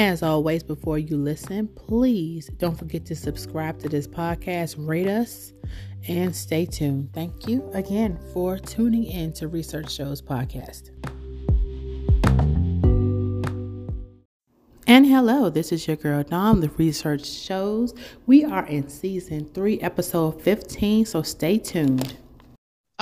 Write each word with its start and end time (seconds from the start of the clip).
As 0.00 0.22
always, 0.22 0.62
before 0.62 0.98
you 0.98 1.18
listen, 1.18 1.68
please 1.68 2.46
don't 2.56 2.74
forget 2.74 3.04
to 3.04 3.14
subscribe 3.14 3.78
to 3.80 3.88
this 3.90 4.08
podcast, 4.08 4.76
rate 4.78 5.06
us, 5.06 5.52
and 6.08 6.34
stay 6.34 6.64
tuned. 6.64 7.12
Thank 7.12 7.46
you 7.46 7.70
again 7.74 8.18
for 8.32 8.58
tuning 8.58 9.04
in 9.04 9.34
to 9.34 9.46
Research 9.46 9.92
Shows 9.92 10.22
Podcast. 10.22 10.88
And 14.86 15.04
hello, 15.04 15.50
this 15.50 15.70
is 15.70 15.86
your 15.86 15.98
girl 15.98 16.22
Dawn, 16.22 16.60
the 16.60 16.70
Research 16.78 17.26
Shows. 17.26 17.92
We 18.26 18.42
are 18.42 18.66
in 18.68 18.88
season 18.88 19.50
three, 19.52 19.82
episode 19.82 20.40
15, 20.40 21.04
so 21.04 21.20
stay 21.20 21.58
tuned. 21.58 22.16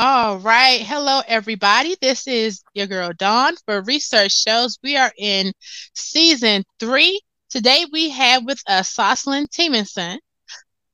All 0.01 0.39
right. 0.39 0.81
Hello, 0.81 1.23
everybody. 1.27 1.97
This 2.01 2.29
is 2.29 2.63
your 2.73 2.87
girl 2.87 3.11
Dawn 3.19 3.57
for 3.67 3.83
Research 3.83 4.31
Shows. 4.31 4.79
We 4.81 4.97
are 4.97 5.11
in 5.19 5.53
season 5.93 6.63
three. 6.79 7.21
Today 7.51 7.85
we 7.93 8.09
have 8.11 8.45
with 8.45 8.63
us 8.69 8.95
Soslan 8.95 9.49
Temanson, 9.49 10.19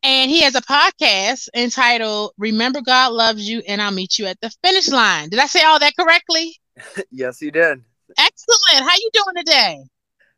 and 0.02 0.30
he 0.30 0.40
has 0.40 0.54
a 0.54 0.62
podcast 0.62 1.50
entitled 1.54 2.32
Remember 2.38 2.80
God 2.80 3.12
Loves 3.12 3.46
You 3.46 3.60
and 3.68 3.82
I'll 3.82 3.90
Meet 3.90 4.18
You 4.18 4.24
at 4.24 4.40
the 4.40 4.48
Finish 4.64 4.88
Line. 4.88 5.28
Did 5.28 5.38
I 5.38 5.48
say 5.48 5.62
all 5.64 5.78
that 5.80 5.92
correctly? 6.00 6.56
yes, 7.10 7.42
you 7.42 7.50
did. 7.50 7.82
Excellent. 8.18 8.88
How 8.88 8.96
you 8.96 9.10
doing 9.12 9.44
today? 9.44 9.84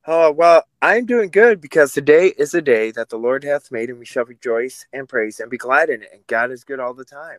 Oh, 0.09 0.33
well, 0.33 0.65
I'm 0.83 1.07
doing 1.07 1.31
good 1.31 1.61
because 1.61 1.93
today 1.93 2.35
is 2.37 2.53
a 2.53 2.63
day 2.63 2.91
that 2.91 3.11
the 3.11 3.17
Lord 3.17 3.45
hath 3.45 3.71
made, 3.71 3.91
and 3.91 4.01
we 4.01 4.07
shall 4.07 4.25
rejoice 4.25 4.89
and 4.93 5.09
praise 5.09 5.39
and 5.39 5.53
be 5.53 5.57
glad 5.57 5.89
in 5.89 6.03
it. 6.03 6.11
And 6.13 6.27
God 6.27 6.51
is 6.51 6.65
good 6.65 6.81
all 6.81 6.95
the 6.95 7.05
time. 7.05 7.39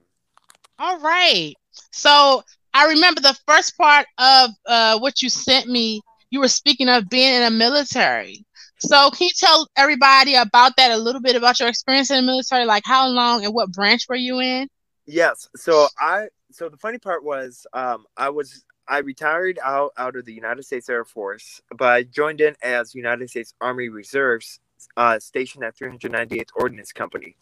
All 0.79 0.99
right. 0.99 1.53
So 1.91 2.43
I 2.73 2.87
remember 2.87 3.21
the 3.21 3.37
first 3.47 3.77
part 3.77 4.07
of 4.17 4.51
uh, 4.65 4.99
what 4.99 5.21
you 5.21 5.29
sent 5.29 5.67
me. 5.67 6.01
You 6.29 6.41
were 6.41 6.47
speaking 6.47 6.89
of 6.89 7.09
being 7.09 7.33
in 7.33 7.41
the 7.41 7.49
military. 7.49 8.45
So 8.79 9.09
can 9.09 9.25
you 9.25 9.33
tell 9.35 9.67
everybody 9.75 10.35
about 10.35 10.75
that 10.77 10.91
a 10.91 10.97
little 10.97 11.21
bit 11.21 11.35
about 11.35 11.59
your 11.59 11.69
experience 11.69 12.11
in 12.11 12.17
the 12.17 12.21
military? 12.21 12.65
Like 12.65 12.83
how 12.85 13.07
long 13.07 13.43
and 13.43 13.53
what 13.53 13.71
branch 13.71 14.03
were 14.07 14.15
you 14.15 14.39
in? 14.39 14.67
Yes. 15.05 15.47
So 15.55 15.87
I 15.99 16.27
so 16.51 16.69
the 16.69 16.77
funny 16.77 16.99
part 16.99 17.23
was 17.23 17.65
um, 17.73 18.05
I 18.15 18.29
was 18.29 18.63
I 18.87 18.99
retired 18.99 19.59
out 19.63 19.93
out 19.97 20.15
of 20.15 20.25
the 20.25 20.33
United 20.33 20.63
States 20.63 20.89
Air 20.89 21.05
Force, 21.05 21.61
but 21.75 21.87
I 21.87 22.03
joined 22.03 22.41
in 22.41 22.55
as 22.61 22.93
United 22.93 23.29
States 23.29 23.53
Army 23.59 23.89
Reserves 23.89 24.59
uh, 24.95 25.19
stationed 25.19 25.63
at 25.63 25.75
398th 25.77 26.49
Ordnance 26.55 26.91
Company 26.91 27.35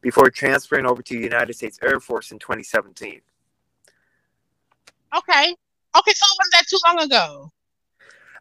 before 0.00 0.30
transferring 0.30 0.86
over 0.86 1.02
to 1.02 1.14
the 1.14 1.22
United 1.22 1.54
States 1.54 1.78
Air 1.82 2.00
Force 2.00 2.30
in 2.32 2.38
2017. 2.38 3.20
Okay. 5.16 5.56
Okay, 5.94 6.12
so 6.14 6.26
wasn't 6.38 6.52
that 6.52 6.66
too 6.68 6.78
long 6.86 7.00
ago? 7.04 7.52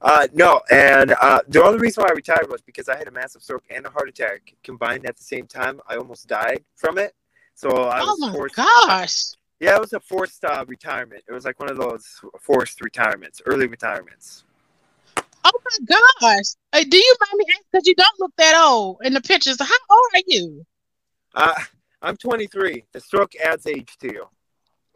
Uh, 0.02 0.28
no, 0.34 0.62
and 0.72 1.14
uh, 1.22 1.40
the 1.48 1.64
only 1.64 1.78
reason 1.78 2.02
why 2.02 2.10
I 2.10 2.14
retired 2.14 2.50
was 2.50 2.62
because 2.62 2.90
I 2.90 2.98
had 2.98 3.08
a 3.08 3.12
massive 3.12 3.44
stroke 3.44 3.64
and 3.70 3.86
a 3.86 3.90
heart 3.90 4.10
attack 4.10 4.56
combined 4.64 5.06
at 5.06 5.16
the 5.16 5.24
same 5.24 5.46
time. 5.46 5.80
I 5.88 5.98
almost 5.98 6.28
died 6.28 6.64
from 6.76 6.98
it. 6.98 7.14
So 7.54 7.70
I 7.70 8.00
oh 8.00 8.06
was 8.06 8.20
my 8.20 8.34
forced. 8.34 8.56
gosh. 8.56 9.24
Yeah, 9.60 9.76
it 9.76 9.82
was 9.82 9.94
a 9.94 10.00
forced 10.00 10.44
uh, 10.44 10.66
retirement. 10.68 11.24
It 11.28 11.32
was 11.32 11.46
like 11.46 11.60
one 11.60 11.70
of 11.70 11.78
those 11.78 12.20
forced 12.40 12.82
retirements, 12.82 13.42
early 13.46 13.68
retirements. 13.68 14.44
Oh 15.44 15.52
my 15.66 15.96
gosh. 16.20 16.46
Uh, 16.74 16.84
do 16.90 16.98
you 16.98 17.16
mind 17.20 17.38
me 17.38 17.46
asking? 17.50 17.64
Because 17.72 17.88
you 17.88 17.96
don't 17.96 18.20
look 18.20 18.32
that 18.38 18.62
old 18.62 18.98
in 19.04 19.14
the 19.14 19.22
pictures. 19.22 19.58
How 19.60 19.66
old 19.90 20.08
are 20.14 20.24
you? 20.28 20.66
Uh, 21.34 21.54
I'm 22.02 22.18
23. 22.18 22.84
The 22.92 23.00
stroke 23.00 23.36
adds 23.36 23.68
age 23.68 23.96
to 24.00 24.08
you. 24.08 24.26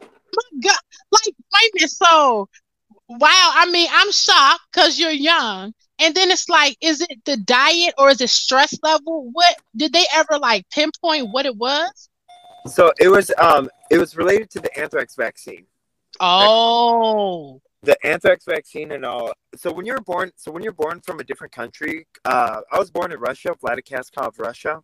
My 0.00 0.60
God. 0.62 0.76
Like, 1.12 1.34
wait 1.52 1.70
a 1.70 1.70
minute. 1.74 1.90
So, 1.90 2.48
wow. 3.08 3.52
I 3.54 3.70
mean, 3.70 3.88
I'm 3.92 4.12
shocked 4.12 4.62
because 4.72 4.98
you're 4.98 5.10
young. 5.10 5.72
And 5.98 6.14
then 6.14 6.30
it's 6.30 6.48
like, 6.48 6.76
is 6.80 7.00
it 7.00 7.24
the 7.24 7.38
diet 7.38 7.94
or 7.98 8.10
is 8.10 8.20
it 8.20 8.30
stress 8.30 8.78
level? 8.82 9.30
What 9.32 9.56
did 9.74 9.92
they 9.92 10.04
ever 10.14 10.38
like 10.38 10.68
pinpoint 10.70 11.30
what 11.30 11.46
it 11.46 11.56
was? 11.56 12.08
So 12.66 12.92
it 12.98 13.08
was 13.08 13.30
um 13.38 13.70
it 13.90 13.98
was 13.98 14.16
related 14.16 14.50
to 14.50 14.60
the 14.60 14.76
anthrax 14.78 15.14
vaccine. 15.14 15.66
Oh. 16.20 17.60
The 17.86 17.96
anthrax 18.04 18.44
vaccine 18.44 18.90
and 18.90 19.04
all. 19.04 19.32
So 19.54 19.72
when 19.72 19.86
you're 19.86 20.00
born, 20.00 20.32
so 20.34 20.50
when 20.50 20.64
you're 20.64 20.72
born 20.72 21.00
from 21.06 21.20
a 21.20 21.24
different 21.24 21.52
country, 21.52 22.08
uh, 22.24 22.60
I 22.72 22.78
was 22.80 22.90
born 22.90 23.12
in 23.12 23.20
Russia, 23.20 23.50
Vladikavkaz, 23.62 24.40
Russia, 24.40 24.82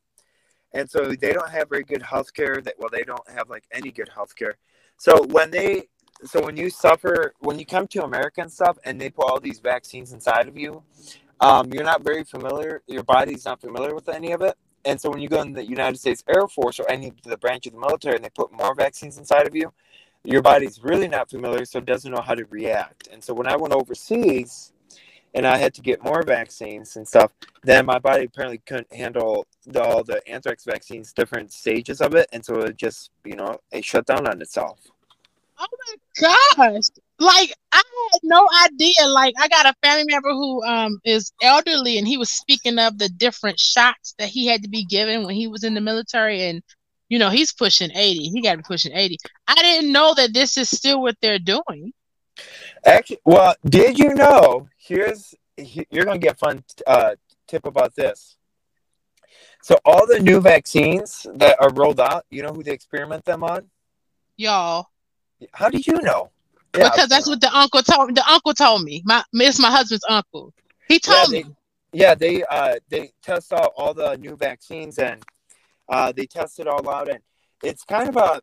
and 0.72 0.88
so 0.88 1.00
they 1.22 1.32
don't 1.32 1.50
have 1.50 1.68
very 1.68 1.82
good 1.82 2.02
health 2.02 2.32
care. 2.32 2.60
That 2.64 2.74
well, 2.78 2.90
they 2.92 3.02
don't 3.02 3.28
have 3.28 3.50
like 3.50 3.64
any 3.72 3.90
good 3.90 4.08
health 4.08 4.36
care. 4.36 4.54
So 4.98 5.26
when 5.36 5.50
they, 5.50 5.88
so 6.22 6.44
when 6.44 6.56
you 6.56 6.70
suffer, 6.70 7.34
when 7.40 7.58
you 7.58 7.66
come 7.66 7.88
to 7.88 8.04
America 8.04 8.40
and 8.40 8.52
stuff, 8.52 8.78
and 8.84 9.00
they 9.00 9.10
put 9.10 9.26
all 9.28 9.40
these 9.40 9.58
vaccines 9.58 10.12
inside 10.12 10.46
of 10.46 10.56
you, 10.56 10.84
um, 11.40 11.72
you're 11.72 11.90
not 11.92 12.04
very 12.04 12.22
familiar. 12.22 12.82
Your 12.86 13.02
body's 13.02 13.44
not 13.44 13.60
familiar 13.60 13.96
with 13.96 14.08
any 14.08 14.30
of 14.30 14.42
it. 14.42 14.56
And 14.84 15.00
so 15.00 15.10
when 15.10 15.20
you 15.20 15.28
go 15.28 15.40
in 15.42 15.52
the 15.52 15.64
United 15.64 15.98
States 15.98 16.22
Air 16.28 16.46
Force 16.46 16.78
or 16.78 16.88
any 16.88 17.12
the 17.24 17.36
branch 17.36 17.66
of 17.66 17.72
the 17.72 17.80
military, 17.80 18.14
and 18.16 18.24
they 18.24 18.30
put 18.30 18.52
more 18.52 18.76
vaccines 18.76 19.18
inside 19.18 19.48
of 19.48 19.56
you, 19.56 19.72
your 20.24 20.42
body's 20.42 20.82
really 20.82 21.08
not 21.08 21.30
familiar, 21.30 21.64
so 21.64 21.78
it 21.78 21.86
doesn't 21.86 22.12
know 22.12 22.20
how 22.20 22.34
to 22.34 22.44
react. 22.46 23.08
And 23.08 23.22
so 23.22 23.34
when 23.34 23.46
I 23.46 23.56
went 23.56 23.74
overseas 23.74 24.72
and 25.34 25.46
I 25.46 25.56
had 25.56 25.74
to 25.74 25.80
get 25.80 26.04
more 26.04 26.22
vaccines 26.22 26.96
and 26.96 27.06
stuff, 27.06 27.32
then 27.62 27.86
my 27.86 27.98
body 27.98 28.24
apparently 28.24 28.58
couldn't 28.66 28.92
handle 28.92 29.46
the, 29.66 29.82
all 29.82 30.04
the 30.04 30.26
anthrax 30.28 30.64
vaccines, 30.64 31.12
different 31.12 31.52
stages 31.52 32.00
of 32.00 32.14
it. 32.14 32.28
And 32.32 32.44
so 32.44 32.60
it 32.60 32.76
just, 32.76 33.10
you 33.24 33.36
know, 33.36 33.58
it 33.72 33.84
shut 33.84 34.06
down 34.06 34.28
on 34.28 34.40
itself. 34.40 34.78
Oh 35.58 35.66
my 35.86 36.36
gosh. 36.56 36.88
Like 37.18 37.54
I 37.70 37.76
had 37.76 38.20
no 38.24 38.48
idea. 38.64 39.06
Like 39.06 39.34
I 39.38 39.48
got 39.48 39.66
a 39.66 39.74
family 39.82 40.04
member 40.08 40.30
who 40.30 40.62
um 40.64 40.98
is 41.04 41.32
elderly 41.40 41.98
and 41.98 42.06
he 42.06 42.16
was 42.16 42.30
speaking 42.30 42.78
of 42.78 42.98
the 42.98 43.08
different 43.08 43.60
shots 43.60 44.14
that 44.18 44.28
he 44.28 44.46
had 44.46 44.62
to 44.62 44.68
be 44.68 44.84
given 44.84 45.24
when 45.24 45.34
he 45.36 45.46
was 45.46 45.62
in 45.62 45.74
the 45.74 45.80
military 45.80 46.42
and 46.42 46.62
you 47.12 47.18
know, 47.18 47.28
he's 47.28 47.52
pushing 47.52 47.90
80. 47.94 48.30
He 48.30 48.40
got 48.40 48.52
to 48.52 48.56
be 48.56 48.62
pushing 48.62 48.92
80. 48.94 49.18
I 49.46 49.54
didn't 49.56 49.92
know 49.92 50.14
that 50.14 50.32
this 50.32 50.56
is 50.56 50.70
still 50.70 51.02
what 51.02 51.14
they're 51.20 51.38
doing. 51.38 51.92
Actually, 52.86 53.18
well, 53.26 53.54
did 53.66 53.98
you 53.98 54.14
know? 54.14 54.66
Here's 54.78 55.34
you're 55.58 56.06
gonna 56.06 56.18
get 56.18 56.36
a 56.36 56.38
fun 56.38 56.64
uh, 56.86 57.14
tip 57.46 57.66
about 57.66 57.94
this. 57.94 58.38
So 59.62 59.76
all 59.84 60.06
the 60.06 60.20
new 60.20 60.40
vaccines 60.40 61.26
that 61.34 61.60
are 61.60 61.70
rolled 61.74 62.00
out, 62.00 62.24
you 62.30 62.42
know 62.42 62.54
who 62.54 62.62
they 62.62 62.72
experiment 62.72 63.26
them 63.26 63.44
on? 63.44 63.68
Y'all. 64.38 64.86
How 65.52 65.68
did 65.68 65.86
you 65.86 66.00
know? 66.00 66.30
Yeah, 66.74 66.88
because 66.88 67.10
that's 67.10 67.28
what 67.28 67.42
the 67.42 67.54
uncle 67.54 67.82
told 67.82 68.08
me. 68.08 68.14
The 68.14 68.26
uncle 68.26 68.54
told 68.54 68.84
me. 68.84 69.02
My 69.04 69.22
it's 69.34 69.60
my 69.60 69.70
husband's 69.70 70.06
uncle. 70.08 70.54
He 70.88 70.98
told 70.98 71.30
yeah, 71.30 71.42
they, 71.42 71.48
me. 71.48 71.56
Yeah, 71.92 72.14
they 72.14 72.42
uh 72.44 72.76
they 72.88 73.12
test 73.22 73.52
out 73.52 73.74
all 73.76 73.92
the 73.92 74.16
new 74.16 74.34
vaccines 74.34 74.98
and 74.98 75.22
uh 75.88 76.12
they 76.12 76.26
test 76.26 76.60
it 76.60 76.66
all 76.66 76.88
out 76.88 77.08
and 77.08 77.20
it's 77.62 77.84
kind 77.84 78.08
of 78.08 78.16
a 78.16 78.40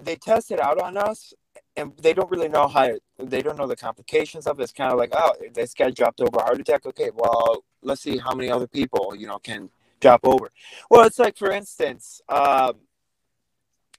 they 0.00 0.16
test 0.16 0.50
it 0.50 0.60
out 0.60 0.80
on 0.80 0.96
us 0.96 1.34
and 1.76 1.92
they 1.98 2.12
don't 2.12 2.30
really 2.30 2.48
know 2.48 2.68
how 2.68 2.90
they 3.18 3.42
don't 3.42 3.56
know 3.56 3.66
the 3.66 3.76
complications 3.76 4.46
of 4.46 4.60
it. 4.60 4.64
It's 4.64 4.72
kind 4.72 4.92
of 4.92 4.98
like, 4.98 5.10
oh, 5.12 5.32
this 5.54 5.74
guy 5.74 5.90
dropped 5.90 6.20
over 6.20 6.38
a 6.38 6.42
heart 6.42 6.60
attack. 6.60 6.86
Okay, 6.86 7.10
well, 7.14 7.64
let's 7.82 8.02
see 8.02 8.18
how 8.18 8.34
many 8.34 8.50
other 8.50 8.66
people, 8.66 9.14
you 9.16 9.26
know, 9.26 9.38
can 9.38 9.70
drop 10.00 10.20
over. 10.24 10.50
Well, 10.90 11.06
it's 11.06 11.18
like, 11.18 11.36
for 11.36 11.50
instance, 11.50 12.20
um, 12.28 12.74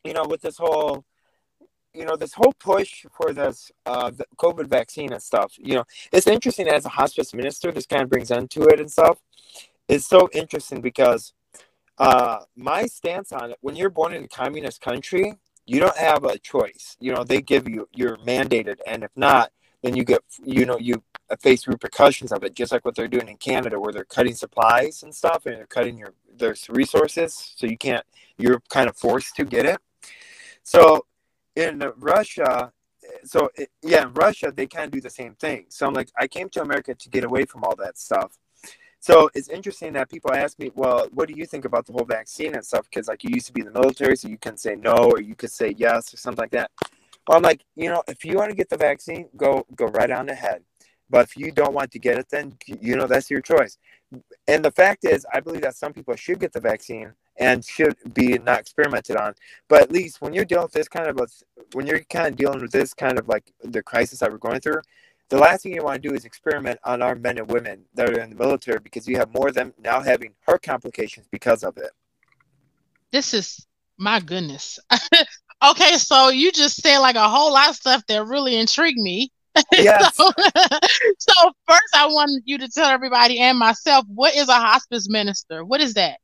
you 0.04 0.14
know, 0.14 0.26
with 0.26 0.42
this 0.42 0.58
whole, 0.58 1.06
you 1.94 2.06
know, 2.06 2.16
this 2.16 2.34
whole 2.34 2.54
push 2.60 3.06
for 3.16 3.34
this 3.34 3.72
uh, 3.86 4.12
COVID 4.38 4.68
vaccine 4.68 5.14
and 5.14 5.22
stuff, 5.22 5.54
you 5.58 5.76
know, 5.76 5.86
it's 6.12 6.28
interesting 6.28 6.68
as 6.68 6.86
a 6.86 6.90
hospice 6.90 7.34
minister, 7.34 7.72
this 7.72 7.86
kind 7.86 8.04
of 8.04 8.10
brings 8.10 8.32
into 8.32 8.64
it 8.64 8.80
and 8.80 8.92
stuff. 8.92 9.20
It's 9.88 10.06
so 10.06 10.30
interesting 10.34 10.82
because 10.82 11.34
uh, 11.98 12.40
my 12.56 12.86
stance 12.86 13.32
on 13.32 13.52
it, 13.52 13.58
when 13.62 13.76
you're 13.76 13.90
born 13.90 14.14
in 14.14 14.24
a 14.24 14.28
communist 14.28 14.82
country, 14.82 15.36
you 15.66 15.80
don't 15.80 15.98
have 15.98 16.24
a 16.24 16.38
choice. 16.38 16.98
You 17.00 17.14
know, 17.14 17.24
they 17.24 17.42
give 17.42 17.68
you 17.68 17.88
you're 17.94 18.18
mandated, 18.18 18.78
and 18.86 19.04
if 19.04 19.12
not, 19.16 19.52
then 19.82 19.96
you 19.96 20.04
get 20.04 20.22
you 20.44 20.66
know 20.66 20.78
you 20.78 21.04
face 21.42 21.68
repercussions 21.68 22.32
of 22.32 22.44
it, 22.44 22.56
just 22.56 22.72
like 22.72 22.86
what 22.86 22.96
they're 22.96 23.08
doing 23.08 23.28
in 23.28 23.38
Canada, 23.38 23.80
where 23.80 23.94
they're 23.94 24.06
cutting 24.06 24.36
supplies 24.36 25.04
and 25.04 25.14
stuff, 25.14 25.46
and 25.46 25.58
they're 25.58 25.68
cutting 25.68 25.98
your 25.98 26.14
their 26.36 26.56
resources, 26.70 27.54
so 27.56 27.68
you 27.68 27.78
can't. 27.78 28.06
You're 28.38 28.62
kind 28.70 28.90
of 28.90 28.98
forced 28.98 29.36
to 29.36 29.46
get 29.46 29.66
it. 29.66 29.80
So 30.64 31.06
in 31.56 31.84
Russia, 31.98 32.72
so 33.24 33.50
it, 33.56 33.70
yeah, 33.82 34.04
in 34.04 34.14
Russia 34.14 34.52
they 34.56 34.68
kind 34.68 34.86
of 34.86 34.92
do 34.92 35.02
the 35.02 35.10
same 35.10 35.36
thing. 35.36 35.66
So 35.70 35.86
I'm 35.86 35.94
like, 35.94 36.10
I 36.20 36.28
came 36.28 36.50
to 36.50 36.62
America 36.62 36.96
to 36.96 37.10
get 37.10 37.24
away 37.24 37.46
from 37.46 37.64
all 37.64 37.76
that 37.78 37.98
stuff. 37.98 38.38
So 39.04 39.30
it's 39.34 39.50
interesting 39.50 39.92
that 39.94 40.10
people 40.10 40.34
ask 40.34 40.58
me, 40.58 40.72
well, 40.76 41.10
what 41.12 41.28
do 41.28 41.34
you 41.36 41.46
think 41.46 41.66
about 41.66 41.86
the 41.86 41.92
whole 41.92 42.06
vaccine 42.06 42.56
and 42.56 42.66
stuff? 42.66 42.86
Because 42.90 43.10
like 43.10 43.22
you 43.26 43.32
used 43.34 43.48
to 43.48 43.52
be 43.52 43.60
in 43.60 43.68
the 43.68 43.74
military, 43.78 44.16
so 44.16 44.30
you 44.30 44.38
can 44.38 44.56
say 44.56 44.78
no 44.78 44.94
or 44.94 45.20
you 45.20 45.36
could 45.36 45.52
say 45.52 45.74
yes 45.76 46.14
or 46.14 46.16
something 46.16 46.42
like 46.42 46.52
that. 46.52 46.72
Well, 47.28 47.36
I'm 47.36 47.44
like, 47.44 47.66
you 47.76 47.90
know, 47.90 48.02
if 48.08 48.24
you 48.24 48.38
want 48.38 48.52
to 48.52 48.56
get 48.56 48.70
the 48.70 48.78
vaccine, 48.78 49.28
go 49.36 49.66
go 49.76 49.88
right 49.88 50.10
on 50.10 50.30
ahead. 50.30 50.64
But 51.10 51.26
if 51.26 51.36
you 51.36 51.52
don't 51.52 51.74
want 51.74 51.92
to 51.92 52.00
get 52.00 52.18
it, 52.18 52.30
then 52.30 52.56
you 52.66 52.96
know 52.96 53.06
that's 53.06 53.30
your 53.30 53.42
choice. 53.42 53.78
And 54.48 54.64
the 54.64 54.72
fact 54.72 55.04
is, 55.04 55.26
I 55.34 55.42
believe 55.42 55.64
that 55.64 55.76
some 55.76 55.92
people 55.92 56.16
should 56.16 56.40
get 56.40 56.54
the 56.54 56.62
vaccine 56.62 57.12
and 57.38 57.66
should 57.66 57.98
be 58.14 58.38
not 58.38 58.62
experimented 58.62 59.18
on. 59.18 59.34
But 59.68 59.82
at 59.82 59.92
least 59.92 60.22
when 60.22 60.34
you're 60.34 60.46
dealing 60.46 60.64
with 60.64 60.72
this 60.72 60.88
kind 60.88 61.08
of 61.08 61.18
a, 61.20 61.28
when 61.74 61.88
you're 61.88 62.00
kind 62.06 62.28
of 62.28 62.38
dealing 62.38 62.62
with 62.62 62.72
this 62.72 62.94
kind 62.94 63.20
of 63.20 63.28
like 63.28 63.52
the 63.66 63.84
crisis 63.84 64.20
that 64.20 64.32
we're 64.32 64.38
going 64.38 64.62
through, 64.62 64.82
the 65.34 65.40
last 65.40 65.64
thing 65.64 65.74
you 65.74 65.84
want 65.84 66.00
to 66.00 66.10
do 66.10 66.14
is 66.14 66.26
experiment 66.26 66.80
on 66.84 67.02
our 67.02 67.16
men 67.16 67.40
and 67.40 67.50
women 67.50 67.84
that 67.96 68.08
are 68.08 68.20
in 68.20 68.30
the 68.30 68.36
military 68.36 68.78
because 68.84 69.08
you 69.08 69.18
have 69.18 69.34
more 69.34 69.48
of 69.48 69.56
them 69.56 69.74
now 69.80 70.00
having 70.00 70.32
heart 70.46 70.62
complications 70.62 71.28
because 71.32 71.64
of 71.64 71.76
it. 71.78 71.90
This 73.12 73.34
is 73.34 73.66
my 73.98 74.20
goodness. 74.20 74.78
okay, 75.66 75.98
so 75.98 76.30
you 76.30 76.52
just 76.52 76.84
said 76.84 77.00
like 77.00 77.16
a 77.16 77.28
whole 77.28 77.52
lot 77.52 77.70
of 77.70 77.76
stuff 77.76 78.04
that 78.10 78.28
really 78.28 78.56
intrigued 78.56 79.00
me. 79.00 79.32
Yes. 79.72 80.16
so, 80.16 80.32
so 81.20 81.52
first, 81.68 81.96
I 81.96 82.06
want 82.08 82.44
you 82.46 82.60
to 82.60 82.68
tell 82.70 82.90
everybody 82.90 83.40
and 83.40 83.58
myself 83.58 84.06
what 84.08 84.36
is 84.36 84.50
a 84.50 84.54
hospice 84.54 85.10
minister. 85.10 85.66
What 85.66 85.82
is 85.82 85.96
that? 85.96 86.20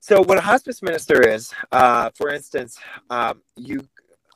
So, 0.00 0.22
what 0.22 0.38
a 0.38 0.40
hospice 0.40 0.82
minister 0.82 1.20
is, 1.20 1.52
uh, 1.72 2.10
for 2.16 2.30
instance, 2.30 2.78
um, 3.10 3.42
you 3.56 3.86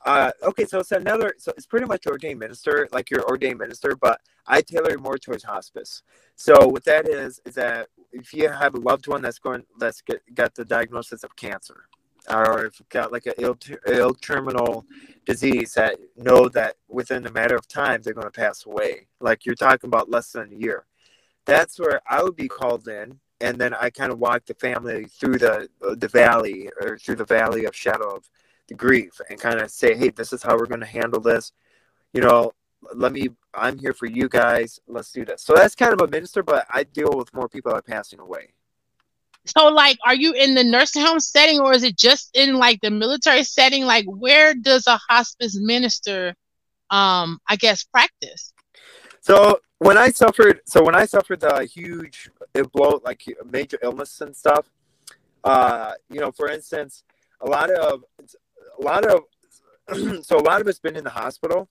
uh, 0.05 0.31
okay, 0.43 0.65
so 0.65 0.79
it's 0.79 0.91
another. 0.91 1.33
So 1.39 1.51
it's 1.57 1.65
pretty 1.65 1.87
much 1.87 2.05
ordained 2.05 2.39
minister, 2.39 2.87
like 2.91 3.09
your 3.09 3.25
ordained 3.25 3.59
minister, 3.59 3.95
but 3.99 4.21
I 4.45 4.61
tailor 4.61 4.97
more 4.99 5.17
towards 5.17 5.43
hospice. 5.43 6.03
So 6.35 6.67
what 6.67 6.85
that 6.85 7.09
is 7.09 7.41
is 7.45 7.55
that 7.55 7.87
if 8.11 8.31
you 8.33 8.49
have 8.49 8.75
a 8.75 8.79
loved 8.79 9.07
one 9.07 9.23
that's 9.23 9.39
going, 9.39 9.63
that's 9.79 10.01
get 10.01 10.21
got 10.35 10.53
the 10.53 10.63
diagnosis 10.63 11.23
of 11.23 11.35
cancer, 11.35 11.85
or 12.29 12.65
if 12.67 12.79
got 12.89 13.11
like 13.11 13.25
an 13.25 13.33
ill, 13.39 13.57
ill 13.87 14.13
terminal 14.13 14.85
disease 15.25 15.73
that 15.73 15.97
know 16.15 16.49
that 16.49 16.75
within 16.87 17.25
a 17.25 17.31
matter 17.31 17.55
of 17.55 17.67
time 17.67 18.01
they're 18.03 18.13
going 18.13 18.27
to 18.27 18.31
pass 18.31 18.67
away, 18.67 19.07
like 19.19 19.43
you're 19.43 19.55
talking 19.55 19.87
about 19.87 20.11
less 20.11 20.31
than 20.31 20.53
a 20.53 20.55
year. 20.55 20.85
That's 21.45 21.79
where 21.79 22.01
I 22.07 22.21
would 22.21 22.35
be 22.35 22.47
called 22.47 22.87
in, 22.87 23.19
and 23.41 23.57
then 23.57 23.73
I 23.73 23.89
kind 23.89 24.11
of 24.11 24.19
walk 24.19 24.45
the 24.45 24.53
family 24.53 25.05
through 25.05 25.39
the 25.39 25.67
the 25.97 26.07
valley 26.07 26.69
or 26.79 26.99
through 26.99 27.15
the 27.15 27.25
valley 27.25 27.65
of 27.65 27.75
shadow 27.75 28.17
of 28.17 28.29
the 28.67 28.75
grief 28.75 29.19
and 29.29 29.39
kind 29.39 29.59
of 29.59 29.69
say, 29.69 29.95
hey, 29.95 30.09
this 30.09 30.33
is 30.33 30.43
how 30.43 30.57
we're 30.57 30.65
going 30.65 30.79
to 30.81 30.85
handle 30.85 31.19
this. 31.19 31.51
You 32.13 32.21
know, 32.21 32.51
let 32.93 33.11
me, 33.11 33.29
I'm 33.53 33.77
here 33.77 33.93
for 33.93 34.05
you 34.05 34.29
guys. 34.29 34.79
Let's 34.87 35.11
do 35.11 35.25
this. 35.25 35.43
So 35.43 35.53
that's 35.53 35.75
kind 35.75 35.93
of 35.93 36.01
a 36.01 36.07
minister, 36.07 36.43
but 36.43 36.65
I 36.69 36.83
deal 36.83 37.11
with 37.15 37.33
more 37.33 37.49
people 37.49 37.71
that 37.71 37.77
are 37.77 37.81
passing 37.81 38.19
away. 38.19 38.53
So, 39.45 39.67
like, 39.67 39.97
are 40.05 40.15
you 40.15 40.33
in 40.33 40.55
the 40.55 40.63
nursing 40.63 41.03
home 41.03 41.19
setting 41.19 41.59
or 41.59 41.73
is 41.73 41.83
it 41.83 41.97
just 41.97 42.35
in 42.35 42.55
like 42.55 42.81
the 42.81 42.89
military 42.89 43.43
setting? 43.43 43.85
Like, 43.85 44.05
where 44.05 44.55
does 44.55 44.87
a 44.87 44.99
hospice 45.07 45.55
minister, 45.59 46.33
um, 46.89 47.39
I 47.47 47.55
guess, 47.55 47.83
practice? 47.83 48.53
So 49.21 49.59
when 49.79 49.97
I 49.97 50.09
suffered, 50.09 50.61
so 50.65 50.83
when 50.83 50.95
I 50.95 51.05
suffered 51.05 51.41
the 51.41 51.63
huge 51.65 52.29
blow, 52.73 53.01
like 53.03 53.23
major 53.51 53.77
illness 53.83 54.21
and 54.21 54.35
stuff, 54.35 54.69
uh, 55.43 55.93
you 56.09 56.19
know, 56.19 56.31
for 56.31 56.49
instance, 56.49 57.03
a 57.41 57.47
lot 57.47 57.69
of 57.69 58.03
a 58.79 58.83
lot 58.83 59.05
of 59.05 59.21
so 60.25 60.37
a 60.37 60.41
lot 60.41 60.61
of 60.61 60.67
it's 60.67 60.79
been 60.79 60.95
in 60.95 61.03
the 61.03 61.09
hospital. 61.09 61.69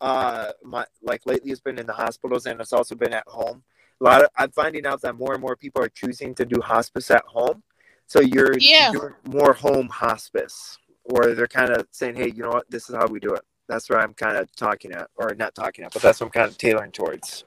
Uh, 0.00 0.50
my 0.64 0.84
like 1.02 1.24
lately 1.26 1.52
it's 1.52 1.60
been 1.60 1.78
in 1.78 1.86
the 1.86 1.92
hospitals 1.92 2.46
and 2.46 2.60
it's 2.60 2.72
also 2.72 2.94
been 2.94 3.12
at 3.12 3.26
home. 3.28 3.62
A 4.00 4.04
lot 4.04 4.22
of 4.22 4.30
I'm 4.36 4.50
finding 4.50 4.84
out 4.86 5.00
that 5.02 5.16
more 5.16 5.32
and 5.32 5.40
more 5.40 5.56
people 5.56 5.82
are 5.82 5.88
choosing 5.88 6.34
to 6.36 6.44
do 6.44 6.60
hospice 6.60 7.10
at 7.10 7.24
home. 7.24 7.62
So 8.06 8.20
you're 8.20 8.58
yeah. 8.58 8.92
more 9.24 9.52
home 9.52 9.88
hospice, 9.88 10.76
or 11.04 11.34
they're 11.34 11.46
kind 11.46 11.70
of 11.70 11.86
saying, 11.92 12.16
"Hey, 12.16 12.32
you 12.34 12.42
know 12.42 12.50
what? 12.50 12.70
This 12.70 12.90
is 12.90 12.96
how 12.96 13.06
we 13.06 13.20
do 13.20 13.32
it." 13.32 13.42
That's 13.68 13.88
where 13.88 14.00
I'm 14.00 14.12
kind 14.12 14.36
of 14.36 14.54
talking 14.56 14.92
at, 14.92 15.08
or 15.14 15.34
not 15.34 15.54
talking 15.54 15.84
at, 15.84 15.92
but 15.92 16.02
that's 16.02 16.20
what 16.20 16.26
I'm 16.26 16.32
kind 16.32 16.50
of 16.50 16.58
tailoring 16.58 16.90
towards. 16.90 17.44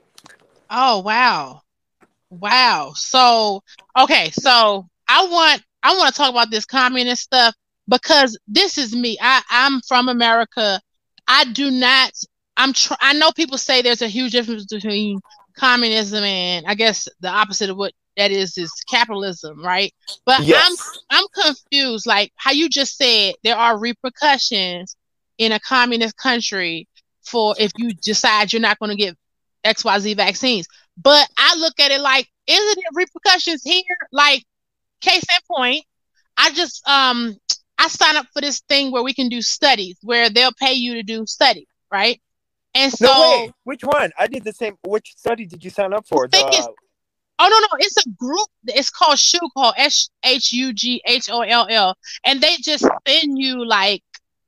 Oh 0.70 1.02
wow, 1.02 1.62
wow. 2.30 2.94
So 2.96 3.62
okay, 3.98 4.32
so 4.32 4.88
I 5.08 5.28
want 5.28 5.62
I 5.84 5.96
want 5.96 6.14
to 6.14 6.18
talk 6.18 6.32
about 6.32 6.50
this 6.50 6.66
communist 6.66 7.24
stuff 7.24 7.54
because 7.88 8.38
this 8.48 8.78
is 8.78 8.96
me. 8.96 9.18
I, 9.22 9.42
I'm 9.50 9.82
from 9.82 10.10
America. 10.10 10.80
I 11.28 11.46
do 11.46 11.72
not. 11.72 12.12
I'm. 12.58 12.74
Tr- 12.74 12.94
I 13.00 13.14
know 13.14 13.32
people 13.32 13.58
say 13.58 13.82
there's 13.82 14.02
a 14.02 14.08
huge 14.08 14.32
difference 14.32 14.66
between 14.66 15.20
communism 15.58 16.24
and 16.24 16.66
I 16.68 16.76
guess 16.76 17.08
the 17.22 17.30
opposite 17.30 17.70
of 17.70 17.78
what 17.78 17.94
that 18.18 18.32
is 18.32 18.58
is 18.58 18.72
capitalism, 18.90 19.64
right? 19.64 19.94
But 20.26 20.42
yes. 20.42 20.62
I'm 21.10 21.20
I'm 21.20 21.44
confused. 21.44 22.06
Like 22.06 22.32
how 22.36 22.52
you 22.52 22.70
just 22.70 22.98
said, 22.98 23.36
there 23.44 23.58
are 23.58 23.78
repercussions 23.78 24.96
in 25.38 25.52
a 25.52 25.60
communist 25.60 26.18
country 26.18 26.88
for 27.24 27.56
if 27.60 27.72
you 27.78 27.94
decide 27.94 28.54
you're 28.54 28.62
not 28.62 28.80
going 28.80 28.92
to 28.92 28.96
get 28.96 29.18
XYZ 29.66 30.16
vaccines. 30.16 30.68
But 30.98 31.28
I 31.38 31.56
look 31.58 31.80
at 31.80 31.92
it 31.92 32.00
like, 32.00 32.30
isn't 32.48 32.78
it 32.78 32.86
repercussions 32.94 33.64
here? 33.64 33.84
Like, 34.12 34.44
case 35.02 35.24
in 35.24 35.56
point, 35.56 35.84
I 36.38 36.52
just 36.52 36.88
um 36.88 37.36
I 37.78 37.88
sign 37.88 38.18
up 38.18 38.28
for 38.34 38.42
this 38.42 38.62
thing 38.62 38.92
where 38.92 39.04
we 39.04 39.14
can 39.14 39.30
do 39.30 39.42
studies 39.42 39.98
where 40.02 40.30
they'll 40.30 40.54
pay 40.54 40.74
you 40.74 40.94
to 40.96 41.04
do 41.04 41.26
studies, 41.26 41.68
right? 41.92 42.22
And 42.74 42.92
so, 42.92 43.06
no, 43.06 43.52
which 43.64 43.84
one? 43.84 44.12
I 44.20 44.28
did 44.28 44.44
the 44.44 44.54
same. 44.54 44.78
Which 44.86 45.14
study 45.16 45.46
did 45.46 45.64
you 45.64 45.70
sign 45.70 45.94
up 45.94 46.06
for? 46.08 46.28
The, 46.28 46.38
oh 47.40 47.48
no, 47.48 47.48
no, 47.48 47.68
it's 47.80 47.98
a 47.98 48.10
group. 48.10 48.48
It's 48.66 48.90
called 48.90 49.18
SHU, 49.18 49.40
called 49.56 49.76
S 49.78 50.10
H 50.24 50.52
U 50.52 50.74
G 50.74 51.02
H 51.06 51.30
O 51.30 51.42
L 51.42 51.68
L, 51.70 51.96
and 52.26 52.42
they 52.42 52.56
just 52.62 52.86
send 53.08 53.40
you 53.40 53.66
like 53.66 54.04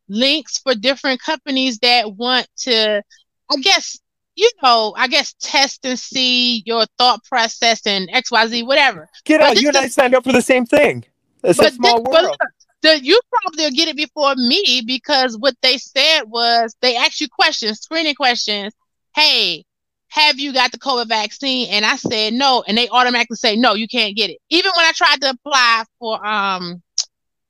links 0.10 0.58
for 0.60 0.76
different 0.76 1.22
companies 1.22 1.80
that 1.80 2.16
want 2.16 2.48
to, 2.58 3.02
I 3.50 3.56
guess, 3.62 3.98
you 4.36 4.50
know, 4.62 4.94
I 4.98 5.08
guess 5.08 5.34
test 5.40 5.86
and 5.86 5.98
see 5.98 6.64
your 6.66 6.86
thought 6.98 7.24
process 7.24 7.86
and 7.86 8.10
X 8.12 8.30
Y 8.30 8.48
Z, 8.48 8.64
whatever. 8.64 9.08
Get 9.24 9.40
out! 9.40 9.62
You 9.62 9.70
and 9.70 9.78
I 9.78 9.88
signed 9.88 10.16
up 10.16 10.26
for 10.26 10.34
the 10.34 10.42
same 10.42 10.66
thing. 10.66 11.06
It's 11.44 11.60
a 11.60 11.72
small 11.72 12.04
this, 12.04 12.24
world 12.24 12.38
the, 12.82 13.04
you 13.04 13.20
probably 13.32 13.72
get 13.72 13.88
it 13.88 13.96
before 13.96 14.36
me 14.36 14.84
because 14.86 15.38
what 15.38 15.56
they 15.62 15.78
said 15.78 16.24
was 16.28 16.76
they 16.82 16.96
asked 16.96 17.22
you 17.22 17.28
questions, 17.28 17.80
screening 17.80 18.16
questions. 18.16 18.74
Hey, 19.16 19.66
have 20.10 20.40
you 20.40 20.54
got 20.54 20.72
the 20.72 20.80
COVID 20.80 21.08
vaccine? 21.08 21.68
And 21.70 21.86
I 21.86 21.96
said 21.96 22.34
no, 22.34 22.64
and 22.68 22.78
they 22.78 22.88
automatically 22.90 23.36
say 23.36 23.56
no, 23.56 23.74
you 23.74 23.88
can't 23.88 24.16
get 24.16 24.30
it. 24.30 24.38
Even 24.50 24.72
when 24.76 24.86
I 24.86 24.92
tried 24.94 25.22
to 25.22 25.32
apply 25.32 25.84
for 26.00 26.26
um 26.26 26.82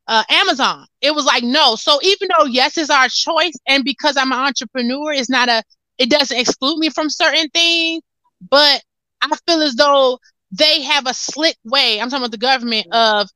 uh, 0.10 0.24
Amazon, 0.30 0.88
it 1.02 1.14
was 1.14 1.26
like 1.26 1.44
no. 1.44 1.76
So 1.76 2.00
even 2.02 2.30
though 2.38 2.46
yes 2.46 2.78
is 2.78 2.90
our 2.90 3.10
choice, 3.10 3.54
and 3.68 3.84
because 3.84 4.16
I'm 4.16 4.32
an 4.32 4.40
entrepreneur, 4.40 5.12
it's 5.12 5.30
not 5.30 5.50
a 5.50 5.64
it 5.98 6.10
doesn't 6.10 6.38
exclude 6.38 6.78
me 6.78 6.90
from 6.90 7.10
certain 7.10 7.50
things, 7.50 8.02
but 8.50 8.82
I 9.22 9.36
feel 9.48 9.62
as 9.62 9.76
though 9.76 10.20
they 10.52 10.82
have 10.84 11.08
a 11.08 11.14
slick 11.14 11.58
way. 11.66 12.00
I'm 12.00 12.10
talking 12.10 12.24
about 12.24 12.32
the 12.32 12.38
government 12.38 12.88
of 12.92 13.28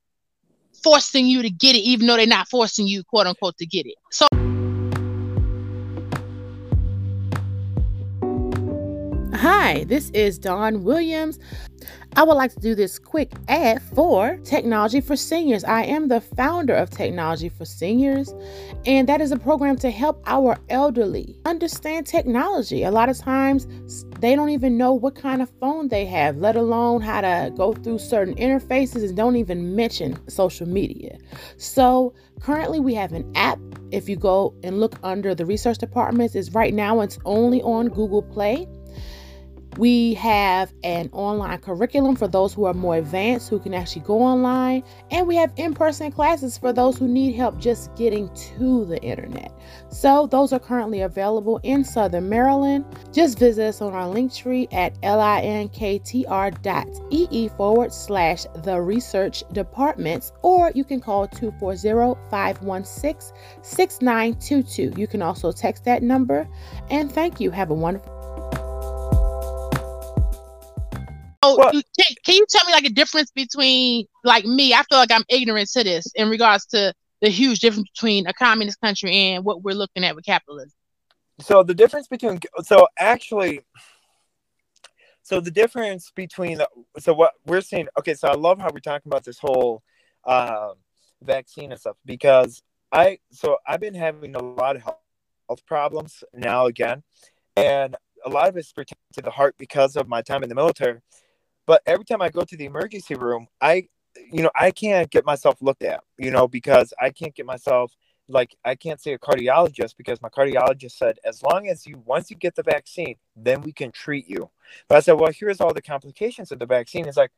forcing 0.83 1.27
you 1.27 1.41
to 1.41 1.49
get 1.49 1.75
it, 1.75 1.79
even 1.79 2.07
though 2.07 2.17
they're 2.17 2.27
not 2.27 2.49
forcing 2.49 2.87
you, 2.87 3.03
quote 3.03 3.27
unquote, 3.27 3.57
to 3.57 3.65
get 3.65 3.85
it. 3.85 3.95
So. 4.11 4.27
Hi, 9.35 9.85
this 9.85 10.09
is 10.11 10.37
Dawn 10.37 10.83
Williams. 10.83 11.39
I 12.17 12.23
would 12.23 12.33
like 12.33 12.53
to 12.53 12.59
do 12.59 12.75
this 12.75 12.99
quick 12.99 13.31
ad 13.47 13.81
for 13.81 14.37
Technology 14.43 14.99
for 14.99 15.15
Seniors. 15.15 15.63
I 15.63 15.83
am 15.83 16.09
the 16.09 16.19
founder 16.19 16.73
of 16.73 16.89
Technology 16.89 17.47
for 17.47 17.63
Seniors, 17.63 18.33
and 18.85 19.07
that 19.07 19.21
is 19.21 19.31
a 19.31 19.37
program 19.37 19.77
to 19.77 19.89
help 19.89 20.21
our 20.25 20.57
elderly 20.67 21.37
understand 21.45 22.05
technology. 22.05 22.83
A 22.83 22.91
lot 22.91 23.07
of 23.07 23.17
times, 23.17 23.65
they 24.19 24.35
don't 24.35 24.49
even 24.49 24.77
know 24.77 24.93
what 24.93 25.15
kind 25.15 25.41
of 25.41 25.49
phone 25.61 25.87
they 25.87 26.05
have, 26.05 26.35
let 26.35 26.57
alone 26.57 26.99
how 26.99 27.21
to 27.21 27.49
go 27.55 27.71
through 27.73 27.99
certain 27.99 28.35
interfaces 28.35 29.07
and 29.07 29.15
don't 29.15 29.37
even 29.37 29.73
mention 29.73 30.19
social 30.29 30.67
media. 30.67 31.17
So, 31.55 32.13
currently, 32.41 32.81
we 32.81 32.93
have 32.93 33.13
an 33.13 33.31
app. 33.35 33.57
If 33.91 34.09
you 34.09 34.17
go 34.17 34.53
and 34.63 34.81
look 34.81 34.99
under 35.03 35.33
the 35.33 35.45
research 35.45 35.77
departments, 35.77 36.35
is 36.35 36.53
right 36.53 36.73
now 36.73 36.99
it's 36.99 37.19
only 37.23 37.61
on 37.61 37.87
Google 37.87 38.21
Play. 38.21 38.67
We 39.77 40.15
have 40.15 40.73
an 40.83 41.09
online 41.13 41.59
curriculum 41.59 42.17
for 42.17 42.27
those 42.27 42.53
who 42.53 42.65
are 42.65 42.73
more 42.73 42.97
advanced 42.97 43.49
who 43.49 43.57
can 43.57 43.73
actually 43.73 44.01
go 44.01 44.21
online. 44.21 44.83
And 45.11 45.27
we 45.27 45.35
have 45.37 45.53
in 45.55 45.73
person 45.73 46.11
classes 46.11 46.57
for 46.57 46.73
those 46.73 46.97
who 46.97 47.07
need 47.07 47.35
help 47.35 47.57
just 47.57 47.95
getting 47.95 48.29
to 48.57 48.85
the 48.85 49.01
internet. 49.01 49.51
So, 49.89 50.27
those 50.27 50.51
are 50.51 50.59
currently 50.59 51.01
available 51.01 51.59
in 51.63 51.85
Southern 51.85 52.27
Maryland. 52.27 52.85
Just 53.13 53.39
visit 53.39 53.67
us 53.67 53.81
on 53.81 53.93
our 53.93 54.07
link 54.07 54.33
tree 54.33 54.67
at 54.71 54.99
linktr.ee 55.01 55.87
forward 57.49 57.93
slash 57.93 58.45
the 58.63 58.81
research 58.81 59.43
departments, 59.53 60.33
or 60.41 60.71
you 60.75 60.83
can 60.83 60.99
call 60.99 61.27
240 61.27 62.19
516 62.29 63.37
6922. 63.61 64.93
You 64.97 65.07
can 65.07 65.21
also 65.21 65.51
text 65.51 65.85
that 65.85 66.03
number. 66.03 66.47
And 66.89 67.11
thank 67.11 67.39
you. 67.39 67.51
Have 67.51 67.69
a 67.69 67.73
wonderful 67.73 68.20
So 71.43 71.57
can, 71.57 71.81
can 72.25 72.35
you 72.35 72.45
tell 72.49 72.65
me 72.65 72.73
like 72.73 72.85
a 72.85 72.89
difference 72.89 73.31
between 73.31 74.05
like 74.23 74.45
me? 74.45 74.73
I 74.73 74.83
feel 74.83 74.99
like 74.99 75.11
I'm 75.11 75.23
ignorant 75.29 75.69
to 75.71 75.83
this 75.83 76.05
in 76.15 76.29
regards 76.29 76.65
to 76.67 76.93
the 77.21 77.29
huge 77.29 77.59
difference 77.59 77.89
between 77.95 78.27
a 78.27 78.33
communist 78.33 78.79
country 78.81 79.15
and 79.15 79.43
what 79.43 79.63
we're 79.63 79.75
looking 79.75 80.03
at 80.03 80.15
with 80.15 80.25
capitalism. 80.25 80.71
So 81.39 81.63
the 81.63 81.73
difference 81.73 82.07
between 82.07 82.39
so 82.63 82.87
actually 82.97 83.61
so 85.23 85.39
the 85.39 85.51
difference 85.51 86.11
between 86.15 86.57
the, 86.57 86.67
so 86.99 87.13
what 87.13 87.33
we're 87.45 87.61
seeing 87.61 87.87
okay 87.97 88.15
so 88.15 88.27
i 88.27 88.33
love 88.33 88.59
how 88.59 88.69
we're 88.73 88.79
talking 88.79 89.07
about 89.07 89.23
this 89.23 89.37
whole 89.37 89.83
uh, 90.25 90.71
vaccine 91.21 91.71
and 91.71 91.79
stuff 91.79 91.95
because 92.05 92.63
i 92.91 93.19
so 93.31 93.57
i've 93.67 93.79
been 93.79 93.93
having 93.93 94.35
a 94.35 94.41
lot 94.41 94.75
of 94.75 94.81
health 94.81 95.65
problems 95.67 96.23
now 96.33 96.65
again 96.65 97.03
and 97.55 97.95
a 98.25 98.29
lot 98.29 98.49
of 98.49 98.57
it's 98.57 98.71
pertains 98.71 98.99
to 99.13 99.21
the 99.21 99.31
heart 99.31 99.55
because 99.57 99.95
of 99.95 100.07
my 100.07 100.21
time 100.21 100.43
in 100.43 100.49
the 100.49 100.55
military. 100.55 100.99
But 101.65 101.81
every 101.85 102.05
time 102.05 102.21
I 102.21 102.29
go 102.29 102.43
to 102.43 102.57
the 102.57 102.65
emergency 102.65 103.15
room, 103.15 103.47
I, 103.61 103.87
you 104.31 104.43
know, 104.43 104.51
I 104.55 104.71
can't 104.71 105.09
get 105.09 105.25
myself 105.25 105.61
looked 105.61 105.83
at, 105.83 106.03
you 106.17 106.31
know, 106.31 106.47
because 106.47 106.93
I 106.99 107.11
can't 107.11 107.35
get 107.35 107.45
myself 107.45 107.93
like 108.27 108.55
I 108.63 108.75
can't 108.75 109.01
see 109.01 109.11
a 109.11 109.19
cardiologist 109.19 109.97
because 109.97 110.21
my 110.21 110.29
cardiologist 110.29 110.91
said 110.91 111.19
as 111.25 111.43
long 111.43 111.67
as 111.67 111.85
you 111.85 112.01
once 112.05 112.29
you 112.29 112.37
get 112.37 112.55
the 112.55 112.63
vaccine, 112.63 113.15
then 113.35 113.61
we 113.61 113.71
can 113.71 113.91
treat 113.91 114.27
you. 114.27 114.49
But 114.87 114.97
I 114.97 114.99
said, 115.01 115.13
well, 115.13 115.31
here's 115.33 115.61
all 115.61 115.73
the 115.73 115.81
complications 115.81 116.51
of 116.51 116.59
the 116.59 116.65
vaccine. 116.65 117.07
It's 117.07 117.17
like, 117.17 117.31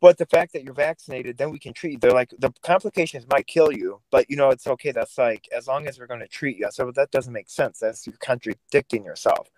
but 0.00 0.16
the 0.16 0.26
fact 0.26 0.54
that 0.54 0.64
you're 0.64 0.72
vaccinated, 0.74 1.36
then 1.36 1.50
we 1.50 1.58
can 1.58 1.74
treat 1.74 1.92
you. 1.92 1.98
They're 1.98 2.12
like 2.12 2.32
the 2.38 2.52
complications 2.62 3.26
might 3.30 3.46
kill 3.46 3.70
you, 3.70 4.00
but 4.10 4.30
you 4.30 4.36
know 4.36 4.50
it's 4.50 4.66
okay. 4.66 4.92
That's 4.92 5.18
like 5.18 5.46
as 5.54 5.66
long 5.66 5.86
as 5.86 5.98
we're 5.98 6.06
going 6.06 6.20
to 6.20 6.28
treat 6.28 6.58
you. 6.58 6.68
So 6.70 6.90
that 6.92 7.10
doesn't 7.10 7.32
make 7.32 7.50
sense. 7.50 7.80
That's 7.80 8.06
you're 8.06 8.16
contradicting 8.18 9.04
yourself. 9.04 9.50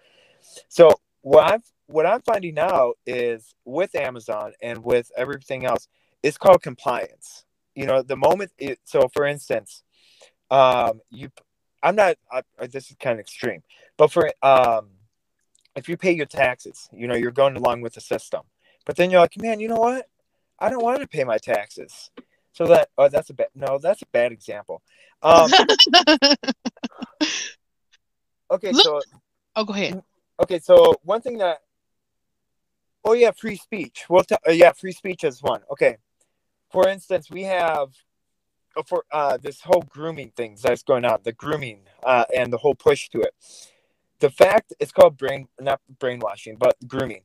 So 0.69 0.95
what 1.21 1.53
I'm 1.53 1.63
what 1.93 2.07
I'm 2.07 2.23
finding 2.23 2.59
out 2.59 2.95
is 3.07 3.55
with 3.65 3.95
Amazon 3.95 4.53
and 4.63 4.83
with 4.85 5.11
everything 5.17 5.67
else, 5.67 5.89
it's 6.23 6.39
called 6.39 6.63
compliance. 6.63 7.45
You 7.75 7.87
know, 7.87 8.03
the 8.03 8.17
moment 8.17 8.53
it 8.59 8.81
so 8.85 9.09
for 9.09 9.27
instance, 9.27 9.83
um, 10.51 11.01
you 11.11 11.31
I'm 11.83 11.97
not 11.97 12.17
I, 12.31 12.43
this 12.67 12.91
is 12.91 12.97
kind 12.99 13.15
of 13.15 13.21
extreme, 13.21 13.63
but 13.97 14.11
for 14.11 14.31
um, 14.43 14.89
if 15.77 15.89
you 15.89 15.97
pay 15.97 16.13
your 16.13 16.27
taxes, 16.27 16.89
you 16.93 17.07
know 17.07 17.15
you're 17.15 17.31
going 17.31 17.57
along 17.57 17.83
with 17.83 17.95
the 17.95 18.01
system, 18.01 18.43
but 18.87 18.97
then 18.97 19.11
you're 19.11 19.21
like, 19.21 19.41
man, 19.41 19.61
you 19.61 19.69
know 19.69 19.77
what? 19.77 20.09
I 20.59 20.71
don't 20.71 20.83
want 20.83 21.01
to 21.01 21.07
pay 21.07 21.25
my 21.25 21.39
taxes. 21.39 22.11
So 22.53 22.67
that 22.67 22.91
oh 22.99 23.09
that's 23.09 23.31
a 23.31 23.35
bad 23.35 23.49
no 23.55 23.79
that's 23.79 24.03
a 24.03 24.07
bad 24.13 24.33
example. 24.33 24.83
Um, 25.23 25.51
okay, 28.51 28.73
Look, 28.73 28.83
so 28.83 29.01
oh 29.57 29.65
go 29.65 29.73
ahead. 29.73 30.03
Okay, 30.43 30.59
so 30.59 30.95
one 31.03 31.21
thing 31.21 31.39
that 31.39 31.61
oh 33.05 33.13
yeah, 33.13 33.31
free 33.31 33.57
speech. 33.57 34.05
Well, 34.09 34.25
t- 34.25 34.37
uh, 34.47 34.53
yeah, 34.53 34.73
free 34.73 34.93
speech 34.93 35.25
is 35.25 35.43
one. 35.43 35.63
Okay, 35.71 35.97
for 36.71 36.89
instance, 36.89 37.31
we 37.31 37.43
have 37.45 37.91
uh, 38.77 38.83
for 38.85 39.05
uh, 39.11 39.37
this 39.37 39.61
whole 39.61 39.85
grooming 39.89 40.31
thing 40.31 40.57
that's 40.63 40.83
going 40.83 41.05
on, 41.05 41.21
the 41.23 41.33
grooming 41.33 41.81
uh, 42.05 42.25
and 42.35 42.53
the 42.53 42.59
whole 42.59 42.75
push 42.75 43.09
to 43.11 43.21
it. 43.21 43.35
The 44.21 44.31
fact 44.31 44.73
it's 44.81 44.93
called 44.93 45.17
brain 45.17 45.49
not 45.61 45.81
brainwashing, 45.99 46.57
but 46.57 46.77
grooming 46.87 47.23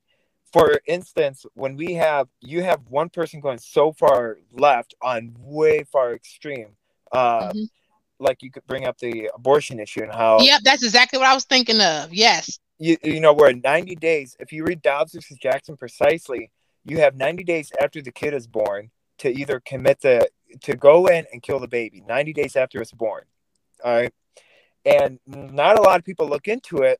for 0.51 0.79
instance, 0.88 1.46
when 1.53 1.75
we 1.75 1.93
have 1.93 2.27
you 2.41 2.63
have 2.63 2.81
one 2.89 3.10
person 3.10 3.39
going 3.39 3.60
so 3.60 3.91
far 3.91 4.38
left 4.51 4.96
on 5.01 5.36
way 5.39 5.84
far 5.84 6.13
extreme, 6.13 6.69
uh, 7.12 7.50
mm-hmm. 7.50 7.63
like 8.19 8.41
you 8.41 8.51
could 8.51 8.65
bring 8.65 8.86
up 8.86 8.98
the 8.98 9.29
abortion 9.36 9.79
issue 9.79 10.03
and 10.03 10.12
how. 10.12 10.39
Yep, 10.39 10.62
that's 10.63 10.84
exactly 10.84 11.19
what 11.19 11.27
I 11.27 11.34
was 11.34 11.46
thinking 11.46 11.81
of. 11.81 12.13
Yes. 12.13 12.60
You 12.79 12.98
you 13.03 13.19
know 13.19 13.34
we're 13.34 13.53
90 13.53 13.96
days. 13.96 14.36
If 14.39 14.51
you 14.51 14.63
read 14.63 14.81
Dobbs 14.81 15.13
versus 15.13 15.38
Jackson 15.38 15.77
precisely, 15.77 16.51
you 16.86 17.00
have 17.00 17.15
90 17.15 17.43
days 17.43 17.72
after 17.81 18.01
the 18.01 18.12
kid 18.12 18.34
is 18.34 18.48
born 18.48 18.91
to 19.19 19.29
either 19.29 19.60
commit 19.60 20.01
the 20.01 20.29
to 20.62 20.75
go 20.75 21.07
in 21.07 21.25
and 21.34 21.41
kill 21.41 21.60
the 21.60 21.67
baby. 21.67 22.03
90 22.07 22.34
days 22.34 22.55
after 22.55 22.81
it's 22.81 22.91
born. 22.91 23.24
All 23.84 23.93
right. 23.93 24.13
And 24.86 25.19
not 25.25 25.77
a 25.77 25.81
lot 25.81 26.00
of 26.00 26.05
people 26.05 26.27
look 26.27 26.48
into 26.48 26.84
it 26.84 27.00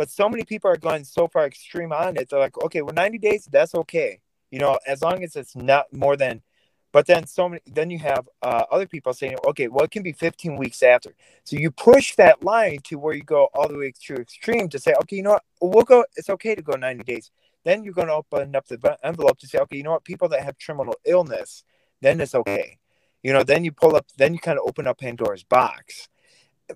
but 0.00 0.08
so 0.08 0.30
many 0.30 0.44
people 0.44 0.70
are 0.70 0.78
going 0.78 1.04
so 1.04 1.28
far 1.28 1.44
extreme 1.44 1.92
on 1.92 2.16
it. 2.16 2.30
They're 2.30 2.40
like, 2.40 2.56
okay, 2.64 2.80
well, 2.80 2.94
90 2.94 3.18
days, 3.18 3.46
that's 3.52 3.74
okay. 3.74 4.22
You 4.50 4.58
know, 4.58 4.78
as 4.86 5.02
long 5.02 5.22
as 5.22 5.36
it's 5.36 5.54
not 5.54 5.92
more 5.92 6.16
than, 6.16 6.40
but 6.92 7.06
then 7.06 7.26
so 7.26 7.48
many, 7.48 7.62
then 7.66 7.90
you 7.90 7.98
have 8.00 8.28
uh, 8.42 8.64
other 8.70 8.86
people 8.86 9.12
saying, 9.12 9.36
okay, 9.46 9.68
well, 9.68 9.84
it 9.84 9.90
can 9.90 10.02
be 10.02 10.12
15 10.12 10.56
weeks 10.56 10.82
after. 10.82 11.14
So 11.44 11.56
you 11.56 11.70
push 11.70 12.16
that 12.16 12.42
line 12.42 12.80
to 12.84 12.98
where 12.98 13.14
you 13.14 13.22
go 13.22 13.48
all 13.54 13.68
the 13.68 13.78
way 13.78 13.92
to 14.06 14.14
extreme 14.14 14.68
to 14.70 14.78
say, 14.78 14.94
okay, 15.02 15.16
you 15.16 15.22
know 15.22 15.32
what, 15.32 15.44
we'll 15.60 15.84
go, 15.84 16.04
it's 16.16 16.30
okay 16.30 16.54
to 16.54 16.62
go 16.62 16.72
90 16.72 17.04
days. 17.04 17.30
Then 17.64 17.84
you're 17.84 17.94
going 17.94 18.08
to 18.08 18.14
open 18.14 18.56
up 18.56 18.66
the 18.66 18.98
envelope 19.04 19.38
to 19.38 19.46
say, 19.46 19.58
okay, 19.58 19.76
you 19.76 19.82
know 19.82 19.92
what, 19.92 20.04
people 20.04 20.28
that 20.30 20.42
have 20.42 20.58
terminal 20.58 20.96
illness, 21.04 21.62
then 22.00 22.20
it's 22.20 22.34
okay. 22.34 22.78
You 23.22 23.32
know, 23.32 23.42
then 23.42 23.64
you 23.64 23.72
pull 23.72 23.94
up, 23.94 24.06
then 24.16 24.32
you 24.32 24.40
kind 24.40 24.58
of 24.58 24.66
open 24.66 24.86
up 24.86 24.98
Pandora's 24.98 25.44
box. 25.44 26.08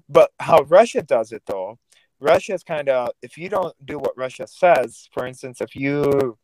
But 0.09 0.31
how 0.39 0.63
Russia 0.63 1.03
does 1.03 1.33
it 1.33 1.43
though, 1.47 1.79
Russia 2.21 2.55
is 2.55 2.63
kind 2.63 2.89
of 2.89 3.11
if 3.23 3.37
you 3.37 3.49
don't 3.49 3.75
do 3.85 3.99
what 3.99 4.17
Russia 4.17 4.47
says, 4.47 5.09
for 5.13 5.27
instance, 5.27 5.61
if 5.61 5.75
you 5.75 6.37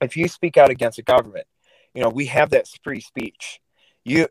if 0.00 0.16
you 0.16 0.28
speak 0.28 0.56
out 0.56 0.70
against 0.70 0.96
the 0.96 1.02
government, 1.02 1.46
you 1.96 2.02
know, 2.02 2.08
we 2.08 2.26
have 2.26 2.50
that 2.50 2.68
free 2.84 3.00
speech. 3.00 3.60
You 4.04 4.28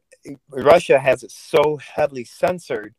Russia 0.50 0.98
has 0.98 1.24
it 1.24 1.31
so 1.31 1.77
heavily 1.77 2.24
censored 2.24 2.95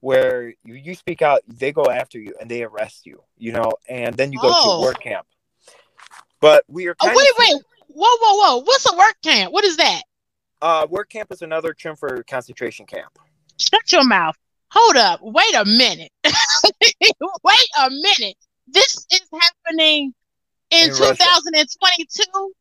where 0.00 0.52
you, 0.62 0.74
you 0.74 0.94
speak 0.94 1.22
out, 1.22 1.40
they 1.48 1.72
go 1.72 1.86
after 1.90 2.20
you 2.20 2.34
and 2.40 2.48
they 2.50 2.62
arrest 2.62 3.06
you, 3.06 3.22
you 3.36 3.52
know, 3.52 3.72
and 3.88 4.14
then 4.16 4.32
you 4.32 4.38
go 4.40 4.50
oh. 4.52 4.80
to 4.80 4.86
work 4.86 5.00
camp. 5.02 5.26
But 6.40 6.64
we 6.68 6.86
are 6.86 6.94
oh, 7.00 7.08
wait, 7.08 7.32
wait, 7.38 7.62
whoa, 7.88 8.16
whoa, 8.20 8.56
whoa. 8.56 8.62
What's 8.62 8.92
a 8.92 8.96
work 8.96 9.16
camp? 9.24 9.52
What 9.52 9.64
is 9.64 9.76
that? 9.78 10.02
Uh, 10.60 10.86
work 10.88 11.08
camp 11.08 11.32
is 11.32 11.42
another 11.42 11.72
term 11.72 11.96
for 11.96 12.22
concentration 12.24 12.86
camp. 12.86 13.18
Shut 13.58 13.90
your 13.90 14.04
mouth 14.04 14.36
hold 14.70 14.96
up, 14.96 15.20
wait 15.22 15.54
a 15.54 15.64
minute. 15.64 16.12
wait 16.24 17.68
a 17.78 17.90
minute. 17.90 18.36
This 18.66 19.06
is 19.10 19.22
happening 19.32 20.12
in, 20.70 20.90
in 20.90 20.94
2022. 20.94 22.52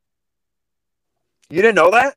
You 1.50 1.62
didn't 1.62 1.76
know 1.76 1.92
that? 1.92 2.16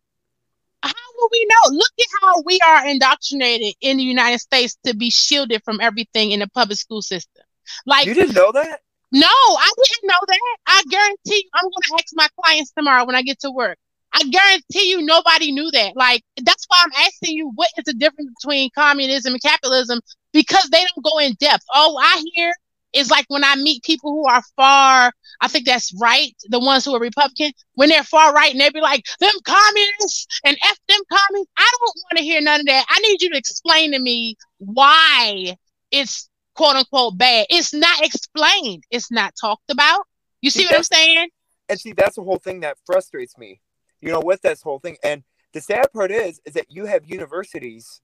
How 0.83 0.93
will 1.19 1.29
we 1.31 1.47
know? 1.49 1.77
Look 1.77 1.93
at 1.99 2.07
how 2.23 2.43
we 2.43 2.59
are 2.67 2.87
indoctrinated 2.87 3.75
in 3.81 3.97
the 3.99 4.03
United 4.03 4.39
States 4.41 4.77
to 4.85 4.95
be 4.95 5.11
shielded 5.11 5.63
from 5.65 5.81
everything 5.81 6.33
in 6.33 6.41
the 6.41 6.49
public 6.49 6.79
school 6.79 7.03
system. 7.03 7.45
Like 7.87 8.07
you 8.07 8.15
didn't 8.15 8.35
know 8.35 8.51
that? 8.53 8.81
No, 9.13 9.27
I 9.27 9.71
didn't 9.77 10.09
know 10.09 10.19
that. 10.27 10.39
I 10.67 10.83
guarantee 10.89 11.43
you, 11.45 11.51
I'm 11.55 11.65
going 11.65 11.83
to 11.83 11.95
ask 11.95 12.15
my 12.15 12.29
clients 12.43 12.73
tomorrow 12.73 13.05
when 13.05 13.15
I 13.15 13.23
get 13.23 13.41
to 13.41 13.51
work. 13.51 13.79
I 14.13 14.25
guarantee 14.25 14.91
you 14.91 15.03
nobody 15.03 15.53
knew 15.53 15.71
that. 15.71 15.97
Like 15.97 16.23
that's 16.43 16.65
why 16.69 16.79
I'm 16.85 17.05
asking 17.07 17.37
you 17.37 17.53
what 17.55 17.69
is 17.79 17.85
the 17.85 17.95
difference 17.95 18.31
between 18.41 18.71
communism 18.75 19.35
and 19.35 19.43
capitalism 19.43 20.01
because 20.33 20.69
they 20.71 20.79
don't 20.79 21.05
go 21.05 21.19
in 21.19 21.35
depth. 21.35 21.65
All 21.73 21.99
I 21.99 22.25
hear 22.35 22.53
is 22.93 23.11
like 23.11 23.25
when 23.29 23.45
I 23.45 23.57
meet 23.57 23.83
people 23.83 24.13
who 24.13 24.27
are 24.27 24.43
far, 24.57 25.13
I 25.41 25.49
think 25.49 25.67
that's 25.67 25.93
right, 26.01 26.35
the 26.49 26.61
ones 26.61 26.85
who 26.85 26.95
are 26.95 27.01
Republican, 27.01 27.53
when 27.75 27.89
they're 27.89 28.03
far 28.03 28.33
right 28.33 28.53
and 28.53 28.61
they 28.61 28.71
be 28.71 28.81
like, 28.81 29.05
them 29.21 29.33
communists 29.45 30.27
and 30.45 30.57
F 30.63 30.79
them 30.89 31.01
communists. 31.11 31.53
I 31.57 31.71
don't 31.79 31.97
want 32.05 32.19
to 32.19 32.25
hear 32.25 32.41
none 32.41 32.61
of 32.61 32.67
that. 32.67 32.85
I 32.89 32.99
need 33.01 33.23
you 33.23 33.31
to 33.31 33.37
explain 33.37 33.93
to 33.93 33.99
me 33.99 34.37
why 34.59 35.57
it's 35.91 36.29
quote 36.55 36.77
unquote 36.77 37.19
bad. 37.19 37.47
It's 37.51 37.73
not 37.73 38.05
explained. 38.05 38.85
It's 38.91 39.11
not 39.11 39.35
talked 39.41 39.71
about. 39.71 40.07
You 40.41 40.51
see, 40.51 40.61
see 40.61 40.67
what 40.67 40.77
I'm 40.77 40.83
saying? 40.83 41.29
And 41.69 41.79
see, 41.79 41.93
that's 41.93 42.17
the 42.17 42.23
whole 42.23 42.39
thing 42.39 42.61
that 42.61 42.79
frustrates 42.85 43.39
me 43.39 43.61
you 44.01 44.11
know, 44.11 44.21
with 44.21 44.43
this 44.43 44.63
whole 44.63 44.79
thing. 44.79 44.97
And 45.03 45.23
the 45.53 45.61
sad 45.61 45.93
part 45.93 46.11
is, 46.11 46.41
is 46.45 46.55
that 46.55 46.67
you 46.69 46.87
have 46.87 47.05
universities. 47.05 48.01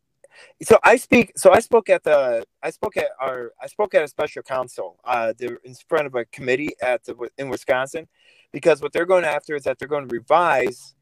So 0.63 0.79
I 0.83 0.97
speak. 0.97 1.33
So 1.37 1.53
I 1.53 1.61
spoke 1.61 1.89
at 1.89 2.03
the. 2.03 2.45
I 2.63 2.71
spoke 2.71 2.97
at 2.97 3.11
our. 3.21 3.53
I 3.61 3.67
spoke 3.67 3.95
at 3.95 4.03
a 4.03 4.09
special 4.09 4.43
council. 4.43 4.99
Uh, 5.05 5.33
they're 5.39 5.59
in 5.65 5.75
front 5.89 6.07
of 6.07 6.15
a 6.15 6.25
committee 6.27 6.71
at 6.83 7.05
the 7.05 7.15
in 7.39 7.49
Wisconsin, 7.49 8.09
because 8.53 8.81
what 8.83 8.93
they're 8.93 9.07
going 9.07 9.25
after 9.25 9.55
is 9.55 9.65
that 9.65 9.79
they're 9.79 9.89
going 9.89 10.09
to 10.09 10.15
revise. 10.15 10.95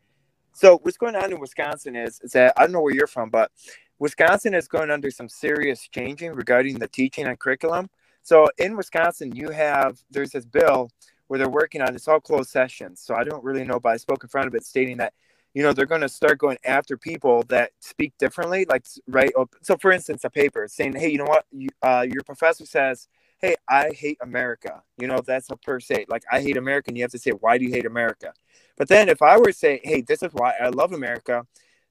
So 0.52 0.78
what's 0.82 0.96
going 0.96 1.16
on 1.16 1.32
in 1.32 1.40
Wisconsin 1.40 1.96
is 1.96 2.20
is 2.22 2.32
that 2.32 2.52
I 2.56 2.62
don't 2.62 2.72
know 2.72 2.80
where 2.80 2.94
you're 2.94 3.06
from, 3.06 3.30
but 3.30 3.50
Wisconsin 3.98 4.54
is 4.54 4.68
going 4.68 4.90
under 4.90 5.10
some 5.10 5.28
serious 5.28 5.88
changing 5.88 6.32
regarding 6.32 6.78
the 6.78 6.88
teaching 6.88 7.26
and 7.26 7.38
curriculum. 7.38 7.88
So 8.22 8.48
in 8.58 8.76
Wisconsin, 8.76 9.34
you 9.34 9.50
have 9.50 10.02
there's 10.10 10.30
this 10.30 10.46
bill 10.46 10.90
where 11.26 11.38
they're 11.38 11.48
working 11.48 11.80
on 11.80 11.94
it's 11.94 12.08
all 12.08 12.20
closed 12.20 12.50
sessions. 12.50 13.00
So 13.00 13.14
I 13.14 13.24
don't 13.24 13.42
really 13.42 13.64
know, 13.64 13.80
but 13.80 13.90
I 13.90 13.96
spoke 13.96 14.22
in 14.22 14.28
front 14.28 14.46
of 14.46 14.54
it 14.54 14.64
stating 14.64 14.98
that, 14.98 15.14
you 15.54 15.62
know, 15.62 15.72
they're 15.72 15.86
going 15.86 16.00
to 16.00 16.08
start 16.08 16.38
going 16.38 16.58
after 16.64 16.96
people 16.96 17.44
that 17.48 17.70
speak 17.80 18.12
differently. 18.18 18.66
Like, 18.68 18.84
right. 19.06 19.32
So, 19.62 19.76
for 19.76 19.92
instance, 19.92 20.24
a 20.24 20.30
paper 20.30 20.66
saying, 20.68 20.96
hey, 20.96 21.08
you 21.08 21.18
know 21.18 21.24
what? 21.24 21.46
You, 21.52 21.68
uh, 21.80 22.04
your 22.10 22.24
professor 22.24 22.66
says, 22.66 23.08
hey, 23.38 23.54
I 23.68 23.90
hate 23.90 24.18
America. 24.20 24.82
You 24.98 25.06
know, 25.06 25.20
that's 25.24 25.50
a 25.50 25.56
per 25.56 25.78
se. 25.78 26.06
Like, 26.08 26.24
I 26.30 26.40
hate 26.40 26.56
America. 26.56 26.90
And 26.90 26.98
you 26.98 27.04
have 27.04 27.12
to 27.12 27.18
say, 27.18 27.30
why 27.30 27.56
do 27.58 27.64
you 27.64 27.70
hate 27.70 27.86
America? 27.86 28.34
But 28.76 28.88
then 28.88 29.08
if 29.08 29.22
I 29.22 29.36
were 29.38 29.46
to 29.46 29.52
say, 29.52 29.80
hey, 29.84 30.00
this 30.00 30.22
is 30.22 30.32
why 30.32 30.54
I 30.60 30.70
love 30.70 30.92
America, 30.92 31.46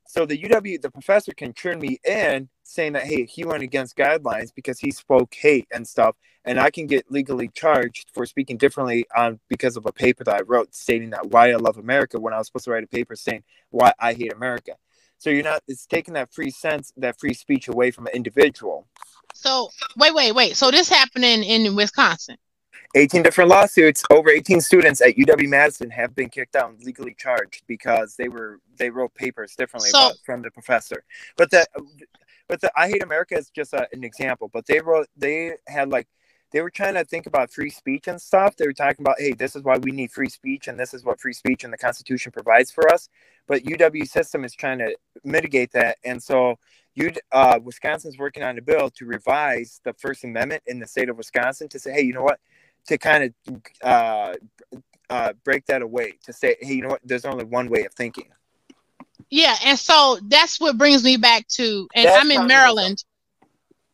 so 0.06 0.26
the 0.26 0.38
UW, 0.38 0.82
the 0.82 0.92
professor 0.92 1.32
can 1.32 1.54
turn 1.54 1.80
me 1.80 2.00
in 2.06 2.50
saying 2.64 2.94
that, 2.94 3.04
hey, 3.04 3.26
he 3.26 3.46
went 3.46 3.64
against 3.64 3.98
guidelines 3.98 4.54
because 4.54 4.80
he 4.80 4.92
spoke 4.92 5.34
hate 5.34 5.68
and 5.72 5.88
stuff. 5.88 6.16
And 6.46 6.60
I 6.60 6.72
can 6.72 6.88
get 6.88 7.12
legally 7.12 7.50
charged 7.50 8.10
for 8.14 8.26
speaking 8.26 8.58
differently 8.58 9.06
on 9.16 9.40
because 9.48 9.78
of 9.78 9.86
a 9.86 9.92
paper 9.92 10.24
that 10.26 10.36
I 10.36 10.42
wrote 10.42 10.74
stating 10.76 11.12
that 11.12 11.28
why 11.28 11.52
I 11.52 11.56
love 11.56 11.78
America 11.78 12.20
when 12.20 12.34
I 12.34 12.38
was 12.38 12.48
supposed 12.48 12.66
to 12.66 12.72
write 12.72 12.84
a 12.84 12.88
paper 12.88 13.16
saying 13.16 13.44
why 13.70 13.94
I 14.00 14.14
hate 14.14 14.34
America. 14.34 14.74
So 15.18 15.30
you're 15.30 15.44
not, 15.44 15.62
it's 15.68 15.86
taking 15.86 16.16
that 16.16 16.34
free 16.34 16.52
sense, 16.52 16.92
that 16.98 17.20
free 17.20 17.34
speech 17.34 17.70
away 17.70 17.92
from 17.92 18.08
an 18.08 18.14
individual. 18.14 18.88
So 19.34 19.70
wait, 19.96 20.14
wait, 20.14 20.34
wait. 20.34 20.58
So 20.58 20.70
this 20.70 20.90
happening 20.90 21.44
in 21.44 21.76
Wisconsin? 21.76 22.38
18 22.96 23.24
different 23.24 23.50
lawsuits. 23.50 24.04
Over 24.12 24.30
18 24.30 24.62
students 24.62 25.02
at 25.02 25.16
UW 25.16 25.48
Madison 25.48 25.90
have 25.90 26.14
been 26.14 26.30
kicked 26.30 26.56
out 26.56 26.70
and 26.70 26.84
legally 26.84 27.16
charged 27.18 27.64
because 27.68 28.16
they 28.16 28.28
were 28.28 28.60
they 28.78 28.90
wrote 28.90 29.14
papers 29.16 29.56
differently 29.56 29.90
so, 29.90 30.12
from 30.26 30.42
the 30.42 30.52
professor. 30.52 31.04
But 31.38 31.50
the 31.50 31.66
but 32.48 32.62
the 32.62 32.72
I 32.76 32.90
Hate 32.90 33.04
America 33.04 33.36
is 33.36 33.50
just 33.50 33.74
a, 33.74 33.88
an 33.92 34.04
example. 34.04 34.50
But 34.52 34.66
they 34.66 34.80
wrote 34.80 35.08
they 35.16 35.54
had 35.68 35.90
like 35.90 36.08
they 36.52 36.62
were 36.62 36.70
trying 36.70 36.94
to 36.94 37.04
think 37.04 37.26
about 37.26 37.52
free 37.52 37.72
speech 37.72 38.08
and 38.08 38.22
stuff. 38.22 38.56
They 38.56 38.68
were 38.68 38.74
talking 38.74 39.04
about, 39.04 39.16
hey, 39.18 39.34
this 39.34 39.56
is 39.56 39.64
why 39.64 39.78
we 39.78 39.92
need 39.92 40.12
free 40.12 40.30
speech, 40.30 40.68
and 40.68 40.80
this 40.80 40.94
is 40.94 41.04
what 41.04 41.20
free 41.20 41.34
speech 41.34 41.64
and 41.64 41.74
the 41.74 41.78
Constitution 41.78 42.32
provides 42.32 42.72
for 42.72 42.94
us. 42.94 43.10
But 43.48 43.64
UW 43.64 44.08
system 44.08 44.46
is 44.46 44.54
trying 44.54 44.78
to 44.80 44.96
mitigate 45.24 45.72
that, 45.72 45.98
and 46.06 46.22
so 46.22 46.58
you 46.96 47.12
uh, 47.32 47.60
Wisconsin's 47.64 48.18
working 48.18 48.44
on 48.44 48.58
a 48.58 48.62
bill 48.62 48.90
to 48.92 49.06
revise 49.06 49.82
the 49.84 49.94
First 49.94 50.24
Amendment 50.24 50.64
in 50.68 50.80
the 50.80 50.88
state 50.88 51.10
of 51.10 51.18
Wisconsin 51.18 51.68
to 51.70 51.80
say, 51.80 51.92
hey, 51.92 52.02
you 52.02 52.14
know 52.14 52.24
what, 52.24 52.40
to 52.88 52.98
kind 52.98 53.34
of 53.48 53.62
uh, 53.82 54.34
uh, 55.10 55.34
break 55.44 55.66
that 55.66 55.82
away, 55.82 56.14
to 56.24 56.34
say, 56.34 56.56
hey, 56.62 56.74
you 56.76 56.84
know 56.84 56.90
what, 56.90 57.02
there's 57.04 57.26
only 57.26 57.46
one 57.46 57.70
way 57.70 57.86
of 57.86 57.94
thinking. 57.94 58.30
Yeah, 59.34 59.56
and 59.66 59.80
so 59.80 60.20
that's 60.28 60.62
what 60.62 60.78
brings 60.78 61.04
me 61.04 61.18
back 61.18 61.48
to, 61.56 61.88
and 61.96 62.06
that's 62.06 62.24
I'm 62.24 62.30
in 62.30 62.46
Maryland. 62.46 63.04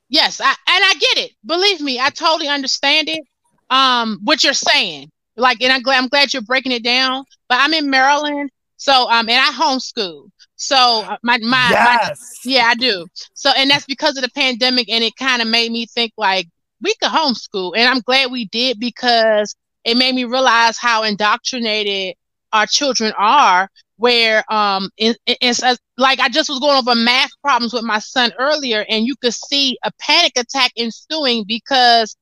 Yes, 0.09 0.41
I, 0.41 0.49
and 0.49 0.57
I 0.67 0.93
get 0.99 1.17
it. 1.17 1.31
Believe 1.45 1.79
me, 1.79 1.97
I 1.97 2.09
totally 2.09 2.49
understand 2.49 3.07
it. 3.07 3.23
Um, 3.69 4.19
what 4.25 4.43
you're 4.43 4.51
saying, 4.51 5.09
like, 5.37 5.61
and 5.61 5.71
I'm 5.71 5.81
glad 5.81 6.03
I'm 6.03 6.09
glad 6.09 6.33
you're 6.33 6.41
breaking 6.41 6.73
it 6.73 6.83
down. 6.83 7.23
But 7.47 7.59
I'm 7.61 7.73
in 7.73 7.89
Maryland, 7.89 8.49
so 8.75 9.09
um, 9.09 9.29
and 9.29 9.39
I 9.39 9.49
homeschool. 9.53 10.27
So 10.57 11.05
uh, 11.07 11.15
my 11.23 11.37
my, 11.37 11.69
yes. 11.69 12.41
my 12.43 12.51
yeah, 12.51 12.65
I 12.65 12.75
do. 12.75 13.07
So 13.33 13.51
and 13.55 13.69
that's 13.69 13.85
because 13.85 14.17
of 14.17 14.23
the 14.23 14.31
pandemic, 14.35 14.89
and 14.89 15.05
it 15.05 15.15
kind 15.15 15.41
of 15.41 15.47
made 15.47 15.71
me 15.71 15.85
think 15.85 16.11
like 16.17 16.49
we 16.81 16.93
could 16.95 17.11
homeschool, 17.11 17.77
and 17.77 17.87
I'm 17.87 18.01
glad 18.01 18.29
we 18.29 18.43
did 18.47 18.77
because 18.77 19.55
it 19.85 19.95
made 19.95 20.15
me 20.15 20.25
realize 20.25 20.77
how 20.77 21.03
indoctrinated 21.03 22.17
our 22.51 22.65
children 22.65 23.13
are 23.17 23.69
where 23.99 24.45
um 24.51 24.89
it, 24.97 25.17
it's 25.27 25.61
like 25.97 26.19
I 26.19 26.29
just 26.29 26.49
was 26.49 26.59
going 26.59 26.77
over 26.77 26.95
math 26.95 27.31
problems 27.43 27.73
with 27.73 27.83
my 27.83 27.99
son 27.99 28.31
earlier, 28.39 28.85
and 28.89 29.05
you 29.05 29.15
could 29.21 29.33
see 29.33 29.77
a 29.83 29.91
panic 29.99 30.31
attack 30.37 30.71
ensuing 30.77 31.43
because 31.45 32.15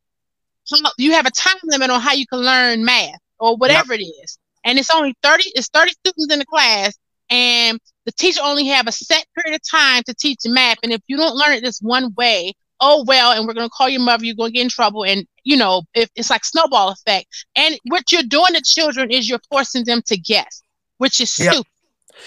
you 0.98 1.14
have 1.14 1.28
a 1.28 1.32
time 1.32 1.56
limit 1.64 1.90
on 1.92 2.02
how 2.02 2.14
you 2.14 2.26
can 2.28 2.40
learn 2.40 2.84
math 2.84 3.20
or 3.40 3.56
whatever 3.56 3.94
yep. 3.94 4.02
it 4.02 4.04
is, 4.24 4.40
and 4.66 4.80
it's 4.80 4.90
only 4.90 5.16
thirty. 5.22 5.52
It's 5.54 5.70
thirty 5.70 5.92
students 5.92 6.34
in 6.34 6.40
the 6.40 6.46
class, 6.46 6.98
and 7.30 7.80
the 8.06 8.12
teacher 8.12 8.42
only 8.44 8.66
have 8.68 8.88
a 8.88 8.92
set 8.92 9.26
period 9.36 9.62
of 9.62 9.70
time 9.70 10.02
to 10.08 10.16
teach 10.16 10.40
math, 10.46 10.80
and 10.82 10.92
if 10.92 11.02
you 11.08 11.16
don't 11.16 11.36
learn 11.36 11.54
it 11.54 11.64
this 11.64 11.80
one 11.80 12.12
way, 12.18 12.54
oh 12.80 13.04
well, 13.08 13.34
and 13.34 13.48
we're 13.48 13.54
gonna 13.54 13.70
call 13.70 13.88
your 13.88 14.02
mother. 14.02 14.26
You're 14.26 14.36
gonna 14.36 14.50
get 14.50 14.64
in 14.64 14.70
trouble, 14.70 15.06
and 15.06 15.28
you 15.44 15.58
know 15.58 15.84
if 15.94 16.10
it's 16.16 16.32
like 16.32 16.44
snowball 16.44 16.90
effect. 16.90 17.28
And 17.56 17.78
what 17.90 18.12
you're 18.12 18.24
doing 18.24 18.56
to 18.56 18.62
children 18.64 19.12
is 19.12 19.30
you're 19.30 19.40
forcing 19.52 19.86
them 19.86 20.02
to 20.08 20.18
guess 20.18 20.64
which 20.98 21.22
is 21.22 21.38
yep. 21.40 21.54
stupid. 21.54 21.72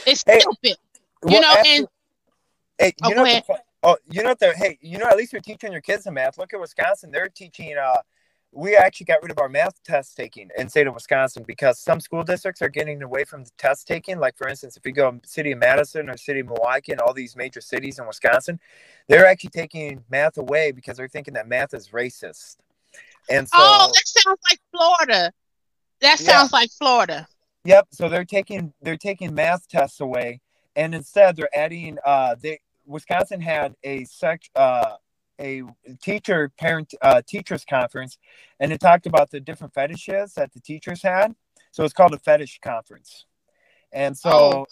It's 0.07 0.25
hey, 0.27 0.41
stupid. 0.41 0.77
Well, 1.23 1.35
you 1.35 1.41
know, 1.41 1.49
after, 1.49 1.69
and 1.69 1.89
hey, 2.79 2.93
you 3.05 3.15
oh, 3.15 3.23
know, 3.23 3.25
the, 3.25 3.59
oh, 3.83 3.97
you 4.11 4.23
know 4.23 4.35
the 4.39 4.53
hey, 4.55 4.79
you 4.81 4.99
know, 4.99 5.07
at 5.07 5.17
least 5.17 5.33
you're 5.33 5.43
teaching 5.43 5.73
your 5.73 5.81
kids 5.81 6.05
the 6.05 6.12
math. 6.12 6.39
Look 6.39 6.55
at 6.55 6.61
Wisconsin; 6.61 7.11
they're 7.11 7.29
teaching. 7.29 7.77
uh 7.77 7.99
we 8.53 8.77
actually 8.77 9.05
got 9.05 9.23
rid 9.23 9.31
of 9.31 9.39
our 9.39 9.49
math 9.49 9.83
test 9.85 10.17
taking 10.17 10.50
in 10.59 10.69
state 10.69 10.87
of 10.87 10.95
Wisconsin 10.95 11.45
because 11.47 11.79
some 11.79 12.00
school 12.00 12.25
districts 12.25 12.61
are 12.62 12.69
getting 12.69 13.00
away 13.03 13.25
from 13.25 13.45
the 13.45 13.50
test 13.59 13.87
taking. 13.87 14.19
Like 14.19 14.37
for 14.37 14.49
instance, 14.49 14.77
if 14.77 14.85
you 14.85 14.93
go 14.93 15.21
city 15.25 15.53
of 15.53 15.59
Madison 15.59 16.11
or 16.11 16.17
city 16.17 16.41
of 16.41 16.47
Milwaukee 16.47 16.93
and 16.93 17.00
all 17.00 17.15
these 17.15 17.37
major 17.37 17.61
cities 17.61 17.99
in 17.99 18.07
Wisconsin, 18.07 18.59
they're 19.09 19.27
actually 19.27 19.50
taking 19.50 20.03
math 20.11 20.37
away 20.37 20.73
because 20.73 20.97
they're 20.97 21.09
thinking 21.09 21.35
that 21.35 21.47
math 21.47 21.75
is 21.75 21.91
racist. 21.91 22.57
And 23.29 23.49
so, 23.49 23.57
oh, 23.57 23.93
that 23.95 24.09
sounds 24.09 24.41
like 24.50 24.59
Florida. 24.73 25.33
That 26.00 26.19
sounds 26.19 26.50
yeah. 26.53 26.59
like 26.59 26.71
Florida. 26.73 27.29
Yep. 27.64 27.88
So 27.93 28.09
they're 28.09 28.25
taking 28.25 28.73
they're 28.81 28.97
taking 28.97 29.35
math 29.35 29.69
tests 29.69 30.00
away, 30.00 30.40
and 30.76 30.95
instead 30.95 31.37
they're 31.37 31.55
adding. 31.55 31.99
Uh, 32.05 32.37
they 32.40 32.61
Wisconsin 32.87 33.40
had 33.40 33.75
a 33.85 34.05
sec 34.05 34.43
uh, 34.55 34.97
a 35.40 35.62
teacher 36.02 36.50
parent 36.59 36.95
uh, 37.02 37.23
teachers 37.26 37.64
conference, 37.64 38.19
and 38.59 38.73
it 38.73 38.81
talked 38.81 39.07
about 39.07 39.31
the 39.31 39.40
different 39.40 39.75
fetishes 39.75 40.35
that 40.35 40.52
the 40.52 40.61
teachers 40.61 41.02
had. 41.02 41.35
So 41.71 41.85
it's 41.85 41.95
called 41.95 42.14
a 42.14 42.18
fetish 42.18 42.61
conference, 42.62 43.27
and 43.92 44.16
so 44.16 44.31
oh. 44.31 44.66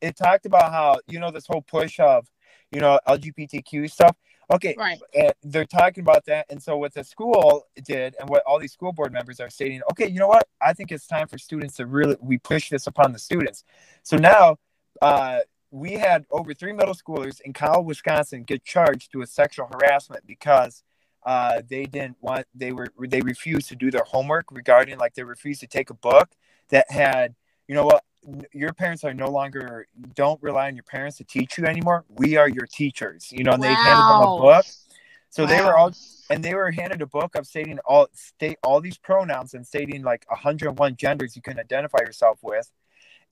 it 0.00 0.16
talked 0.16 0.44
about 0.44 0.72
how 0.72 0.98
you 1.06 1.20
know 1.20 1.30
this 1.30 1.46
whole 1.46 1.62
push 1.62 2.00
of 2.00 2.26
you 2.72 2.80
know 2.80 2.98
LGBTQ 3.06 3.90
stuff. 3.90 4.16
Okay, 4.50 4.74
right. 4.78 4.98
And 5.14 5.32
they're 5.42 5.66
talking 5.66 6.02
about 6.02 6.24
that, 6.26 6.46
and 6.48 6.62
so 6.62 6.76
what 6.78 6.94
the 6.94 7.04
school 7.04 7.66
did, 7.84 8.16
and 8.18 8.28
what 8.28 8.42
all 8.46 8.58
these 8.58 8.72
school 8.72 8.92
board 8.92 9.12
members 9.12 9.40
are 9.40 9.50
stating, 9.50 9.82
okay, 9.90 10.08
you 10.08 10.18
know 10.18 10.28
what? 10.28 10.48
I 10.60 10.72
think 10.72 10.90
it's 10.90 11.06
time 11.06 11.28
for 11.28 11.36
students 11.36 11.76
to 11.76 11.86
really 11.86 12.16
we 12.20 12.38
push 12.38 12.70
this 12.70 12.86
upon 12.86 13.12
the 13.12 13.18
students. 13.18 13.64
So 14.02 14.16
now, 14.16 14.56
uh, 15.02 15.40
we 15.70 15.92
had 15.92 16.24
over 16.30 16.54
three 16.54 16.72
middle 16.72 16.94
schoolers 16.94 17.40
in 17.42 17.52
Kyle, 17.52 17.84
Wisconsin, 17.84 18.42
get 18.44 18.64
charged 18.64 19.14
with 19.14 19.28
sexual 19.28 19.68
harassment 19.70 20.26
because 20.26 20.82
uh, 21.26 21.60
they 21.68 21.84
didn't 21.84 22.16
want 22.20 22.46
they 22.54 22.72
were 22.72 22.88
they 22.98 23.20
refused 23.20 23.68
to 23.68 23.76
do 23.76 23.90
their 23.90 24.04
homework 24.04 24.50
regarding 24.50 24.96
like 24.98 25.14
they 25.14 25.24
refused 25.24 25.60
to 25.60 25.66
take 25.66 25.90
a 25.90 25.94
book 25.94 26.30
that 26.70 26.90
had 26.90 27.34
you 27.66 27.74
know 27.74 27.84
what 27.84 28.02
your 28.52 28.72
parents 28.72 29.04
are 29.04 29.14
no 29.14 29.28
longer 29.28 29.86
don't 30.14 30.42
rely 30.42 30.68
on 30.68 30.74
your 30.74 30.84
parents 30.84 31.16
to 31.18 31.24
teach 31.24 31.58
you 31.58 31.64
anymore. 31.64 32.04
We 32.08 32.36
are 32.36 32.48
your 32.48 32.66
teachers. 32.66 33.32
You 33.32 33.44
know, 33.44 33.52
and 33.52 33.62
wow. 33.62 33.68
they 33.68 33.74
handed 33.74 34.02
them 34.02 34.22
a 34.22 34.38
book. 34.38 34.66
So 35.30 35.44
wow. 35.44 35.48
they 35.48 35.60
were 35.62 35.76
all 35.76 35.92
and 36.30 36.44
they 36.44 36.54
were 36.54 36.70
handed 36.70 37.02
a 37.02 37.06
book 37.06 37.34
of 37.34 37.46
stating 37.46 37.78
all 37.84 38.08
state 38.12 38.58
all 38.62 38.80
these 38.80 38.98
pronouns 38.98 39.54
and 39.54 39.66
stating 39.66 40.02
like 40.02 40.24
101 40.28 40.96
genders 40.96 41.36
you 41.36 41.42
can 41.42 41.58
identify 41.58 41.98
yourself 42.00 42.38
with 42.42 42.70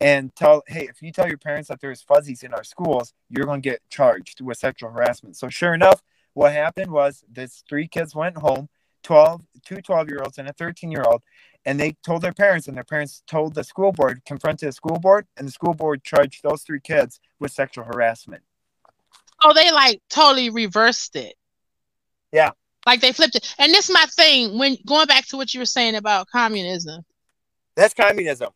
and 0.00 0.35
tell 0.35 0.62
hey 0.66 0.87
if 0.88 1.02
you 1.02 1.12
tell 1.12 1.28
your 1.28 1.38
parents 1.38 1.68
that 1.68 1.80
there's 1.80 2.02
fuzzies 2.02 2.42
in 2.42 2.52
our 2.52 2.64
schools 2.64 3.12
you're 3.28 3.46
going 3.46 3.62
to 3.62 3.68
get 3.68 3.80
charged 3.88 4.40
with 4.40 4.59
sexual 4.59 4.90
harassment 4.90 5.37
so 5.37 5.48
sure 5.48 5.74
enough 5.74 6.02
what 6.35 6.52
happened 6.52 6.90
was 6.90 7.24
this 7.30 7.62
three 7.68 7.88
kids 7.88 8.14
went 8.14 8.37
home 8.37 8.68
12 9.02 9.42
two 9.64 9.80
12 9.80 10.09
year 10.09 10.20
olds 10.22 10.38
and 10.38 10.48
a 10.48 10.52
13 10.52 10.90
year 10.90 11.04
old 11.06 11.22
and 11.66 11.79
they 11.79 11.96
told 12.05 12.22
their 12.22 12.33
parents 12.33 12.68
and 12.68 12.76
their 12.76 12.85
parents 12.85 13.22
told 13.26 13.55
the 13.55 13.64
school 13.64 13.92
board 13.92 14.22
confronted 14.24 14.68
the 14.68 14.72
school 14.72 14.98
board 14.98 15.26
and 15.37 15.46
the 15.46 15.52
school 15.52 15.74
board 15.74 16.02
charged 16.02 16.42
those 16.42 16.62
three 16.62 16.81
kids 16.81 17.20
with 17.40 17.52
sexual 17.52 17.85
harassment. 17.85 18.42
Oh 19.42 19.52
they 19.52 19.70
like 19.70 20.00
totally 20.09 20.48
reversed 20.48 21.16
it. 21.16 21.35
Yeah. 22.33 22.52
Like 22.87 23.00
they 23.00 23.12
flipped 23.12 23.35
it. 23.35 23.55
And 23.59 23.72
this 23.74 23.90
is 23.90 23.92
my 23.92 24.07
thing 24.16 24.59
when 24.59 24.79
going 24.87 25.07
back 25.07 25.26
to 25.29 25.37
what 25.37 25.52
you 25.52 25.61
were 25.61 25.66
saying 25.66 25.96
about 25.96 26.29
communism. 26.29 27.05
That's 27.74 27.92
communism 27.92 28.50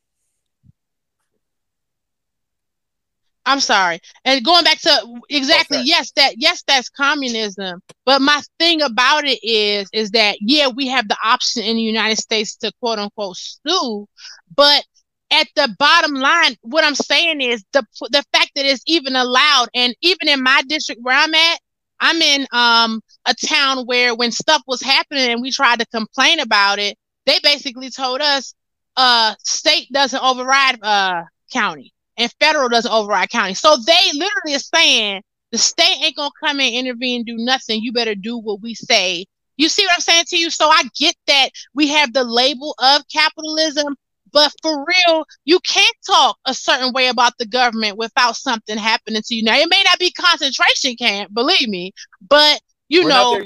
I'm 3.51 3.59
sorry. 3.59 3.99
And 4.25 4.45
going 4.45 4.63
back 4.63 4.81
to 4.83 5.21
exactly, 5.29 5.79
okay. 5.79 5.87
yes, 5.87 6.13
that 6.13 6.35
yes, 6.39 6.63
that's 6.65 6.89
communism. 6.89 7.83
But 8.07 8.23
my 8.23 8.41
thing 8.61 8.81
about 8.81 9.25
it 9.25 9.41
is, 9.43 9.89
is 9.93 10.13
that 10.13 10.37
yeah, 10.41 10.69
we 10.69 10.87
have 10.87 11.09
the 11.09 11.17
option 11.25 11.65
in 11.65 11.75
the 11.75 11.83
United 11.83 12.19
States 12.19 12.55
to 12.59 12.71
quote 12.81 13.01
unquote 13.01 13.37
sue, 13.37 14.07
but 14.55 14.85
at 15.33 15.49
the 15.57 15.75
bottom 15.81 16.15
line, 16.15 16.55
what 16.63 16.85
I'm 16.85 16.95
saying 16.95 17.41
is 17.41 17.65
the 17.73 17.85
the 18.11 18.23
fact 18.33 18.53
that 18.55 18.67
it's 18.67 18.85
even 18.87 19.17
allowed, 19.17 19.69
and 19.75 19.97
even 20.01 20.29
in 20.29 20.45
my 20.45 20.63
district 20.69 21.01
where 21.03 21.17
I'm 21.17 21.35
at, 21.35 21.61
I'm 21.99 22.23
in 22.23 22.47
um 22.53 23.01
a 23.27 23.35
town 23.35 23.85
where 23.87 24.15
when 24.15 24.31
stuff 24.31 24.63
was 24.69 24.81
happening 24.81 25.29
and 25.29 25.43
we 25.43 25.51
tried 25.51 25.81
to 25.81 25.87
complain 25.87 26.39
about 26.39 26.79
it, 26.79 26.97
they 27.27 27.41
basically 27.43 27.91
told 27.91 28.21
us, 28.21 28.55
uh, 28.97 29.35
state 29.45 29.89
doesn't 29.93 30.23
override 30.23 30.79
uh 30.85 31.25
county 31.53 31.93
and 32.21 32.33
federal 32.39 32.69
doesn't 32.69 32.93
override 32.93 33.31
county. 33.31 33.55
So 33.55 33.77
they 33.77 34.13
literally 34.15 34.55
are 34.55 34.59
saying 34.59 35.23
the 35.51 35.59
state 35.59 35.97
ain't 36.03 36.17
gonna 36.17 36.31
come 36.39 36.61
and 36.61 36.75
intervene, 36.75 37.25
do 37.25 37.37
nothing. 37.37 37.81
You 37.83 37.93
better 37.93 38.15
do 38.15 38.39
what 38.39 38.61
we 38.61 38.75
say. 38.75 39.25
You 39.57 39.69
see 39.69 39.85
what 39.85 39.95
I'm 39.95 40.01
saying 40.01 40.25
to 40.29 40.39
you? 40.39 40.51
So 40.51 40.69
I 40.69 40.83
get 40.99 41.17
that 41.27 41.51
we 41.75 41.89
have 41.89 42.13
the 42.13 42.25
label 42.25 42.75
of 42.79 43.03
capitalism, 43.13 43.97
but 44.33 44.53
for 44.63 44.85
real, 44.87 45.25
you 45.45 45.59
can't 45.61 45.97
talk 46.07 46.39
a 46.45 46.55
certain 46.55 46.93
way 46.93 47.09
about 47.09 47.33
the 47.39 47.47
government 47.47 47.97
without 47.97 48.37
something 48.37 48.79
happening 48.79 49.23
to 49.25 49.35
you. 49.35 49.43
Now 49.43 49.57
it 49.57 49.69
may 49.69 49.83
not 49.85 49.99
be 49.99 50.13
concentration 50.13 50.97
camp, 50.97 51.35
believe 51.35 51.69
me, 51.69 51.93
but 52.29 52.61
you 52.89 53.05
We're 53.05 53.09
know, 53.09 53.41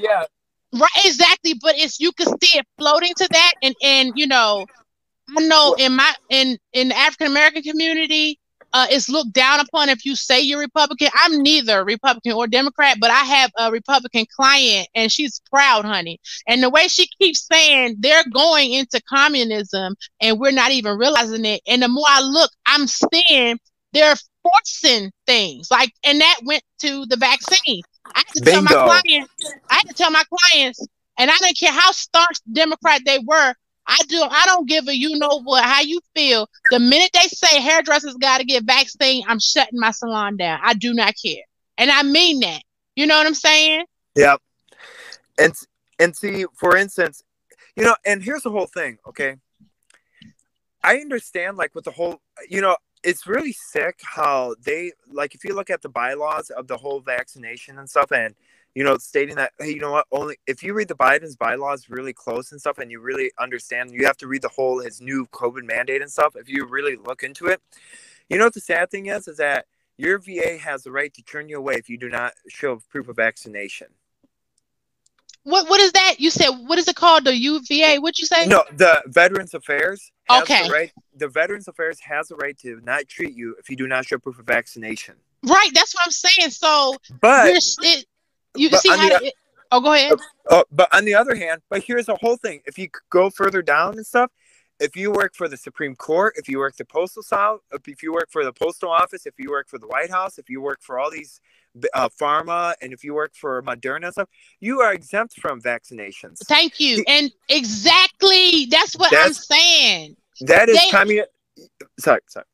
right? 0.73 1.05
Exactly, 1.05 1.55
but 1.61 1.77
it's 1.79 2.01
you 2.01 2.13
can 2.13 2.27
see 2.27 2.59
it 2.59 2.67
floating 2.77 3.15
to 3.17 3.29
that, 3.31 3.53
and 3.63 3.75
and 3.83 4.13
you 4.15 4.27
know, 4.27 4.67
I 5.37 5.47
know 5.47 5.75
in 5.79 5.97
my 5.97 6.13
in 6.29 6.59
in 6.73 6.89
the 6.89 6.97
African 6.97 7.29
American 7.29 7.63
community, 7.63 8.39
uh, 8.75 8.87
is 8.91 9.09
looked 9.09 9.33
down 9.33 9.61
upon 9.61 9.89
if 9.89 10.05
you 10.05 10.17
say 10.17 10.41
you're 10.41 10.59
Republican. 10.59 11.09
I'm 11.15 11.43
neither 11.43 11.85
Republican 11.85 12.33
or 12.33 12.49
Democrat, 12.49 12.99
but 13.01 13.11
I 13.11 13.21
have 13.21 13.51
a 13.57 13.71
Republican 13.71 14.27
client 14.35 14.89
and 14.95 15.11
she's 15.11 15.41
proud, 15.51 15.85
honey. 15.85 16.21
And 16.49 16.63
the 16.63 16.69
way 16.69 16.89
she 16.89 17.09
keeps 17.21 17.47
saying 17.51 17.97
they're 18.01 18.25
going 18.33 18.73
into 18.73 19.01
communism 19.09 19.95
and 20.21 20.41
we're 20.41 20.51
not 20.51 20.73
even 20.73 20.99
realizing 20.99 21.45
it. 21.45 21.63
And 21.69 21.83
the 21.83 21.89
more 21.89 22.05
I 22.09 22.21
look, 22.21 22.51
I'm 22.67 22.89
seeing 22.89 23.59
they're 23.93 24.17
forcing 24.43 25.13
things 25.27 25.71
like, 25.71 25.93
and 26.05 26.21
that 26.21 26.41
went 26.45 26.65
to 26.81 27.07
the 27.07 27.17
vaccine. 27.17 27.83
I 28.15 28.19
had 28.19 28.27
to 28.35 28.43
Bingo. 28.43 28.67
tell 28.67 28.87
my 28.87 29.01
clients, 29.03 29.35
I 29.71 29.75
had 29.75 29.89
to 29.89 29.95
tell 29.95 30.11
my 30.11 30.25
clients, 30.29 30.87
and 31.17 31.31
I 31.31 31.37
didn't 31.39 31.59
care 31.59 31.73
how 31.73 31.93
staunch 31.93 32.39
Democrat 32.53 33.03
they 33.07 33.21
were. 33.25 33.55
I 33.87 33.99
do. 34.09 34.23
I 34.23 34.45
don't 34.47 34.69
give 34.69 34.89
a 34.89 34.97
you 34.97 35.19
know 35.19 35.43
what 35.43 35.65
how 35.65 35.81
you 35.83 36.01
feel. 36.15 36.49
The 36.71 36.81
minute 36.81 37.11
they 37.13 37.29
say 37.29 37.61
hairdressers 37.61 38.15
got 38.15 38.39
to 38.39 38.45
get 38.45 38.65
vaccine, 38.65 39.25
I'm 39.29 39.41
shutting 39.41 39.79
my 39.79 39.91
salon 39.91 40.37
down. 40.37 40.61
I 40.63 40.75
do 40.75 40.95
not 40.95 41.15
care, 41.23 41.45
and 41.79 41.91
I 41.91 42.03
mean 42.03 42.41
that. 42.41 42.63
You 42.97 43.07
know 43.07 43.17
what 43.17 43.27
I'm 43.27 43.35
saying? 43.35 43.85
Yep. 44.15 44.41
And 45.39 45.55
And 45.99 46.17
see, 46.17 46.45
for 46.55 46.77
instance, 46.77 47.23
you 47.77 47.85
know, 47.85 47.97
and 48.05 48.23
here's 48.23 48.43
the 48.43 48.51
whole 48.51 48.67
thing, 48.67 48.99
okay? 49.07 49.37
I 50.83 50.97
understand, 50.99 51.57
like, 51.57 51.75
with 51.75 51.85
the 51.85 51.91
whole, 51.91 52.21
you 52.49 52.61
know, 52.61 52.77
it's 53.03 53.27
really 53.27 53.53
sick 53.53 54.01
how 54.03 54.55
they, 54.65 54.93
like, 55.11 55.35
if 55.35 55.45
you 55.45 55.55
look 55.55 55.71
at 55.71 55.83
the 55.83 55.89
bylaws 55.89 56.51
of 56.51 56.67
the 56.67 56.77
whole 56.77 57.01
vaccination 57.01 57.79
and 57.79 57.89
stuff, 57.89 58.13
and, 58.13 58.35
you 58.75 58.83
know, 58.83 58.97
stating 58.99 59.37
that, 59.37 59.53
hey, 59.59 59.71
you 59.71 59.81
know 59.81 59.93
what, 59.93 60.07
only 60.11 60.37
if 60.47 60.63
you 60.63 60.75
read 60.75 60.89
the 60.89 60.95
Biden's 60.95 61.37
bylaws 61.37 61.89
really 61.89 62.13
close 62.13 62.53
and 62.53 62.61
stuff, 62.61 62.79
and 62.79 62.91
you 62.91 63.01
really 63.01 63.31
understand, 63.39 63.93
you 63.93 64.05
have 64.07 64.17
to 64.19 64.27
read 64.27 64.43
the 64.43 64.49
whole, 64.49 64.81
his 64.81 65.01
new 65.01 65.27
COVID 65.27 65.65
mandate 65.65 66.03
and 66.03 66.11
stuff, 66.11 66.35
if 66.37 66.49
you 66.49 66.67
really 66.67 66.97
look 66.97 67.23
into 67.23 67.47
it, 67.47 67.61
you 68.29 68.39
know 68.39 68.45
what 68.45 68.55
the 68.55 68.61
sad 68.61 68.91
thing 68.91 69.07
is, 69.07 69.29
is 69.29 69.37
that 69.37 69.67
your 69.97 70.19
VA 70.19 70.59
has 70.59 70.83
the 70.83 70.91
right 70.91 71.13
to 71.15 71.23
turn 71.23 71.49
you 71.49 71.59
away 71.59 71.75
if 71.75 71.89
you 71.89 71.97
do 71.97 72.09
not 72.09 72.33
show 72.49 72.81
proof 72.91 73.09
of 73.09 73.17
vaccination. 73.17 73.89
What 75.45 75.69
what 75.69 75.79
is 75.79 75.93
that? 75.93 76.15
You 76.19 76.31
said 76.31 76.49
what 76.49 76.79
is 76.79 76.89
it 76.89 76.97
called? 76.97 77.25
The 77.25 77.37
UVA? 77.37 77.99
What'd 77.99 78.19
you 78.19 78.27
say? 78.27 78.47
No, 78.47 78.65
the 78.73 79.03
Veterans 79.07 79.53
Affairs. 79.53 80.11
Okay. 80.31 80.67
The, 80.67 80.73
right, 80.73 80.93
the 81.15 81.29
Veterans 81.29 81.69
Affairs 81.69 82.01
has 82.01 82.29
the 82.29 82.37
right 82.37 82.57
to 82.61 82.81
not 82.83 83.09
treat 83.09 83.35
you 83.35 83.55
if 83.59 83.69
you 83.69 83.77
do 83.77 83.87
not 83.87 84.07
show 84.07 84.19
proof 84.19 84.39
of 84.39 84.47
vaccination. 84.47 85.17
Right. 85.47 85.69
That's 85.75 85.95
what 85.95 86.07
I'm 86.07 86.13
saying. 86.13 86.51
So, 86.51 86.97
but 87.21 87.51
it, 87.55 88.07
you 88.57 88.71
but 88.71 88.81
see 88.81 88.89
how 88.89 89.09
the- 89.19 89.27
it, 89.27 89.35
Oh, 89.73 89.81
go 89.81 89.93
ahead. 89.93 90.13
Oh, 90.51 90.65
but 90.71 90.95
on 90.95 91.05
the 91.05 91.15
other 91.15 91.35
hand, 91.35 91.61
but 91.69 91.83
here's 91.83 92.07
the 92.07 92.15
whole 92.17 92.37
thing. 92.37 92.61
If 92.65 92.79
you 92.79 92.89
go 93.11 93.29
further 93.29 93.61
down 93.61 93.97
and 93.97 94.07
stuff, 94.07 94.31
if 94.79 94.95
you 94.95 95.11
work 95.11 95.35
for 95.35 95.49
the 95.49 95.57
Supreme 95.57 95.97
Court, 95.97 96.35
if 96.37 96.49
you 96.49 96.59
work 96.59 96.77
the 96.77 96.85
postal 96.85 97.23
south, 97.25 97.61
if 97.73 98.01
you 98.03 98.13
work 98.13 98.31
for 98.31 98.45
the 98.45 98.53
postal 98.53 98.91
office, 98.91 99.27
if 99.27 99.35
you 99.39 99.51
work 99.51 99.69
for 99.69 99.79
the 99.79 99.89
White 99.89 100.11
House, 100.11 100.39
if 100.39 100.49
you 100.49 100.61
work 100.61 100.79
for 100.81 100.99
all 101.01 101.11
these 101.11 101.41
uh, 101.93 102.09
pharma, 102.09 102.75
and 102.83 102.93
if 102.93 103.03
you 103.03 103.15
work 103.15 103.33
for 103.35 103.61
Moderna 103.63 104.13
stuff, 104.13 104.29
you 104.61 104.81
are 104.81 104.93
exempt 104.93 105.41
from 105.41 105.61
vaccinations. 105.61 106.39
Thank 106.47 106.79
you. 106.79 107.03
And 107.09 107.33
exactly, 107.49 108.67
that's 108.67 108.95
what 108.95 109.13
I'm 109.17 109.33
saying. 109.33 110.17
That 110.43 110.69
is 110.69 110.79
They- 110.79 110.91
communist. 110.91 111.31
Sorry, 111.99 112.21
sorry. 112.29 112.47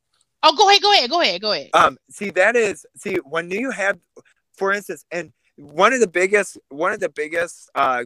Oh, 0.43 0.57
go 0.57 0.69
ahead. 0.71 0.81
Go 0.81 0.93
ahead. 0.93 1.11
Go 1.11 1.21
ahead. 1.21 1.41
Go 1.43 1.53
ahead. 1.53 1.71
Um, 1.75 1.99
see, 2.11 2.31
that 2.31 2.57
is 2.57 2.87
see 2.97 3.17
when 3.25 3.51
you 3.51 3.71
have, 3.71 3.99
for 4.57 4.73
instance, 4.73 5.05
and 5.11 5.33
one 5.61 5.93
of 5.93 6.01
the 6.01 6.09
biggest, 6.09 6.59
one 6.71 6.93
of 6.93 7.01
the 7.01 7.11
biggest, 7.11 7.71
uh, 7.75 8.05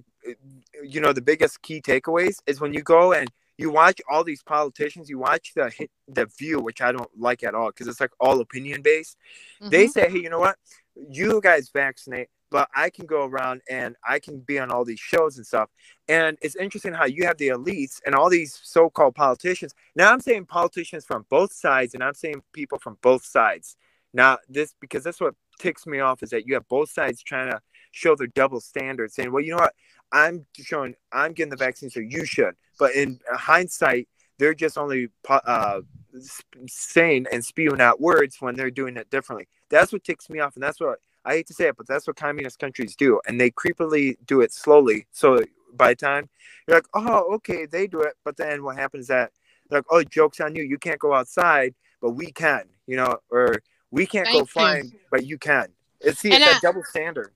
you 0.83 1.01
know, 1.01 1.13
the 1.13 1.23
biggest 1.23 1.63
key 1.63 1.81
takeaways 1.81 2.39
is 2.47 2.61
when 2.61 2.75
you 2.75 2.83
go 2.83 3.13
and 3.13 3.31
you 3.59 3.71
watch 3.71 4.01
all 4.11 4.25
these 4.25 4.43
politicians, 4.43 5.09
you 5.09 5.19
watch 5.19 5.53
the 5.55 5.71
the 6.09 6.27
View, 6.39 6.59
which 6.61 6.81
I 6.81 6.91
don't 6.91 7.11
like 7.17 7.45
at 7.45 7.55
all 7.55 7.69
because 7.69 7.87
it's 7.87 8.01
like 8.01 8.11
all 8.19 8.41
opinion 8.41 8.83
based. 8.83 9.17
They 9.61 9.87
Mhm. 9.87 9.91
say, 9.91 10.11
hey, 10.11 10.19
you 10.19 10.31
know 10.31 10.41
what? 10.41 10.59
You 10.97 11.41
guys 11.41 11.71
vaccinate, 11.71 12.29
but 12.51 12.69
I 12.75 12.91
can 12.91 13.07
go 13.07 13.25
around 13.25 13.63
and 13.71 13.95
I 14.07 14.19
can 14.19 14.41
be 14.41 14.59
on 14.59 14.73
all 14.73 14.85
these 14.85 15.01
shows 15.01 15.37
and 15.37 15.47
stuff. 15.47 15.71
And 16.09 16.37
it's 16.43 16.57
interesting 16.57 16.93
how 16.93 17.07
you 17.07 17.25
have 17.27 17.39
the 17.39 17.49
elites 17.49 18.01
and 18.05 18.15
all 18.15 18.29
these 18.29 18.59
so-called 18.63 19.15
politicians. 19.15 19.75
Now 19.95 20.13
I'm 20.13 20.21
saying 20.21 20.47
politicians 20.47 21.05
from 21.05 21.25
both 21.29 21.53
sides, 21.53 21.95
and 21.95 22.03
I'm 22.03 22.15
saying 22.15 22.43
people 22.53 22.79
from 22.79 22.99
both 23.01 23.25
sides. 23.25 23.77
Now 24.15 24.39
this 24.49 24.75
because 24.81 25.05
that's 25.05 25.21
what 25.21 25.35
ticks 25.59 25.87
me 25.87 26.01
off 26.01 26.23
is 26.23 26.31
that 26.31 26.47
you 26.47 26.55
have 26.55 26.67
both 26.69 26.91
sides 26.91 27.23
trying 27.23 27.51
to 27.51 27.61
show 27.91 28.17
their 28.17 28.29
double 28.29 28.61
standards, 28.61 29.15
saying, 29.15 29.31
well, 29.31 29.43
you 29.43 29.51
know 29.51 29.59
what? 29.59 29.75
I'm 30.13 30.47
showing 30.57 30.95
I'm 31.13 31.33
getting 31.33 31.51
the 31.51 31.57
vaccine, 31.57 31.91
so 31.91 32.01
you 32.01 32.25
should. 32.25 32.55
But 32.79 32.95
in 32.95 33.21
hindsight, 33.31 34.09
they're 34.39 34.55
just 34.55 34.79
only 34.79 35.09
uh, 35.29 35.81
saying 36.67 37.27
and 37.31 37.45
spewing 37.45 37.81
out 37.81 38.01
words 38.01 38.37
when 38.41 38.55
they're 38.55 38.71
doing 38.71 38.97
it 38.97 39.11
differently. 39.11 39.49
That's 39.69 39.93
what 39.93 40.05
ticks 40.05 40.31
me 40.31 40.41
off, 40.41 40.55
and 40.55 40.63
that's 40.63 40.81
what 40.81 40.99
I 41.25 41.35
hate 41.35 41.47
to 41.49 41.55
say 41.55 41.69
it, 41.69 41.77
but 41.77 41.87
that's 41.87 42.07
what 42.07 42.17
communist 42.17 42.59
countries 42.59 42.97
do, 42.97 43.21
and 43.27 43.41
they 43.41 43.51
creepily 43.51 44.17
do 44.27 44.41
it 44.41 44.53
slowly. 44.53 45.07
So 45.11 45.43
by 45.73 45.95
time 45.95 46.29
you're 46.69 46.77
like, 46.77 46.87
oh, 46.95 47.35
okay, 47.35 47.67
they 47.67 47.87
do 47.87 48.03
it, 48.03 48.15
but 48.25 48.37
then 48.37 48.63
what 48.63 48.77
happens 48.77 49.03
is 49.03 49.09
that 49.09 49.33
they're 49.69 49.81
like, 49.81 49.87
oh, 49.91 50.05
jokes 50.05 50.41
on 50.41 50.55
you, 50.55 50.63
you 50.63 50.79
can't 50.79 50.99
go 50.99 51.15
outside, 51.15 51.75
but 52.01 52.11
we 52.11 52.31
can, 52.31 52.65
you 52.87 52.97
know, 52.97 53.17
or 53.31 53.63
we 53.95 54.07
can't 54.07 54.27
Thank 54.27 54.53
go 54.53 54.79
you. 54.83 54.93
but 55.11 55.25
you 55.25 55.39
can. 55.39 55.69
It's 56.01 56.21
the 56.21 56.33
it's 56.33 56.45
I- 56.45 56.59
double 56.61 56.83
standard. 56.83 57.31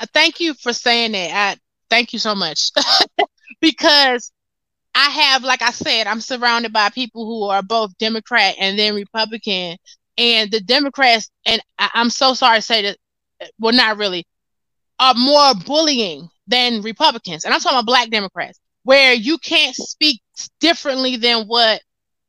Uh, 0.00 0.06
thank 0.14 0.40
you 0.40 0.54
for 0.54 0.72
saying 0.72 1.12
that. 1.12 1.30
I 1.32 1.60
thank 1.90 2.12
you 2.12 2.18
so 2.18 2.34
much 2.34 2.70
because 3.60 4.32
I 4.94 5.10
have, 5.10 5.44
like 5.44 5.60
I 5.60 5.70
said, 5.70 6.06
I'm 6.06 6.20
surrounded 6.20 6.72
by 6.72 6.88
people 6.90 7.26
who 7.26 7.44
are 7.44 7.62
both 7.62 7.96
Democrat 7.98 8.54
and 8.58 8.78
then 8.78 8.94
Republican, 8.94 9.76
and 10.16 10.50
the 10.50 10.60
Democrats, 10.60 11.30
and 11.44 11.60
I, 11.78 11.90
I'm 11.94 12.10
so 12.10 12.34
sorry 12.34 12.58
to 12.58 12.62
say 12.62 12.82
that, 12.82 12.96
well, 13.58 13.74
not 13.74 13.98
really, 13.98 14.26
are 14.98 15.14
more 15.14 15.54
bullying 15.54 16.28
than 16.46 16.82
Republicans, 16.82 17.44
and 17.44 17.52
I'm 17.52 17.60
talking 17.60 17.76
about 17.76 17.86
Black 17.86 18.08
Democrats, 18.08 18.58
where 18.84 19.12
you 19.12 19.36
can't 19.38 19.76
speak 19.76 20.22
differently 20.58 21.16
than 21.16 21.46
what. 21.46 21.82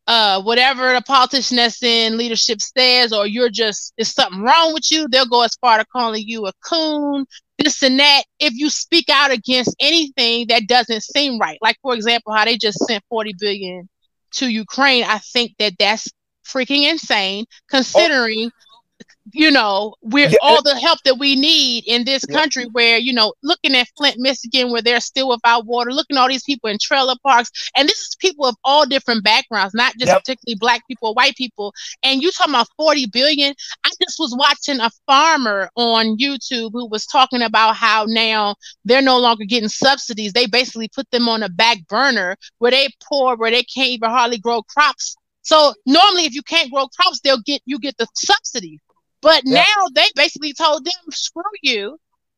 Uh, 0.10 0.42
whatever 0.42 0.92
the 0.94 1.02
politician 1.04 1.58
that's 1.58 1.84
in 1.84 2.18
leadership 2.18 2.60
says, 2.60 3.14
or 3.14 3.28
you're 3.28 3.50
just, 3.50 3.94
is 3.98 4.12
something 4.12 4.42
wrong 4.42 4.74
with 4.74 4.90
you, 4.90 5.08
they'll 5.08 5.28
go 5.28 5.44
as 5.44 5.56
far 5.62 5.78
to 5.78 5.86
calling 5.86 6.24
you 6.26 6.48
a 6.48 6.52
coon, 6.66 7.26
this 7.60 7.84
and 7.84 8.00
that 8.00 8.24
if 8.40 8.54
you 8.56 8.72
speak 8.72 9.06
out 9.12 9.30
against 9.30 9.76
anything 9.80 10.48
that 10.48 10.68
doesn't 10.68 11.04
seem 11.04 11.38
right. 11.38 11.60
Like 11.62 11.78
for 11.84 11.94
example 11.94 12.34
how 12.34 12.46
they 12.46 12.58
just 12.58 12.80
sent 12.88 13.04
40 13.10 13.36
billion 13.40 13.88
to 14.32 14.48
ukraine 14.48 15.04
i 15.06 15.18
think 15.18 15.54
that 15.60 15.74
that's 15.80 16.08
freaking 16.46 16.90
insane 16.90 17.46
considering 17.70 18.52
you 19.34 19.52
know 19.52 19.94
we're 20.02 20.30
Yeah. 20.30 20.38
all 20.42 20.62
the 20.62 20.78
help 20.78 21.00
that 21.06 21.18
we 21.20 21.36
need 21.36 21.84
in 21.88 22.04
this 22.06 22.24
Yeah. 22.30 22.38
country 22.38 22.66
where 22.72 22.98
you 22.98 23.14
know 23.14 23.34
looking 23.44 23.76
at 23.76 23.88
flint 23.98 24.18
michigan 24.18 24.72
where 24.72 24.82
they're 24.82 25.00
still 25.00 25.30
without 25.30 25.66
water 25.66 25.92
looking 25.92 26.18
at 26.18 26.22
all 26.22 26.28
these 26.28 26.44
people 26.44 26.70
in 26.70 26.78
trailer 26.82 27.16
parks 27.24 27.50
and 27.76 27.88
this 27.88 27.98
is 28.00 28.16
people 28.20 28.46
of 28.46 28.56
all 28.64 28.86
different 28.86 29.24
backgrounds 29.24 29.74
not 29.74 29.94
just 30.00 30.08
Yep. 30.12 30.20
particularly 30.24 30.58
black 30.60 30.82
people 30.88 31.14
white 31.14 31.36
people 31.36 31.74
and 32.04 32.22
you 32.22 32.32
talking 32.32 32.54
about 32.54 32.68
40 32.78 33.08
billion 33.08 33.54
I 33.84 33.90
just 34.02 34.20
was 34.20 34.36
watching 34.38 34.80
a 34.80 34.90
farmer 35.06 35.70
on 35.76 36.18
YouTube 36.18 36.72
who 36.74 36.88
was 36.88 37.06
talking 37.06 37.42
about 37.42 37.76
how 37.76 38.06
now 38.08 38.56
they're 38.86 39.02
no 39.02 39.18
longer 39.18 39.46
getting 39.46 39.70
subsidies. 39.70 40.34
They 40.34 40.48
basically 40.48 40.90
put 40.90 41.10
them 41.12 41.28
on 41.30 41.44
a 41.44 41.50
back 41.50 41.78
burner 41.88 42.36
where 42.60 42.72
they 42.72 42.90
poor, 43.04 43.36
where 43.38 43.52
they 43.52 43.64
can't 43.64 43.90
even 43.90 44.10
hardly 44.10 44.38
grow 44.38 44.62
crops. 44.64 45.16
So 45.44 45.74
normally, 45.86 46.26
if 46.26 46.34
you 46.34 46.42
can't 46.44 46.72
grow 46.72 46.88
crops, 46.88 47.20
they'll 47.24 47.42
get 47.42 47.62
you 47.66 47.80
get 47.80 47.98
the 47.98 48.08
subsidies. 48.16 48.80
But 49.22 49.44
Yeah. 49.46 49.64
now 49.64 49.88
they 49.94 50.08
basically 50.16 50.54
told 50.54 50.86
them, 50.86 50.94
"Screw 51.12 51.44
you." 51.62 51.98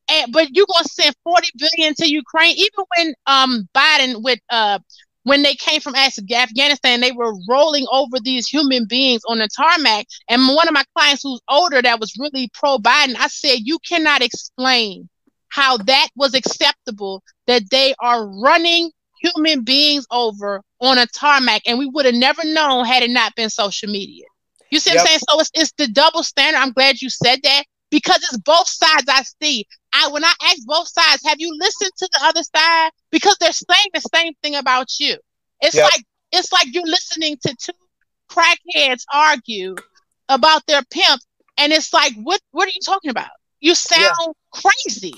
And, 0.10 0.32
but 0.34 0.50
you're 0.56 0.66
gonna 0.72 0.86
send 0.90 1.16
40 1.24 1.50
billion 1.58 1.94
to 1.96 2.10
Ukraine. 2.10 2.56
Even 2.58 2.86
when 2.98 3.14
um 3.28 3.70
Biden 3.76 4.24
with 4.24 4.40
uh 4.50 4.80
when 5.24 5.44
they 5.44 5.56
came 5.56 5.82
from 5.82 5.96
Afghanistan, 5.96 7.00
they 7.00 7.12
were 7.12 7.34
rolling 7.48 7.86
over 7.92 8.20
these 8.20 8.48
human 8.48 8.86
beings 8.88 9.22
on 9.28 9.38
the 9.40 9.48
tarmac. 9.56 10.08
And 10.28 10.48
one 10.56 10.68
of 10.68 10.74
my 10.74 10.84
clients 10.96 11.22
who's 11.24 11.42
older 11.48 11.82
that 11.82 12.00
was 12.00 12.16
really 12.20 12.50
pro 12.54 12.80
Biden, 12.80 13.16
I 13.20 13.28
said, 13.28 13.60
You 13.62 13.78
cannot 13.88 14.22
explain 14.24 15.10
how 15.50 15.78
that 15.78 16.10
was 16.16 16.34
acceptable 16.34 17.24
that 17.48 17.70
they 17.70 17.94
are 18.00 18.26
running 18.42 18.92
human 19.22 19.64
beings 19.64 20.06
over 20.12 20.62
on 20.80 20.98
a 20.98 21.06
tarmac. 21.08 21.62
And 21.68 21.78
we 21.78 21.86
would 21.88 22.06
have 22.06 22.16
never 22.16 22.44
known 22.44 22.86
had 22.86 23.04
it 23.04 23.12
not 23.12 23.36
been 23.36 23.50
social 23.50 23.90
media. 23.90 24.26
You 24.72 24.80
see 24.80 24.92
what 24.92 24.96
Yep. 24.96 25.02
I'm 25.02 25.08
saying? 25.08 25.20
So 25.30 25.40
it's, 25.40 25.52
it's 25.54 25.72
the 25.78 25.88
double 25.88 26.24
standard. 26.24 26.60
I'm 26.60 26.72
glad 26.72 27.02
you 27.02 27.10
said 27.10 27.40
that 27.44 27.64
because 27.92 28.18
it's 28.18 28.38
both 28.40 28.68
sides 28.68 29.06
I 29.10 29.24
see. 29.42 29.66
I 29.94 30.08
when 30.12 30.24
I 30.26 30.34
ask 30.44 30.60
both 30.66 30.88
sides, 30.88 31.24
have 31.26 31.38
you 31.40 31.56
listened 31.60 31.92
to 31.98 32.10
the 32.14 32.20
other 32.24 32.42
side? 32.56 32.92
Because 33.12 33.38
they're 33.40 33.52
saying 33.52 33.88
the 33.94 34.02
same 34.16 34.34
thing 34.42 34.56
about 34.56 34.88
you. 35.00 35.18
It's 35.62 35.76
Yep. 35.76 35.84
like 35.84 36.04
it's 36.32 36.52
like 36.52 36.68
you're 36.74 36.86
listening 36.86 37.38
to 37.46 37.56
two 37.62 37.74
crackheads 38.30 39.04
argue 39.14 39.76
about 40.30 40.66
their 40.68 40.82
pimp, 40.90 41.22
and 41.58 41.74
it's 41.74 41.94
like, 41.94 42.14
what 42.24 42.40
what 42.52 42.68
are 42.68 42.72
you 42.72 42.82
talking 42.86 43.12
about? 43.12 43.30
You 43.60 43.76
sound 43.76 44.34
crazy. 44.52 45.14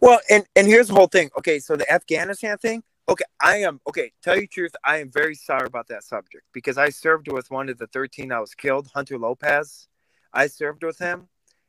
Well, 0.00 0.20
and 0.30 0.44
and 0.56 0.66
here's 0.66 0.88
the 0.88 0.94
whole 0.94 1.06
thing. 1.06 1.30
Okay, 1.38 1.58
so 1.58 1.76
the 1.76 1.90
Afghanistan 1.92 2.56
thing. 2.58 2.82
Okay, 3.10 3.24
I 3.40 3.56
am 3.56 3.80
okay. 3.88 4.12
Tell 4.22 4.36
you 4.36 4.42
the 4.42 4.46
truth, 4.46 4.70
I 4.84 4.98
am 4.98 5.10
very 5.10 5.34
sorry 5.34 5.66
about 5.66 5.88
that 5.88 6.04
subject 6.04 6.44
because 6.52 6.78
I 6.78 6.90
served 6.90 7.26
with 7.26 7.50
one 7.50 7.68
of 7.68 7.76
the 7.76 7.88
13 7.88 8.28
that 8.28 8.38
was 8.40 8.54
killed, 8.54 8.88
Hunter 8.94 9.18
Lopez. 9.18 9.88
I 10.32 10.46
served 10.46 10.84
with 10.84 10.96
him, 11.00 11.26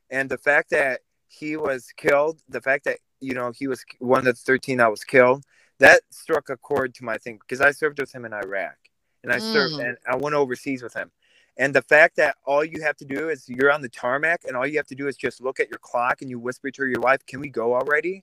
and 0.08 0.30
the 0.30 0.38
fact 0.38 0.70
that 0.70 1.00
he 1.26 1.56
was 1.56 1.88
killed, 1.96 2.40
the 2.48 2.60
fact 2.60 2.84
that 2.84 2.98
you 3.18 3.34
know 3.34 3.50
he 3.50 3.66
was 3.66 3.84
one 3.98 4.20
of 4.20 4.26
the 4.26 4.32
13 4.34 4.78
that 4.78 4.88
was 4.88 5.02
killed, 5.02 5.42
that 5.80 6.02
struck 6.10 6.48
a 6.48 6.56
chord 6.56 6.94
to 6.94 7.04
my 7.04 7.18
thing 7.18 7.40
because 7.40 7.60
I 7.60 7.72
served 7.72 7.98
with 7.98 8.14
him 8.14 8.24
in 8.24 8.32
Iraq, 8.32 8.76
and 9.24 9.32
I 9.32 9.40
served 9.40 9.74
Mm. 9.74 9.88
and 9.88 9.96
I 10.08 10.14
went 10.14 10.36
overseas 10.36 10.80
with 10.80 10.94
him. 10.94 11.10
And 11.56 11.74
the 11.74 11.82
fact 11.82 12.14
that 12.18 12.36
all 12.46 12.64
you 12.64 12.82
have 12.82 12.96
to 12.98 13.04
do 13.04 13.30
is 13.30 13.48
you're 13.48 13.72
on 13.72 13.82
the 13.82 13.88
tarmac, 13.88 14.42
and 14.46 14.56
all 14.56 14.64
you 14.64 14.76
have 14.76 14.86
to 14.86 14.94
do 14.94 15.08
is 15.08 15.16
just 15.16 15.40
look 15.40 15.58
at 15.58 15.70
your 15.70 15.80
clock 15.80 16.22
and 16.22 16.30
you 16.30 16.38
whisper 16.38 16.70
to 16.70 16.86
your 16.86 17.00
wife, 17.00 17.26
"Can 17.26 17.40
we 17.40 17.48
go 17.48 17.74
already?" 17.74 18.22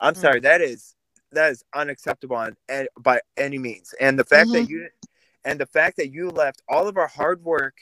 I'm 0.00 0.14
Mm. 0.14 0.20
sorry, 0.20 0.40
that 0.40 0.60
is 0.60 0.95
that 1.36 1.52
is 1.52 1.64
unacceptable 1.74 2.36
on, 2.36 2.56
an- 2.68 2.88
by 2.98 3.20
any 3.36 3.58
means. 3.58 3.94
And 4.00 4.18
the 4.18 4.24
fact 4.24 4.50
that 4.52 4.68
you 4.68 4.88
and 5.44 5.60
the 5.60 5.66
fact 5.66 5.96
that 5.98 6.10
you 6.10 6.30
left 6.30 6.62
all 6.68 6.88
of 6.88 6.96
our 6.96 7.06
hard 7.06 7.44
work 7.44 7.74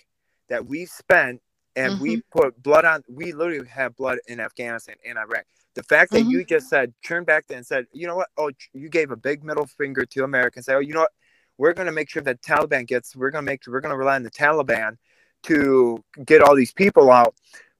that 0.48 0.66
we 0.66 0.84
spent 0.84 1.40
and 1.76 1.98
we 1.98 2.22
put 2.30 2.62
blood 2.62 2.84
on. 2.84 3.02
We 3.08 3.32
literally 3.32 3.66
have 3.68 3.96
blood 3.96 4.18
in 4.28 4.38
Afghanistan 4.38 4.96
and 5.04 5.18
Iraq. 5.18 5.44
The 5.74 5.82
fact 5.82 6.12
that 6.12 6.22
Mhm. 6.22 6.30
you 6.30 6.44
just 6.44 6.68
said 6.68 6.94
turned 7.02 7.26
back 7.26 7.46
then 7.48 7.58
and 7.58 7.66
said, 7.66 7.86
you 7.92 8.06
know 8.06 8.16
what? 8.16 8.28
Oh, 8.36 8.50
you 8.72 8.88
gave 8.88 9.10
a 9.10 9.16
big 9.16 9.42
middle 9.42 9.66
finger 9.66 10.04
to 10.04 10.24
America 10.24 10.58
and 10.58 10.64
say, 10.64 10.74
oh, 10.74 10.78
you 10.80 10.94
know 10.94 11.00
what? 11.00 11.12
We're 11.58 11.72
going 11.72 11.86
to 11.86 11.92
make 11.92 12.08
sure 12.10 12.22
that 12.22 12.42
Taliban 12.42 12.86
gets. 12.86 13.16
We're 13.16 13.30
going 13.30 13.44
to 13.44 13.50
make. 13.50 13.62
We're 13.66 13.80
going 13.80 13.92
to 13.92 13.98
rely 13.98 14.16
on 14.16 14.22
the 14.22 14.30
Taliban 14.30 14.96
to 15.44 16.02
get 16.24 16.42
all 16.42 16.54
these 16.54 16.72
people 16.72 17.10
out. 17.10 17.34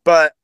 But 0.05 0.35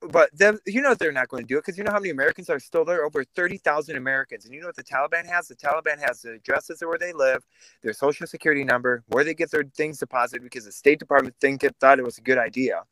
but 0.00 0.30
then 0.32 0.58
you 0.66 0.80
know 0.80 0.94
they're 0.94 1.12
not 1.12 1.28
going 1.28 1.42
to 1.42 1.46
do 1.46 1.56
it 1.58 1.62
because 1.62 1.76
you 1.76 1.84
know 1.84 1.90
how 1.90 1.98
many 1.98 2.10
Americans 2.10 2.48
are 2.48 2.60
still 2.60 2.84
there? 2.84 3.04
Over 3.04 3.24
thirty 3.24 3.56
thousand 3.58 3.96
Americans, 3.96 4.44
and 4.44 4.54
you 4.54 4.60
know 4.60 4.68
what 4.68 4.76
the 4.76 4.84
Taliban 4.84 5.26
has? 5.26 5.48
The 5.48 5.56
Taliban 5.56 5.98
has 5.98 6.22
the 6.22 6.32
addresses 6.32 6.82
of 6.82 6.88
where 6.88 6.98
they 6.98 7.12
live, 7.12 7.44
their 7.82 7.92
social 7.92 8.26
security 8.26 8.64
number, 8.64 9.02
where 9.08 9.24
they 9.24 9.34
get 9.34 9.50
their 9.50 9.64
things 9.76 9.98
deposited 9.98 10.42
because 10.42 10.64
the 10.64 10.72
State 10.72 10.98
Department 10.98 11.34
think 11.40 11.64
it 11.64 11.74
thought 11.80 11.98
it 11.98 12.04
was 12.04 12.18
a 12.18 12.22
good 12.22 12.38
idea. 12.38 12.82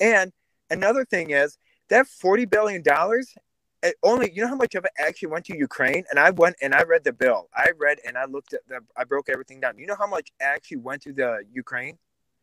And 0.00 0.32
another 0.70 1.04
thing 1.04 1.30
is 1.30 1.58
that 1.88 2.06
forty 2.06 2.44
billion 2.44 2.82
dollars. 2.82 3.34
Eh, 3.82 3.92
only 4.02 4.32
you 4.32 4.40
know 4.40 4.48
how 4.48 4.56
much 4.56 4.74
of 4.74 4.86
it 4.86 4.90
actually 4.98 5.28
went 5.28 5.44
to 5.44 5.56
Ukraine, 5.56 6.04
and 6.10 6.18
I 6.18 6.30
went 6.30 6.56
and 6.62 6.74
I 6.74 6.84
read 6.84 7.04
the 7.04 7.12
bill. 7.12 7.50
I 7.54 7.70
read 7.78 7.98
and 8.06 8.16
I 8.16 8.24
looked 8.24 8.54
at 8.54 8.60
the. 8.66 8.80
I 8.96 9.04
broke 9.04 9.28
everything 9.28 9.60
down. 9.60 9.78
You 9.78 9.86
know 9.86 9.96
how 9.98 10.06
much 10.06 10.32
actually 10.40 10.78
went 10.78 11.02
to 11.02 11.12
the 11.12 11.42
Ukraine? 11.52 11.98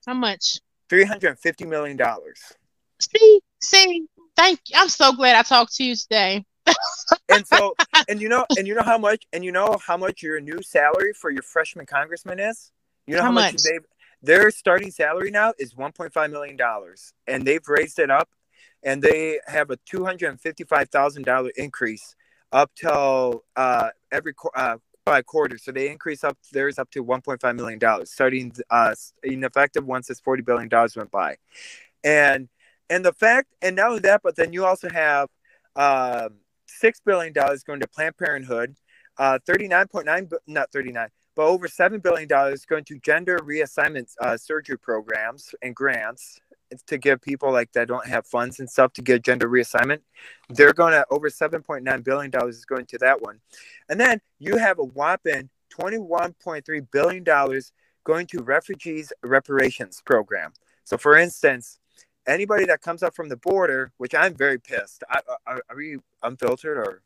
How 0.05 0.13
much? 0.13 0.59
Three 0.89 1.03
hundred 1.03 1.29
and 1.29 1.39
fifty 1.39 1.65
million 1.65 1.97
dollars. 1.97 2.39
See, 2.99 3.41
see, 3.63 4.05
thank 4.35 4.59
you. 4.67 4.75
I'm 4.77 4.89
so 4.89 5.13
glad 5.13 5.35
I 5.35 5.41
talked 5.43 5.75
to 5.75 5.83
you 5.83 5.95
today. 5.95 6.45
and 7.29 7.45
so 7.45 7.75
and 8.07 8.21
you 8.21 8.29
know 8.29 8.45
and 8.57 8.65
you 8.67 8.73
know 8.73 8.83
how 8.83 8.97
much 8.97 9.25
and 9.33 9.43
you 9.43 9.51
know 9.51 9.77
how 9.85 9.97
much 9.97 10.23
your 10.23 10.39
new 10.39 10.61
salary 10.61 11.11
for 11.13 11.29
your 11.29 11.43
freshman 11.43 11.85
congressman 11.85 12.39
is 12.39 12.71
you 13.05 13.15
know 13.15 13.21
How 13.21 13.27
how, 13.27 13.33
much, 13.33 13.53
much? 13.53 13.63
they've 13.63 13.85
their 14.21 14.49
starting 14.49 14.89
salary 14.91 15.29
now 15.29 15.53
is 15.59 15.73
1.5 15.73 16.31
million 16.31 16.55
dollars 16.55 17.13
and 17.27 17.45
they've 17.45 17.67
raised 17.67 17.99
it 17.99 18.09
up 18.09 18.29
and 18.83 19.01
they 19.01 19.39
have 19.47 19.69
a 19.71 19.77
$255000 19.91 21.49
increase 21.57 22.15
up 22.53 22.71
till 22.75 23.43
uh 23.57 23.89
every 24.11 24.33
uh 24.55 24.77
by 25.05 25.21
quarter 25.21 25.57
so 25.57 25.71
they 25.73 25.89
increase 25.89 26.23
up 26.23 26.37
theirs 26.53 26.79
up 26.79 26.89
to 26.91 27.03
1.5 27.03 27.55
million 27.57 27.77
dollars 27.79 28.09
starting 28.09 28.53
uh 28.69 28.95
in 29.23 29.43
effective 29.43 29.85
once 29.85 30.07
this 30.07 30.21
40 30.21 30.43
billion 30.43 30.69
dollars 30.69 30.95
went 30.95 31.11
by 31.11 31.35
and 32.05 32.47
and 32.93 33.03
the 33.03 33.13
fact 33.13 33.47
and 33.61 33.75
not 33.75 33.89
only 33.89 33.99
that 33.99 34.21
but 34.23 34.35
then 34.35 34.53
you 34.53 34.65
also 34.65 34.89
have 34.89 35.27
um 35.75 36.29
six 36.67 36.99
billion 37.05 37.33
dollars 37.33 37.63
going 37.63 37.79
to 37.79 37.87
Planned 37.87 38.17
Parenthood, 38.17 38.75
uh, 39.17 39.39
thirty 39.45 39.67
nine 39.67 39.87
point 39.87 40.05
nine, 40.05 40.29
not 40.47 40.71
thirty 40.71 40.91
nine, 40.91 41.09
but 41.35 41.43
over 41.43 41.67
seven 41.67 41.99
billion 41.99 42.27
dollars 42.27 42.65
going 42.65 42.83
to 42.85 42.99
gender 42.99 43.37
reassignment 43.39 44.11
uh, 44.21 44.37
surgery 44.37 44.77
programs 44.77 45.53
and 45.61 45.75
grants 45.75 46.39
to 46.87 46.97
give 46.97 47.21
people 47.21 47.51
like 47.51 47.71
that 47.73 47.87
don't 47.87 48.07
have 48.07 48.25
funds 48.25 48.59
and 48.59 48.67
stuff 48.69 48.91
to 48.93 49.01
get 49.03 49.23
gender 49.23 49.47
reassignment. 49.47 49.99
They're 50.49 50.73
going 50.73 50.93
to 50.93 51.05
over 51.11 51.29
seven 51.29 51.61
point 51.61 51.83
nine 51.83 52.01
billion 52.01 52.31
dollars 52.31 52.57
is 52.57 52.65
going 52.65 52.87
to 52.87 52.97
that 52.99 53.21
one, 53.21 53.39
and 53.89 53.99
then 53.99 54.21
you 54.39 54.57
have 54.57 54.79
a 54.79 54.83
whopping 54.83 55.49
twenty 55.69 55.99
one 55.99 56.33
point 56.43 56.65
three 56.65 56.81
billion 56.81 57.23
dollars 57.23 57.71
going 58.03 58.27
to 58.27 58.43
refugees 58.43 59.13
reparations 59.23 60.01
program. 60.05 60.51
So, 60.83 60.97
for 60.97 61.15
instance, 61.15 61.79
anybody 62.27 62.65
that 62.65 62.81
comes 62.81 63.03
up 63.03 63.15
from 63.15 63.29
the 63.29 63.37
border, 63.37 63.91
which 63.97 64.15
I'm 64.15 64.33
very 64.35 64.59
pissed. 64.59 65.03
I, 65.09 65.19
I, 65.47 65.53
are 65.69 65.75
we 65.75 65.97
unfiltered 66.21 66.77
or? 66.77 67.01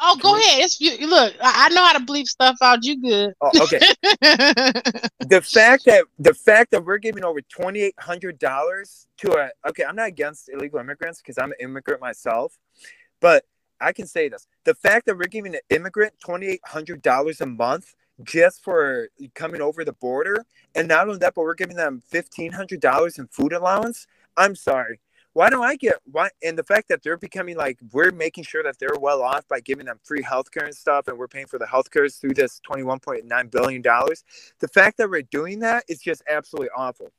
Oh, 0.00 0.16
go 0.16 0.34
we- 0.34 0.38
ahead. 0.38 0.60
It's 0.60 0.80
you. 0.80 1.08
Look, 1.08 1.34
I, 1.42 1.66
I 1.66 1.74
know 1.74 1.84
how 1.84 1.92
to 1.94 2.04
bleep 2.04 2.26
stuff 2.26 2.56
out. 2.62 2.84
You 2.84 3.00
good? 3.00 3.34
Oh, 3.40 3.50
okay. 3.62 3.78
the 5.26 5.42
fact 5.42 5.86
that 5.86 6.04
the 6.18 6.34
fact 6.34 6.70
that 6.70 6.84
we're 6.84 6.98
giving 6.98 7.24
over 7.24 7.40
twenty 7.42 7.80
eight 7.80 7.98
hundred 7.98 8.38
dollars 8.38 9.08
to 9.18 9.32
a 9.32 9.50
okay, 9.68 9.84
I'm 9.84 9.96
not 9.96 10.08
against 10.08 10.48
illegal 10.50 10.78
immigrants 10.78 11.20
because 11.20 11.36
I'm 11.36 11.50
an 11.50 11.56
immigrant 11.60 12.00
myself, 12.00 12.56
but 13.20 13.44
I 13.80 13.92
can 13.92 14.06
say 14.06 14.28
this: 14.28 14.46
the 14.62 14.74
fact 14.74 15.06
that 15.06 15.18
we're 15.18 15.24
giving 15.24 15.54
an 15.56 15.62
immigrant 15.70 16.14
twenty 16.20 16.46
eight 16.46 16.62
hundred 16.64 17.02
dollars 17.02 17.40
a 17.40 17.46
month 17.46 17.96
just 18.24 18.62
for 18.62 19.08
coming 19.34 19.60
over 19.60 19.84
the 19.84 19.92
border, 19.92 20.44
and 20.74 20.88
not 20.88 21.06
only 21.06 21.18
that, 21.18 21.34
but 21.34 21.42
we're 21.42 21.54
giving 21.54 21.76
them 21.76 22.02
fifteen 22.06 22.52
hundred 22.52 22.80
dollars 22.80 23.18
in 23.18 23.26
food 23.28 23.52
allowance. 23.52 24.06
I'm 24.36 24.54
sorry. 24.54 25.00
Why 25.34 25.50
don't 25.50 25.64
I 25.64 25.76
get 25.76 25.98
why? 26.10 26.30
And 26.42 26.58
the 26.58 26.64
fact 26.64 26.88
that 26.88 27.02
they're 27.02 27.16
becoming 27.16 27.56
like 27.56 27.78
we're 27.92 28.10
making 28.10 28.44
sure 28.44 28.62
that 28.64 28.78
they're 28.78 28.98
well 28.98 29.22
off 29.22 29.46
by 29.46 29.60
giving 29.60 29.86
them 29.86 30.00
free 30.02 30.22
healthcare 30.22 30.64
and 30.64 30.74
stuff, 30.74 31.06
and 31.06 31.16
we're 31.16 31.28
paying 31.28 31.46
for 31.46 31.58
the 31.58 31.66
healthcare 31.66 32.12
through 32.12 32.34
this 32.34 32.60
twenty-one 32.60 32.98
point 32.98 33.24
nine 33.24 33.46
billion 33.48 33.82
dollars. 33.82 34.24
The 34.58 34.68
fact 34.68 34.98
that 34.98 35.08
we're 35.08 35.22
doing 35.22 35.60
that 35.60 35.84
is 35.88 36.00
just 36.00 36.22
absolutely 36.28 36.70
awful. 36.76 37.12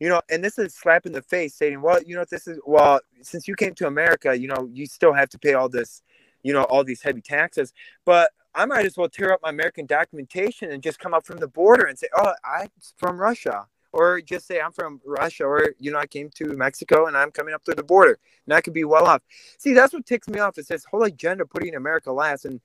You 0.00 0.10
know, 0.10 0.20
and 0.30 0.44
this 0.44 0.58
is 0.58 0.74
slap 0.74 1.06
in 1.06 1.12
the 1.12 1.22
face, 1.22 1.54
saying, 1.54 1.82
"Well, 1.82 2.00
you 2.02 2.16
know, 2.16 2.24
this 2.30 2.46
is 2.46 2.58
well, 2.66 3.00
since 3.22 3.48
you 3.48 3.54
came 3.54 3.74
to 3.74 3.86
America, 3.86 4.38
you 4.38 4.48
know, 4.48 4.68
you 4.72 4.86
still 4.86 5.12
have 5.12 5.28
to 5.30 5.38
pay 5.38 5.54
all 5.54 5.68
this, 5.68 6.02
you 6.42 6.52
know, 6.52 6.64
all 6.64 6.84
these 6.84 7.02
heavy 7.02 7.20
taxes." 7.20 7.72
But 8.04 8.30
I 8.54 8.66
might 8.66 8.86
as 8.86 8.96
well 8.96 9.08
tear 9.08 9.32
up 9.32 9.40
my 9.42 9.50
American 9.50 9.86
documentation 9.86 10.70
and 10.70 10.82
just 10.82 10.98
come 10.98 11.14
up 11.14 11.26
from 11.26 11.38
the 11.38 11.48
border 11.48 11.86
and 11.86 11.98
say, 11.98 12.08
"Oh, 12.16 12.32
I'm 12.44 12.68
from 12.96 13.18
Russia." 13.18 13.66
or 13.96 14.20
just 14.20 14.46
say 14.46 14.60
I'm 14.60 14.72
from 14.72 15.00
Russia, 15.06 15.44
or 15.44 15.74
you 15.78 15.90
know 15.90 15.98
I 15.98 16.06
came 16.06 16.28
to 16.34 16.44
Mexico 16.54 17.06
and 17.06 17.16
I'm 17.16 17.30
coming 17.30 17.54
up 17.54 17.64
through 17.64 17.76
the 17.76 17.82
border, 17.82 18.18
and 18.44 18.54
I 18.54 18.60
could 18.60 18.74
be 18.74 18.84
well 18.84 19.06
off. 19.06 19.22
See, 19.58 19.72
that's 19.72 19.94
what 19.94 20.04
ticks 20.04 20.28
me 20.28 20.38
off. 20.38 20.58
It's 20.58 20.68
this 20.68 20.84
whole 20.84 21.04
agenda 21.04 21.46
putting 21.46 21.74
America 21.74 22.12
last, 22.12 22.44
and 22.44 22.60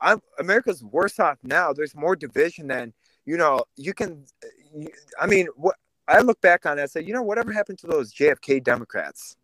I'm 0.00 0.22
America's 0.38 0.84
worse 0.84 1.18
off 1.18 1.38
now. 1.42 1.72
There's 1.72 1.96
more 1.96 2.14
division 2.14 2.68
than 2.68 2.92
you 3.24 3.36
know. 3.36 3.64
You 3.76 3.94
can, 3.94 4.24
I 5.20 5.26
mean, 5.26 5.48
what 5.56 5.74
I 6.06 6.20
look 6.20 6.40
back 6.40 6.66
on 6.66 6.76
that, 6.76 6.82
and 6.82 6.90
say, 6.90 7.02
you 7.02 7.12
know, 7.12 7.22
whatever 7.22 7.52
happened 7.52 7.78
to 7.80 7.88
those 7.88 8.14
JFK 8.14 8.62
Democrats? 8.62 9.36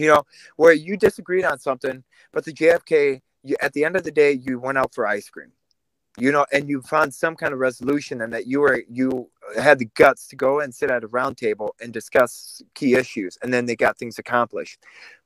You 0.00 0.08
know, 0.08 0.22
where 0.56 0.72
you 0.72 0.96
disagreed 0.96 1.44
on 1.44 1.58
something, 1.58 2.02
but 2.32 2.46
the 2.46 2.54
JFK, 2.54 3.20
you, 3.42 3.56
at 3.60 3.74
the 3.74 3.84
end 3.84 3.96
of 3.96 4.02
the 4.02 4.10
day, 4.10 4.32
you 4.32 4.58
went 4.58 4.78
out 4.78 4.94
for 4.94 5.06
ice 5.06 5.28
cream. 5.28 5.52
You 6.18 6.32
know 6.32 6.44
and 6.52 6.68
you 6.68 6.82
found 6.82 7.14
some 7.14 7.36
kind 7.36 7.52
of 7.52 7.60
resolution 7.60 8.20
and 8.22 8.32
that 8.32 8.46
you 8.46 8.60
were 8.60 8.82
you 8.88 9.30
had 9.56 9.78
the 9.78 9.88
guts 9.94 10.26
to 10.28 10.36
go 10.36 10.58
and 10.60 10.74
sit 10.74 10.90
at 10.90 11.04
a 11.04 11.06
round 11.06 11.36
table 11.36 11.76
and 11.80 11.92
discuss 11.92 12.60
key 12.74 12.94
issues 12.94 13.38
and 13.42 13.54
then 13.54 13.64
they 13.64 13.76
got 13.76 13.96
things 13.96 14.18
accomplished. 14.18 14.82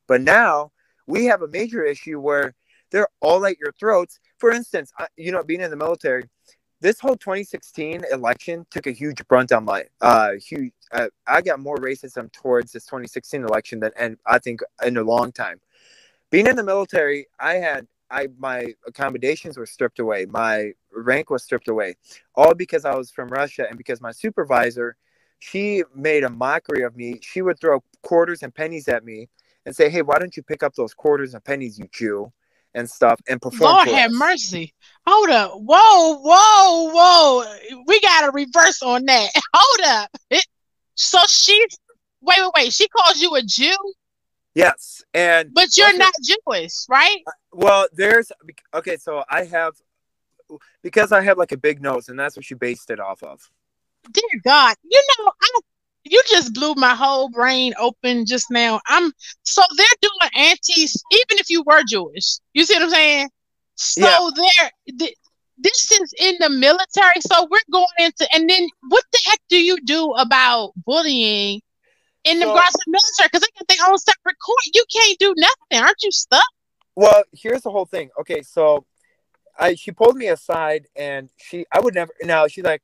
But 0.06 0.20
now 0.20 0.72
we 1.06 1.24
have 1.24 1.40
a 1.40 1.48
major 1.48 1.82
issue 1.82 2.20
where 2.20 2.54
they're 2.90 3.08
all 3.22 3.46
at 3.46 3.58
your 3.58 3.72
throats. 3.72 4.20
For 4.36 4.50
instance 4.50 4.92
you 5.16 5.32
know 5.32 5.42
being 5.42 5.62
in 5.62 5.70
the 5.70 5.76
military 5.76 6.24
this 6.84 7.00
whole 7.00 7.16
2016 7.16 8.02
election 8.12 8.66
took 8.70 8.86
a 8.86 8.90
huge 8.90 9.26
brunt 9.26 9.50
on 9.52 9.64
my 9.64 9.84
uh 10.02 10.32
huge 10.32 10.70
uh, 10.92 11.08
i 11.26 11.40
got 11.40 11.58
more 11.58 11.78
racism 11.78 12.30
towards 12.30 12.72
this 12.72 12.84
2016 12.84 13.42
election 13.42 13.80
than 13.80 13.90
and 13.98 14.18
i 14.26 14.38
think 14.38 14.60
in 14.84 14.98
a 14.98 15.02
long 15.02 15.32
time 15.32 15.58
being 16.30 16.46
in 16.46 16.56
the 16.56 16.62
military 16.62 17.26
i 17.40 17.54
had 17.54 17.86
I 18.10 18.28
my 18.38 18.74
accommodations 18.86 19.56
were 19.56 19.64
stripped 19.66 19.98
away, 19.98 20.26
my 20.26 20.72
rank 20.94 21.30
was 21.30 21.42
stripped 21.42 21.68
away, 21.68 21.94
all 22.34 22.54
because 22.54 22.84
I 22.84 22.94
was 22.94 23.10
from 23.10 23.28
Russia 23.28 23.66
and 23.66 23.78
because 23.78 24.00
my 24.02 24.12
supervisor, 24.12 24.96
she 25.38 25.82
made 25.94 26.22
a 26.22 26.28
mockery 26.28 26.82
of 26.82 26.94
me. 26.96 27.18
She 27.22 27.40
would 27.40 27.58
throw 27.58 27.82
quarters 28.02 28.42
and 28.42 28.54
pennies 28.54 28.88
at 28.88 29.04
me 29.04 29.30
and 29.64 29.74
say, 29.74 29.88
"Hey, 29.88 30.02
why 30.02 30.18
don't 30.18 30.36
you 30.36 30.42
pick 30.42 30.62
up 30.62 30.74
those 30.74 30.92
quarters 30.94 31.32
and 31.34 31.42
pennies, 31.42 31.78
you 31.78 31.88
Jew?" 31.90 32.30
And 32.74 32.88
stuff 32.88 33.20
and 33.28 33.40
perform. 33.40 33.72
Lord 33.72 33.88
have 33.88 34.10
us. 34.10 34.16
mercy. 34.16 34.72
Hold 35.06 35.30
up. 35.30 35.52
Whoa, 35.54 36.18
whoa, 36.22 36.90
whoa. 36.92 37.82
We 37.86 38.00
got 38.00 38.28
a 38.28 38.30
reverse 38.32 38.82
on 38.82 39.04
that. 39.06 39.30
Hold 39.54 39.86
up. 39.86 40.10
It, 40.30 40.44
so 40.94 41.18
she, 41.28 41.58
wait, 42.20 42.38
wait, 42.38 42.50
wait. 42.56 42.72
She 42.72 42.88
calls 42.88 43.20
you 43.20 43.34
a 43.36 43.42
Jew, 43.42 43.76
Yes, 44.54 45.02
and 45.12 45.50
but 45.52 45.76
you're 45.76 45.86
Russia- 45.86 45.98
not 45.98 46.12
Jewish, 46.22 46.72
right? 46.88 47.18
Uh, 47.26 47.30
well, 47.52 47.86
there's 47.92 48.30
okay. 48.72 48.96
So 48.96 49.24
I 49.28 49.44
have 49.44 49.74
because 50.82 51.10
I 51.10 51.22
have 51.22 51.38
like 51.38 51.50
a 51.52 51.56
big 51.56 51.82
nose, 51.82 52.08
and 52.08 52.18
that's 52.18 52.36
what 52.36 52.44
she 52.44 52.54
based 52.54 52.90
it 52.90 53.00
off 53.00 53.22
of. 53.24 53.50
Dear 54.12 54.40
God, 54.44 54.76
you 54.84 55.02
know, 55.18 55.32
I 55.42 55.60
you 56.04 56.22
just 56.30 56.52
blew 56.54 56.74
my 56.76 56.94
whole 56.94 57.28
brain 57.30 57.72
open 57.78 58.26
just 58.26 58.50
now. 58.50 58.80
I'm 58.88 59.12
so 59.42 59.62
they're 59.76 59.86
doing 60.02 60.30
antis, 60.50 61.02
even 61.12 61.38
if 61.38 61.48
you 61.50 61.62
were 61.66 61.82
Jewish. 61.88 62.38
You 62.52 62.64
see 62.64 62.74
what 62.74 62.84
I'm 62.84 62.90
saying? 62.90 63.30
So 63.76 64.00
Yeah. 64.02 64.30
they're 64.36 64.70
th- 64.98 65.16
this 65.58 65.90
is 65.92 66.12
in 66.18 66.36
the 66.40 66.50
military. 66.50 67.20
So 67.20 67.46
we're 67.50 67.58
going 67.72 67.86
into, 68.00 68.28
and 68.34 68.50
then 68.50 68.66
what 68.88 69.04
the 69.12 69.18
heck 69.26 69.38
do 69.48 69.56
you 69.56 69.78
do 69.84 70.10
about 70.12 70.72
bullying 70.84 71.60
in 72.24 72.38
the 72.40 72.46
So- 72.46 72.80
military? 72.86 73.28
Because 73.32 73.40
they 73.40 73.58
got 73.58 73.68
their 73.68 73.88
own 73.90 73.98
separate 73.98 74.36
court. 74.44 74.58
You 74.74 74.84
can't 74.92 75.18
do 75.18 75.34
nothing. 75.36 75.84
Aren't 75.84 76.02
you 76.02 76.10
stuck? 76.12 76.44
Well, 76.96 77.22
here's 77.32 77.62
the 77.62 77.70
whole 77.70 77.86
thing. 77.86 78.10
Okay, 78.20 78.42
so 78.42 78.84
I 79.58 79.74
she 79.76 79.90
pulled 79.92 80.16
me 80.16 80.26
aside 80.28 80.86
and 80.96 81.30
she 81.36 81.64
I 81.72 81.80
would 81.80 81.94
never 81.94 82.12
now 82.22 82.46
she's 82.48 82.64
like 82.64 82.82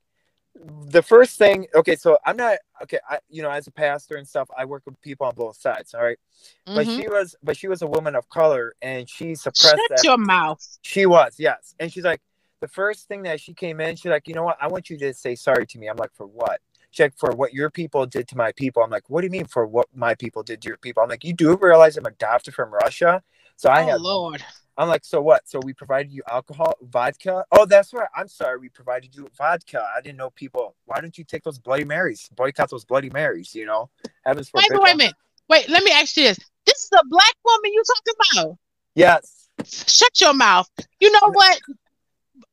the 0.54 1.02
first 1.02 1.37
thing 1.38 1.66
okay, 1.74 1.96
so 1.96 2.18
I'm 2.24 2.37
not 2.37 2.59
okay, 2.82 2.98
I 3.08 3.18
you 3.28 3.42
know, 3.42 3.50
as 3.50 3.66
a 3.66 3.70
pastor 3.70 4.16
and 4.16 4.26
stuff, 4.26 4.48
I 4.56 4.64
work 4.64 4.82
with 4.86 5.00
people 5.00 5.26
on 5.26 5.34
both 5.34 5.56
sides, 5.56 5.94
all 5.94 6.02
right? 6.02 6.18
But 6.66 6.86
Mhm. 6.86 6.96
she 6.96 7.08
was 7.08 7.36
but 7.42 7.56
she 7.56 7.68
was 7.68 7.82
a 7.82 7.86
woman 7.86 8.14
of 8.14 8.28
color 8.28 8.74
and 8.82 9.08
she 9.08 9.34
suppressed 9.34 9.76
Shut 9.76 9.88
that 9.90 10.04
your 10.04 10.18
mouth. 10.18 10.78
she 10.82 11.06
was, 11.06 11.34
yes. 11.38 11.74
And 11.78 11.92
she's 11.92 12.04
like, 12.04 12.20
the 12.60 12.68
first 12.68 13.08
thing 13.08 13.22
that 13.22 13.40
she 13.40 13.54
came 13.54 13.80
in, 13.80 13.96
she's 13.96 14.10
like, 14.10 14.28
you 14.28 14.34
know 14.34 14.44
what? 14.44 14.58
I 14.60 14.68
want 14.68 14.90
you 14.90 14.98
to 14.98 15.14
say 15.14 15.34
sorry 15.34 15.66
to 15.66 15.78
me. 15.78 15.88
I'm 15.88 15.96
like, 15.96 16.14
for 16.14 16.26
what? 16.26 16.60
She's 16.90 17.04
like, 17.04 17.16
for 17.16 17.32
what 17.32 17.54
your 17.54 17.70
people 17.70 18.04
did 18.06 18.28
to 18.28 18.36
my 18.36 18.52
people. 18.52 18.82
I'm 18.82 18.90
like, 18.90 19.08
what 19.08 19.20
do 19.22 19.26
you 19.26 19.30
mean 19.30 19.46
for 19.46 19.66
what 19.66 19.86
my 19.94 20.14
people 20.14 20.42
did 20.42 20.60
to 20.62 20.68
your 20.68 20.76
people? 20.76 21.02
I'm 21.02 21.08
like, 21.08 21.24
you 21.24 21.32
do 21.32 21.56
realize 21.56 21.96
I'm 21.96 22.04
adopted 22.06 22.54
from 22.54 22.70
Russia, 22.72 23.22
so 23.60 23.68
I 23.68 23.82
oh, 23.82 23.86
have. 23.88 24.00
Lord. 24.00 24.42
I'm 24.78 24.88
like, 24.88 25.04
so 25.04 25.20
what? 25.20 25.46
So 25.46 25.60
we 25.62 25.74
provided 25.74 26.10
you 26.10 26.22
alcohol, 26.30 26.78
vodka. 26.80 27.44
Oh, 27.52 27.66
that's 27.66 27.92
right. 27.92 28.08
I'm 28.16 28.26
sorry, 28.26 28.58
we 28.58 28.70
provided 28.70 29.14
you 29.14 29.28
vodka. 29.36 29.86
I 29.94 30.00
didn't 30.00 30.16
know 30.16 30.30
people. 30.30 30.74
Why 30.86 31.02
don't 31.02 31.16
you 31.18 31.24
take 31.24 31.42
those 31.42 31.58
Bloody 31.58 31.84
Marys? 31.84 32.30
Boycott 32.34 32.70
those 32.70 32.86
Bloody 32.86 33.10
Marys. 33.10 33.54
You 33.54 33.66
know, 33.66 33.90
heavens 34.24 34.50
Wait, 34.54 34.64
forbid. 34.68 34.82
wait 34.82 34.94
a 34.94 34.96
minute. 34.96 35.14
Wait, 35.50 35.68
let 35.68 35.84
me 35.84 35.90
ask 35.90 36.16
you 36.16 36.22
this. 36.22 36.38
This 36.64 36.76
is 36.76 36.90
a 36.94 37.04
black 37.10 37.34
woman 37.44 37.72
you 37.74 37.82
talking 37.86 38.14
about. 38.32 38.58
Yes. 38.94 39.48
Shut 39.66 40.18
your 40.22 40.32
mouth. 40.32 40.70
You 40.98 41.12
know 41.12 41.30
what? 41.30 41.60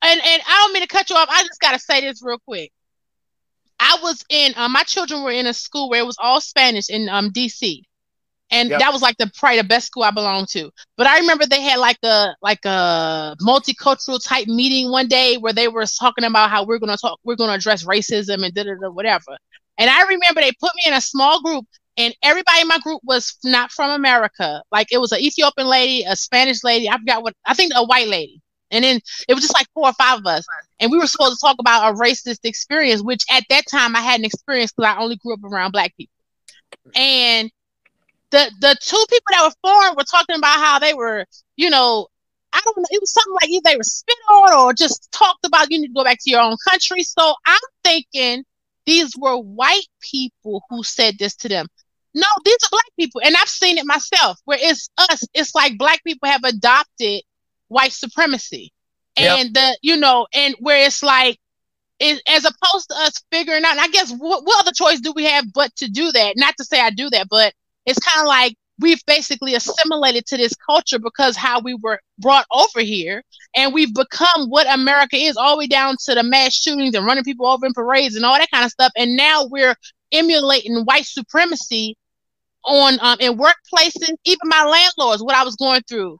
And 0.02 0.22
and 0.22 0.42
I 0.46 0.64
don't 0.64 0.74
mean 0.74 0.84
to 0.84 0.90
cut 0.90 1.10
you 1.10 1.16
off. 1.16 1.30
I 1.32 1.44
just 1.44 1.62
gotta 1.62 1.80
say 1.80 2.02
this 2.02 2.22
real 2.22 2.40
quick. 2.40 2.74
I 3.80 3.98
was 4.04 4.26
in 4.28 4.52
um, 4.58 4.74
my 4.74 4.84
children 4.84 5.24
were 5.24 5.32
in 5.32 5.48
a 5.48 5.54
school 5.54 5.90
where 5.90 6.02
it 6.02 6.06
was 6.06 6.18
all 6.20 6.42
Spanish 6.42 6.90
in 6.90 7.08
um 7.08 7.32
DC. 7.32 7.84
And 8.50 8.70
Yep. 8.70 8.80
that 8.80 8.94
was 8.94 9.02
like 9.02 9.18
the 9.18 9.30
probably 9.36 9.58
the 9.58 9.68
best 9.68 9.88
school 9.88 10.04
I 10.04 10.12
belonged 10.12 10.48
to. 10.50 10.72
But 10.96 11.08
I 11.08 11.20
remember 11.20 11.46
they 11.46 11.62
had 11.62 11.80
like 11.80 11.98
a 12.04 12.34
like 12.42 12.64
a 12.66 13.36
multicultural 13.42 14.24
type 14.24 14.48
meeting 14.48 14.90
one 14.90 15.08
day 15.08 15.38
where 15.38 15.54
they 15.54 15.68
were 15.68 15.86
talking 15.86 16.24
about 16.24 16.50
how 16.50 16.64
we're 16.66 16.80
gonna 16.80 16.98
talk 16.98 17.20
we're 17.24 17.36
gonna 17.36 17.54
address 17.54 17.84
racism 17.84 18.46
and 18.46 18.54
da 18.54 18.64
da 18.64 18.76
da 18.82 18.90
whatever. 18.90 19.38
And 19.78 19.90
I 19.90 20.04
remember 20.04 20.42
they 20.42 20.52
put 20.60 20.72
me 20.76 20.84
in 20.88 20.94
a 20.94 21.02
small 21.02 21.42
group 21.42 21.66
and 21.98 22.16
everybody 22.24 22.62
in 22.62 22.68
my 22.68 22.80
group 22.80 23.02
was 23.04 23.38
not 23.44 23.72
from 23.72 23.92
America. 23.92 24.64
Like 24.72 24.88
it 24.92 25.00
was 25.00 25.12
an 25.12 25.20
Ethiopian 25.20 25.68
lady, 25.68 26.04
a 26.08 26.16
Spanish 26.16 26.64
lady, 26.64 26.90
I 26.90 26.98
forgot 26.98 27.24
what 27.24 27.34
I 27.46 27.54
think 27.54 27.74
a 27.76 27.86
white 27.86 28.08
lady. 28.08 28.42
And 28.72 28.84
then 28.84 29.00
it 29.28 29.34
was 29.34 29.42
just 29.44 29.54
like 29.54 29.68
four 29.74 29.88
or 29.88 29.94
five 29.94 30.20
of 30.20 30.26
us. 30.26 30.46
And 30.80 30.92
we 30.92 30.98
were 30.98 31.08
supposed 31.08 31.40
to 31.40 31.46
talk 31.46 31.56
about 31.60 31.94
a 31.94 31.98
racist 31.98 32.40
experience, 32.44 33.02
which 33.02 33.24
at 33.32 33.44
that 33.50 33.64
time 33.70 33.96
I 33.96 34.02
hadn't 34.02 34.26
experienced 34.26 34.76
because 34.76 34.94
I 34.94 35.00
only 35.02 35.16
grew 35.18 35.34
up 35.34 35.44
around 35.44 35.72
black 35.72 35.96
people. 35.96 36.14
And 36.96 37.50
the 38.32 38.52
the 38.60 38.76
two 38.82 39.04
people 39.10 39.26
that 39.32 39.44
were 39.44 39.70
foreign 39.70 39.96
were 39.96 40.04
talking 40.04 40.38
about 40.38 40.58
how 40.58 40.80
they 40.80 40.94
were, 40.94 41.26
you 41.56 41.70
know, 41.70 42.08
I 42.54 42.62
don't 42.64 42.78
know, 42.78 42.86
it 42.90 43.02
was 43.02 43.12
something 43.12 43.34
like 43.34 43.50
either 43.50 43.62
they 43.66 43.78
were 43.78 43.84
spit 43.84 44.16
on 44.30 44.54
or 44.54 44.74
just 44.74 45.12
talked 45.12 45.46
about 45.46 45.70
you 45.70 45.80
need 45.80 45.88
to 45.88 45.94
go 45.94 46.04
back 46.04 46.18
to 46.22 46.30
your 46.30 46.42
own 46.42 46.56
country. 46.68 47.04
So 47.04 47.34
I'm 47.46 47.60
thinking 47.84 48.44
these 48.86 49.14
were 49.18 49.38
white 49.38 49.88
people 50.02 50.64
who 50.70 50.84
said 50.84 51.16
this 51.20 51.36
to 51.38 51.50
them. 51.50 51.68
No, 52.14 52.28
these 52.46 52.58
are 52.64 52.70
black 52.72 52.90
people. 52.98 53.22
And 53.24 53.36
I've 53.36 53.50
seen 53.50 53.78
it 53.78 53.86
myself 53.86 54.40
where 54.46 54.58
it's 54.60 54.90
us. 54.98 55.24
It's 55.34 55.54
like 55.54 55.78
black 55.78 56.04
people 56.04 56.28
have 56.30 56.44
adopted 56.44 57.22
white 57.68 57.92
supremacy. 57.92 58.72
Yep. 59.20 59.40
And 59.40 59.54
the, 59.54 59.78
you 59.82 59.98
know, 59.98 60.26
and 60.34 60.56
where 60.60 60.86
it's 60.86 61.04
like, 61.04 61.38
it, 62.00 62.22
as 62.28 62.46
opposed 62.46 62.90
to 62.90 62.96
us 62.96 63.24
figuring 63.32 63.66
out, 63.66 63.72
and 63.72 63.82
I 63.82 63.88
guess 63.90 64.12
what, 64.12 64.44
what 64.46 64.62
other 64.62 64.72
choice 64.72 65.00
do 65.00 65.12
we 65.16 65.26
have 65.26 65.46
but 65.54 65.76
to 65.78 65.90
do 65.90 66.12
that? 66.12 66.34
Not 66.38 66.56
to 66.58 66.64
say 66.64 66.80
I 66.80 66.92
do 66.92 67.10
that, 67.10 67.28
but 67.30 67.54
it's 67.88 68.00
kind 68.00 68.22
of 68.22 68.28
like 68.28 68.56
we've 68.80 69.04
basically 69.08 69.56
assimilated 69.56 70.26
to 70.28 70.38
this 70.38 70.54
culture 70.56 71.00
because 71.00 71.36
how 71.36 71.60
we 71.60 71.74
were 71.74 72.00
brought 72.20 72.46
over 72.52 72.82
here 72.82 73.24
and 73.56 73.74
we've 73.74 73.94
become 73.94 74.50
what 74.50 74.72
America 74.72 75.16
is 75.16 75.36
all 75.36 75.56
the 75.56 75.60
way 75.60 75.68
down 75.68 75.96
to 76.06 76.14
the 76.14 76.22
mass 76.22 76.54
shootings 76.54 76.94
and 76.94 77.06
running 77.06 77.24
people 77.24 77.48
over 77.48 77.66
in 77.66 77.74
parades 77.74 78.16
and 78.16 78.24
all 78.24 78.38
that 78.38 78.52
kind 78.52 78.66
of 78.66 78.72
stuff. 78.72 78.92
And 78.96 79.16
now 79.16 79.46
we're 79.46 79.76
emulating 80.12 80.84
white 80.84 81.06
supremacy 81.06 81.96
on 82.66 83.00
um, 83.02 83.18
in 83.20 83.38
workplaces, 83.38 84.12
even 84.26 84.40
my 84.44 84.64
landlords, 84.66 85.24
what 85.24 85.36
I 85.36 85.44
was 85.44 85.56
going 85.56 85.82
through. 85.88 86.18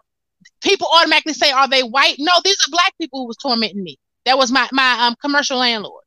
People 0.64 0.88
automatically 0.92 1.34
say, 1.34 1.52
"Are 1.52 1.68
they 1.68 1.82
white?" 1.82 2.16
No, 2.18 2.32
these 2.44 2.60
are 2.62 2.72
black 2.72 2.94
people 3.00 3.20
who 3.20 3.28
was 3.28 3.38
tormenting 3.38 3.84
me. 3.84 3.98
That 4.26 4.38
was 4.38 4.52
my 4.52 4.68
my 4.72 5.08
um 5.08 5.16
commercial 5.22 5.58
landlord. 5.58 6.04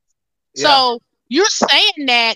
Yeah. 0.55 0.67
So 0.67 0.99
you're 1.29 1.45
saying 1.45 2.07
that 2.07 2.35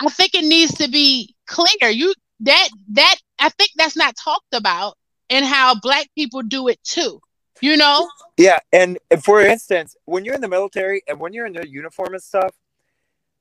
I 0.00 0.08
think 0.08 0.34
it 0.34 0.44
needs 0.44 0.74
to 0.74 0.88
be 0.88 1.34
clear. 1.46 1.90
You 1.90 2.12
that 2.42 2.68
that 2.92 3.16
I 3.38 3.48
think 3.50 3.70
that's 3.76 3.96
not 3.96 4.14
talked 4.16 4.54
about 4.54 4.96
and 5.30 5.44
how 5.44 5.74
black 5.80 6.08
people 6.14 6.42
do 6.42 6.68
it 6.68 6.82
too. 6.84 7.20
You 7.60 7.76
know? 7.76 8.08
Yeah, 8.36 8.58
and, 8.72 8.98
for 9.22 9.40
instance, 9.40 9.94
when 10.04 10.24
you're 10.24 10.34
in 10.34 10.40
the 10.40 10.48
military 10.48 11.02
and 11.06 11.20
when 11.20 11.32
you're 11.32 11.46
in 11.46 11.52
the 11.52 11.68
uniform 11.68 12.14
and 12.14 12.22
stuff, 12.22 12.52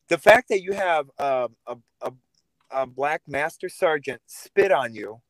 the 0.09 0.17
fact 0.17 0.49
that 0.49 0.61
you 0.61 0.73
have 0.73 1.09
a, 1.17 1.49
a 1.65 1.77
a 2.71 2.85
black 2.85 3.21
master 3.27 3.69
sergeant 3.69 4.21
spit 4.25 4.71
on 4.71 4.93
you. 4.93 5.21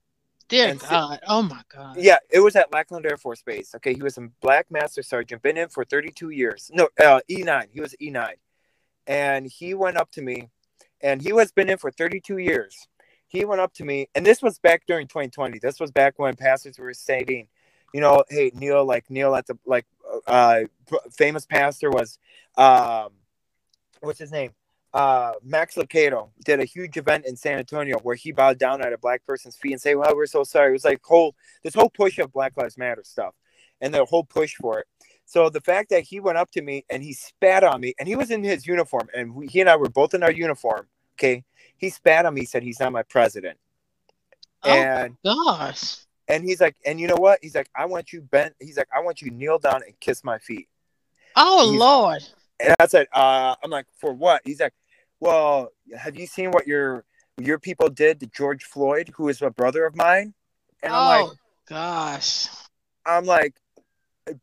Dear 0.48 0.76
God. 0.76 1.20
Oh 1.28 1.42
my 1.42 1.62
God. 1.74 1.96
Yeah, 1.98 2.18
it 2.30 2.42
was 2.42 2.56
at 2.56 2.74
Lackland 2.74 3.06
Air 3.06 3.18
Force 3.18 3.42
Base. 3.42 3.74
Okay, 3.76 3.94
he 3.94 4.02
was 4.02 4.18
a 4.18 4.30
black 4.42 4.70
master 4.70 5.02
sergeant, 5.02 5.42
been 5.42 5.58
in 5.58 5.70
for 5.70 5.86
32 5.86 6.30
years. 6.30 6.70
No, 6.74 6.90
uh, 7.02 7.22
E9. 7.30 7.68
He 7.72 7.80
was 7.80 7.96
E9, 8.02 8.34
and 9.08 9.46
he 9.46 9.74
went 9.74 9.98
up 9.98 10.12
to 10.12 10.22
me, 10.22 10.50
and 11.00 11.22
he 11.22 11.32
was 11.32 11.52
been 11.52 11.70
in 11.70 11.78
for 11.78 11.90
32 11.90 12.38
years. 12.38 12.88
He 13.32 13.46
went 13.46 13.62
up 13.62 13.74
to 13.76 13.86
me, 13.86 14.10
and 14.14 14.26
this 14.26 14.42
was 14.42 14.60
back 14.60 14.84
during 14.86 15.08
2020. 15.08 15.58
This 15.60 15.80
was 15.80 15.90
back 15.90 16.20
when 16.20 16.36
pastors 16.36 16.78
were 16.78 16.94
saying, 16.94 17.48
you 17.94 18.02
know, 18.02 18.26
hey 18.30 18.52
Neil, 18.54 18.84
like 18.84 19.10
Neil 19.10 19.34
at 19.36 19.48
the 19.48 19.58
like 19.66 19.86
uh 20.28 20.64
famous 21.14 21.46
pastor 21.46 21.90
was 21.90 22.20
um 22.58 23.12
what's 24.02 24.20
his 24.20 24.34
name? 24.34 24.52
Uh 24.94 25.32
Max 25.46 25.76
Lucado 25.76 26.32
did 26.44 26.60
a 26.60 26.66
huge 26.66 26.98
event 26.98 27.26
in 27.26 27.38
San 27.38 27.58
Antonio 27.58 28.00
where 28.00 28.16
he 28.16 28.34
bowed 28.34 28.60
down 28.60 28.82
at 28.82 28.92
a 28.92 28.98
black 28.98 29.26
person's 29.26 29.56
feet 29.56 29.72
and 29.72 29.82
say, 29.82 29.96
Well, 29.96 30.14
we're 30.14 30.26
so 30.26 30.44
sorry. 30.44 30.72
It 30.72 30.74
was 30.74 30.84
like 30.84 31.02
whole 31.02 31.34
this 31.64 31.74
whole 31.74 31.90
push 31.90 32.20
of 32.20 32.34
Black 32.34 32.58
Lives 32.58 32.78
Matter 32.78 33.04
stuff 33.06 33.34
and 33.80 33.94
the 33.94 34.04
whole 34.04 34.26
push 34.26 34.56
for 34.56 34.80
it. 34.80 34.88
So 35.24 35.50
the 35.50 35.62
fact 35.62 35.90
that 35.92 36.04
he 36.04 36.20
went 36.20 36.38
up 36.38 36.52
to 36.52 36.62
me 36.62 36.84
and 36.90 37.02
he 37.02 37.14
spat 37.14 37.64
on 37.64 37.80
me 37.80 37.94
and 37.98 38.10
he 38.10 38.18
was 38.18 38.30
in 38.30 38.44
his 38.44 38.68
uniform 38.68 39.08
and 39.16 39.34
we, 39.34 39.48
he 39.48 39.62
and 39.62 39.70
I 39.70 39.78
were 39.78 39.88
both 39.88 40.14
in 40.14 40.22
our 40.22 40.32
uniform. 40.34 40.88
Okay. 41.22 41.44
He 41.78 41.90
spat 41.90 42.26
on 42.26 42.34
me, 42.34 42.46
said 42.46 42.64
he's 42.64 42.80
not 42.80 42.92
my 42.92 43.04
president. 43.04 43.58
Oh. 44.64 44.70
And 44.72 45.18
Gosh. 45.24 45.98
and 46.28 46.44
he's 46.44 46.60
like, 46.62 46.76
and 46.86 47.00
you 47.00 47.08
know 47.08 47.16
what? 47.16 47.40
He's 47.42 47.56
like, 47.56 47.70
I 47.76 47.86
want 47.86 48.12
you 48.12 48.22
bent. 48.22 48.56
He's 48.60 48.78
like, 48.78 48.88
I 48.96 49.02
want 49.02 49.22
you 49.22 49.30
to 49.30 49.36
kneel 49.36 49.60
down 49.60 49.82
and 49.86 50.00
kiss 50.00 50.24
my 50.24 50.38
feet. 50.40 50.68
Oh 51.36 51.70
He's- 51.70 51.80
Lord. 51.80 52.24
And 52.60 52.76
I 52.80 52.86
said, 52.86 53.08
uh, 53.12 53.56
I'm 53.64 53.72
like, 53.72 53.88
for 53.98 54.14
what? 54.14 54.42
He's 54.46 54.60
like, 54.60 54.74
well, 55.20 55.72
have 55.98 56.16
you 56.16 56.28
seen 56.28 56.52
what 56.52 56.68
your 56.68 57.06
your 57.40 57.58
people 57.58 57.90
did 57.90 58.20
to 58.20 58.28
George 58.28 58.66
Floyd, 58.66 59.12
who 59.16 59.30
is 59.30 59.42
a 59.42 59.50
brother 59.50 59.86
of 59.86 59.96
mine? 59.96 60.34
And 60.84 60.94
I'm 60.94 61.22
oh 61.22 61.26
like, 61.28 61.38
gosh. 61.68 62.48
I'm 63.06 63.26
like, 63.26 63.56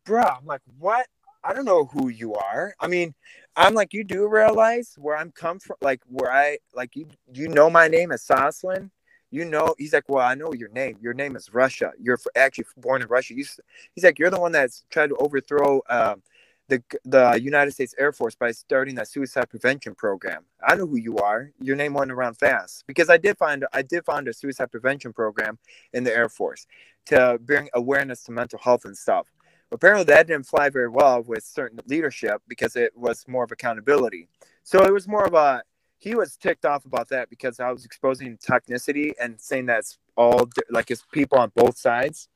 bruh, 0.05 0.37
I'm 0.37 0.45
like, 0.45 0.61
what? 0.77 1.07
I 1.43 1.53
don't 1.53 1.65
know 1.65 1.85
who 1.85 2.09
you 2.09 2.35
are. 2.35 2.75
I 2.79 2.87
mean, 2.87 3.13
I'm 3.55 3.73
like, 3.73 3.93
you 3.93 4.03
do 4.03 4.27
realize 4.27 4.95
where 4.97 5.17
I'm 5.17 5.31
come 5.31 5.59
from, 5.59 5.77
like 5.81 6.01
where 6.07 6.31
I 6.31 6.59
like 6.73 6.95
you. 6.95 7.07
You 7.33 7.47
know 7.47 7.69
my 7.69 7.87
name 7.87 8.11
is 8.11 8.21
Soslan. 8.21 8.89
You 9.31 9.45
know, 9.45 9.75
he's 9.77 9.93
like, 9.93 10.09
well, 10.09 10.25
I 10.25 10.33
know 10.33 10.53
your 10.53 10.69
name. 10.69 10.97
Your 11.01 11.13
name 11.13 11.35
is 11.35 11.53
Russia. 11.53 11.91
You're 11.99 12.17
actually 12.35 12.65
born 12.77 13.01
in 13.03 13.07
Russia. 13.07 13.35
You, 13.35 13.45
he's 13.93 14.03
like, 14.03 14.17
you're 14.17 14.31
the 14.31 14.39
one 14.39 14.51
that's 14.51 14.85
tried 14.89 15.09
to 15.09 15.15
overthrow 15.17 15.81
um, 15.89 16.23
the 16.67 16.81
the 17.03 17.39
United 17.41 17.71
States 17.71 17.93
Air 17.97 18.11
Force 18.11 18.35
by 18.35 18.51
starting 18.51 18.95
that 18.95 19.07
suicide 19.07 19.49
prevention 19.49 19.95
program. 19.95 20.45
I 20.65 20.75
know 20.75 20.87
who 20.87 20.97
you 20.97 21.17
are. 21.17 21.51
Your 21.59 21.75
name 21.75 21.93
went 21.93 22.11
around 22.11 22.35
fast 22.35 22.85
because 22.87 23.09
I 23.09 23.17
did 23.17 23.37
find 23.37 23.65
I 23.73 23.81
did 23.81 24.05
find 24.05 24.27
a 24.27 24.33
suicide 24.33 24.71
prevention 24.71 25.11
program 25.13 25.57
in 25.93 26.03
the 26.03 26.15
Air 26.15 26.29
Force 26.29 26.67
to 27.07 27.39
bring 27.41 27.69
awareness 27.73 28.23
to 28.23 28.31
mental 28.31 28.59
health 28.59 28.85
and 28.85 28.97
stuff. 28.97 29.27
Apparently, 29.71 30.03
that 30.05 30.27
didn't 30.27 30.47
fly 30.47 30.69
very 30.69 30.89
well 30.89 31.21
with 31.21 31.43
certain 31.43 31.79
leadership 31.85 32.41
because 32.47 32.75
it 32.75 32.95
was 32.97 33.27
more 33.27 33.43
of 33.43 33.51
accountability. 33.51 34.27
So 34.63 34.83
it 34.83 34.91
was 34.91 35.07
more 35.07 35.25
of 35.25 35.33
a 35.33 35.63
he 35.99 36.15
was 36.15 36.37
ticked 36.37 36.65
off 36.65 36.85
about 36.85 37.09
that 37.09 37.29
because 37.29 37.59
I 37.59 37.71
was 37.71 37.85
exposing 37.85 38.37
toxicity 38.37 39.11
and 39.19 39.39
saying 39.39 39.65
that's 39.65 39.99
all 40.15 40.49
like 40.69 40.89
it's 40.89 41.03
people 41.11 41.37
on 41.37 41.51
both 41.55 41.77
sides. 41.77 42.29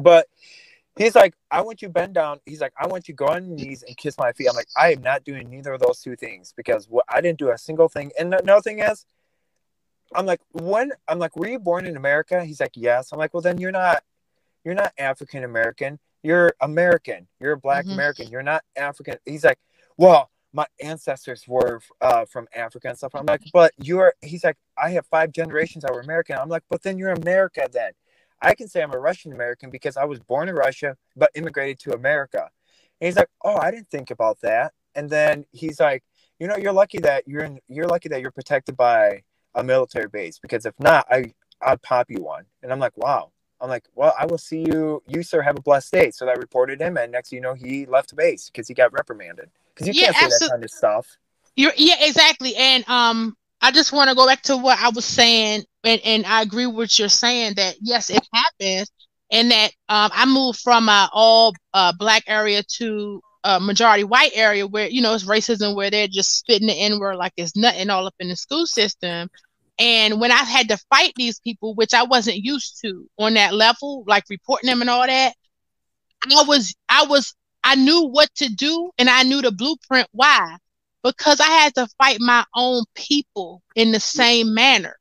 But 0.00 0.26
he's 0.96 1.14
like, 1.14 1.34
I 1.50 1.60
want 1.60 1.82
you 1.82 1.88
bend 1.88 2.14
down. 2.14 2.40
He's 2.46 2.60
like, 2.60 2.72
I 2.80 2.86
want 2.86 3.06
you 3.06 3.14
go 3.14 3.26
on 3.26 3.54
knees 3.54 3.84
and 3.86 3.96
kiss 3.96 4.16
my 4.18 4.32
feet. 4.32 4.48
I'm 4.48 4.56
like, 4.56 4.68
I 4.76 4.92
am 4.92 5.02
not 5.02 5.24
doing 5.24 5.50
neither 5.50 5.74
of 5.74 5.80
those 5.80 6.00
two 6.00 6.16
things 6.16 6.52
because 6.56 6.88
what 6.88 7.04
I 7.08 7.20
didn't 7.20 7.38
do 7.38 7.50
a 7.50 7.58
single 7.58 7.88
thing. 7.88 8.12
And 8.18 8.34
another 8.34 8.62
thing 8.62 8.80
is, 8.80 9.04
I'm 10.14 10.24
like, 10.24 10.40
when 10.52 10.92
I'm 11.06 11.18
like, 11.18 11.36
were 11.36 11.48
you 11.48 11.58
born 11.58 11.84
in 11.86 11.96
America? 11.96 12.44
He's 12.44 12.60
like, 12.60 12.72
yes. 12.74 13.12
I'm 13.12 13.18
like, 13.18 13.34
well, 13.34 13.42
then 13.42 13.58
you're 13.58 13.72
not, 13.72 14.02
you're 14.64 14.74
not 14.74 14.92
African 14.98 15.44
American. 15.44 15.98
You're 16.26 16.52
American. 16.60 17.28
You're 17.38 17.52
a 17.52 17.56
Black 17.56 17.86
Mhm. 17.86 17.92
American. 17.92 18.28
You're 18.28 18.42
not 18.42 18.64
African. 18.74 19.16
He's 19.24 19.44
like, 19.44 19.60
well, 19.96 20.28
my 20.52 20.66
ancestors 20.80 21.46
were 21.46 21.80
uh, 22.00 22.24
from 22.24 22.48
Africa 22.52 22.88
and 22.88 22.98
stuff. 22.98 23.14
I'm 23.14 23.26
like, 23.26 23.42
but 23.52 23.72
you're. 23.78 24.12
He's 24.22 24.42
like, 24.42 24.56
I 24.76 24.90
have 24.90 25.06
five 25.06 25.30
generations 25.30 25.82
that 25.82 25.92
were 25.94 26.00
American. 26.00 26.36
I'm 26.36 26.48
like, 26.48 26.64
but 26.68 26.82
then 26.82 26.98
you're 26.98 27.12
America. 27.12 27.68
Then 27.70 27.92
I 28.42 28.56
can 28.56 28.66
say 28.66 28.82
I'm 28.82 28.92
a 28.92 28.98
Russian 28.98 29.32
American 29.32 29.70
because 29.70 29.96
I 29.96 30.04
was 30.04 30.18
born 30.18 30.48
in 30.48 30.56
Russia 30.56 30.96
but 31.14 31.30
immigrated 31.36 31.78
to 31.80 31.94
America. 31.94 32.50
And 33.00 33.06
he's 33.06 33.16
like, 33.16 33.30
oh, 33.44 33.56
I 33.58 33.70
didn't 33.70 33.88
think 33.90 34.10
about 34.10 34.40
that. 34.40 34.72
And 34.96 35.08
then 35.08 35.44
he's 35.52 35.78
like, 35.78 36.02
you 36.40 36.48
know, 36.48 36.56
you're 36.56 36.72
lucky 36.72 36.98
that 36.98 37.28
you're 37.28 37.44
in. 37.44 37.60
You're 37.68 37.86
lucky 37.86 38.08
that 38.08 38.20
you're 38.20 38.32
protected 38.32 38.76
by 38.76 39.22
a 39.54 39.62
military 39.62 40.08
base 40.08 40.40
because 40.40 40.66
if 40.66 40.74
not, 40.80 41.06
I 41.08 41.34
I'd 41.62 41.82
pop 41.82 42.10
you 42.10 42.20
one. 42.20 42.46
And 42.64 42.72
I'm 42.72 42.80
like, 42.80 42.96
wow. 42.96 43.30
I'm 43.60 43.68
like, 43.68 43.84
well, 43.94 44.14
I 44.18 44.26
will 44.26 44.38
see 44.38 44.60
you. 44.60 45.02
You 45.06 45.22
sir 45.22 45.42
have 45.42 45.58
a 45.58 45.62
blessed 45.62 45.92
day. 45.92 46.10
So 46.10 46.28
I 46.28 46.32
reported 46.32 46.80
him, 46.80 46.96
and 46.96 47.12
next 47.12 47.32
you 47.32 47.40
know, 47.40 47.54
he 47.54 47.86
left 47.86 48.14
base 48.14 48.50
because 48.50 48.68
he 48.68 48.74
got 48.74 48.92
reprimanded. 48.92 49.50
Because 49.74 49.88
you 49.88 49.94
Yeah, 49.94 50.12
can't 50.12 50.32
say 50.32 50.46
that 50.46 50.50
kind 50.50 50.64
of 50.64 50.70
stuff. 50.70 51.16
You're, 51.56 51.72
yeah, 51.76 51.96
exactly. 52.00 52.54
And 52.56 52.88
um, 52.88 53.36
I 53.62 53.70
just 53.70 53.92
want 53.92 54.10
to 54.10 54.16
go 54.16 54.26
back 54.26 54.42
to 54.42 54.56
what 54.56 54.78
I 54.78 54.90
was 54.90 55.04
saying, 55.04 55.64
and, 55.84 56.00
and 56.04 56.26
I 56.26 56.42
agree 56.42 56.66
with 56.66 56.76
what 56.76 56.98
you're 56.98 57.08
saying 57.08 57.54
that 57.56 57.76
yes, 57.80 58.10
it 58.10 58.26
happens, 58.32 58.90
and 59.30 59.50
that 59.50 59.70
um, 59.88 60.10
I 60.12 60.26
moved 60.26 60.60
from 60.60 60.88
a 60.88 61.08
all 61.12 61.54
uh, 61.72 61.92
black 61.98 62.24
area 62.26 62.62
to 62.78 63.20
a 63.44 63.60
majority 63.60 64.04
white 64.04 64.32
area 64.34 64.66
where 64.66 64.88
you 64.88 65.00
know 65.00 65.14
it's 65.14 65.24
racism 65.24 65.74
where 65.76 65.90
they're 65.90 66.08
just 66.08 66.34
spitting 66.34 66.66
the 66.66 66.74
n 66.74 66.98
word 66.98 67.16
like 67.16 67.32
it's 67.36 67.56
nothing 67.56 67.90
all 67.90 68.06
up 68.06 68.14
in 68.18 68.28
the 68.28 68.36
school 68.36 68.66
system. 68.66 69.28
And 69.78 70.20
when 70.20 70.32
I 70.32 70.42
had 70.42 70.68
to 70.68 70.78
fight 70.90 71.12
these 71.16 71.38
people, 71.40 71.74
which 71.74 71.92
I 71.92 72.02
wasn't 72.04 72.38
used 72.38 72.80
to 72.82 73.08
on 73.18 73.34
that 73.34 73.54
level, 73.54 74.04
like 74.06 74.24
reporting 74.30 74.68
them 74.68 74.80
and 74.80 74.88
all 74.88 75.06
that, 75.06 75.34
I 76.24 76.44
was 76.46 76.74
I 76.88 77.04
was 77.04 77.34
I 77.62 77.74
knew 77.74 78.08
what 78.08 78.34
to 78.36 78.48
do 78.48 78.90
and 78.98 79.10
I 79.10 79.22
knew 79.22 79.42
the 79.42 79.52
blueprint 79.52 80.08
why 80.12 80.56
because 81.02 81.40
I 81.40 81.46
had 81.46 81.74
to 81.76 81.86
fight 81.98 82.18
my 82.20 82.44
own 82.54 82.84
people 82.94 83.62
in 83.74 83.92
the 83.92 84.00
same 84.00 84.54
manner. 84.54 84.96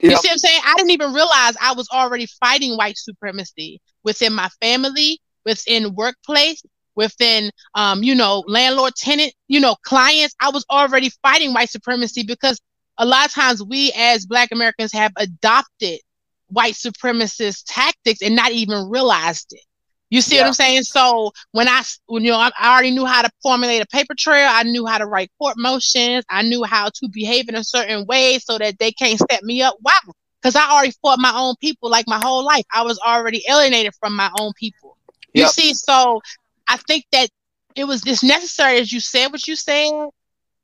Yep. 0.00 0.10
You 0.10 0.16
see 0.16 0.28
what 0.28 0.32
I'm 0.32 0.38
saying? 0.38 0.60
I 0.64 0.74
didn't 0.76 0.90
even 0.90 1.12
realize 1.12 1.56
I 1.60 1.72
was 1.74 1.88
already 1.92 2.26
fighting 2.26 2.76
white 2.76 2.98
supremacy 2.98 3.80
within 4.02 4.32
my 4.32 4.48
family, 4.60 5.20
within 5.44 5.94
workplace, 5.94 6.62
within 6.96 7.50
um, 7.74 8.02
you 8.02 8.14
know, 8.14 8.42
landlord 8.46 8.94
tenant, 8.96 9.32
you 9.48 9.60
know, 9.60 9.76
clients. 9.84 10.34
I 10.40 10.50
was 10.50 10.64
already 10.70 11.10
fighting 11.22 11.52
white 11.52 11.70
supremacy 11.70 12.24
because 12.24 12.60
a 12.98 13.06
lot 13.06 13.26
of 13.26 13.32
times 13.32 13.62
we 13.62 13.92
as 13.96 14.26
black 14.26 14.50
Americans 14.52 14.92
have 14.92 15.12
adopted 15.16 16.00
white 16.48 16.74
supremacist 16.74 17.64
tactics 17.66 18.22
and 18.22 18.36
not 18.36 18.52
even 18.52 18.88
realized 18.88 19.52
it. 19.52 19.64
You 20.10 20.20
see 20.20 20.36
yeah. 20.36 20.42
what 20.42 20.48
I'm 20.48 20.54
saying? 20.54 20.82
So 20.82 21.32
when 21.52 21.66
I, 21.66 21.82
when 22.06 22.22
you 22.22 22.30
know, 22.30 22.38
I, 22.38 22.50
I 22.58 22.72
already 22.72 22.92
knew 22.92 23.04
how 23.04 23.22
to 23.22 23.30
formulate 23.42 23.82
a 23.82 23.86
paper 23.86 24.14
trail. 24.16 24.46
I 24.48 24.62
knew 24.62 24.86
how 24.86 24.98
to 24.98 25.06
write 25.06 25.30
court 25.38 25.56
motions. 25.56 26.24
I 26.30 26.42
knew 26.42 26.62
how 26.62 26.88
to 26.88 27.08
behave 27.08 27.48
in 27.48 27.56
a 27.56 27.64
certain 27.64 28.06
way 28.06 28.38
so 28.38 28.58
that 28.58 28.78
they 28.78 28.92
can't 28.92 29.18
step 29.18 29.42
me 29.42 29.62
up. 29.62 29.74
Wow, 29.82 30.12
because 30.40 30.54
I 30.54 30.70
already 30.70 30.92
fought 31.02 31.18
my 31.18 31.32
own 31.34 31.56
people 31.60 31.90
like 31.90 32.06
my 32.06 32.20
whole 32.20 32.44
life. 32.44 32.64
I 32.72 32.82
was 32.82 32.98
already 33.04 33.42
alienated 33.48 33.94
from 33.98 34.14
my 34.14 34.30
own 34.38 34.52
people. 34.52 34.96
Yep. 35.32 35.42
You 35.42 35.48
see, 35.48 35.74
so 35.74 36.20
I 36.68 36.76
think 36.76 37.06
that 37.10 37.28
it 37.74 37.84
was 37.84 38.02
just 38.02 38.22
necessary, 38.22 38.78
as 38.78 38.92
you 38.92 39.00
said, 39.00 39.28
what 39.28 39.48
you 39.48 39.56
said, 39.56 40.10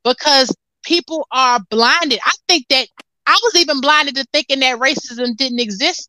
because 0.05 0.55
people 0.83 1.26
are 1.31 1.61
blinded. 1.70 2.20
I 2.24 2.33
think 2.49 2.66
that 2.70 2.89
I 3.26 3.39
was 3.43 3.57
even 3.57 3.81
blinded 3.81 4.16
to 4.16 4.26
thinking 4.33 4.61
that 4.61 4.78
racism 4.78 5.37
didn't 5.37 5.61
exist 5.61 6.09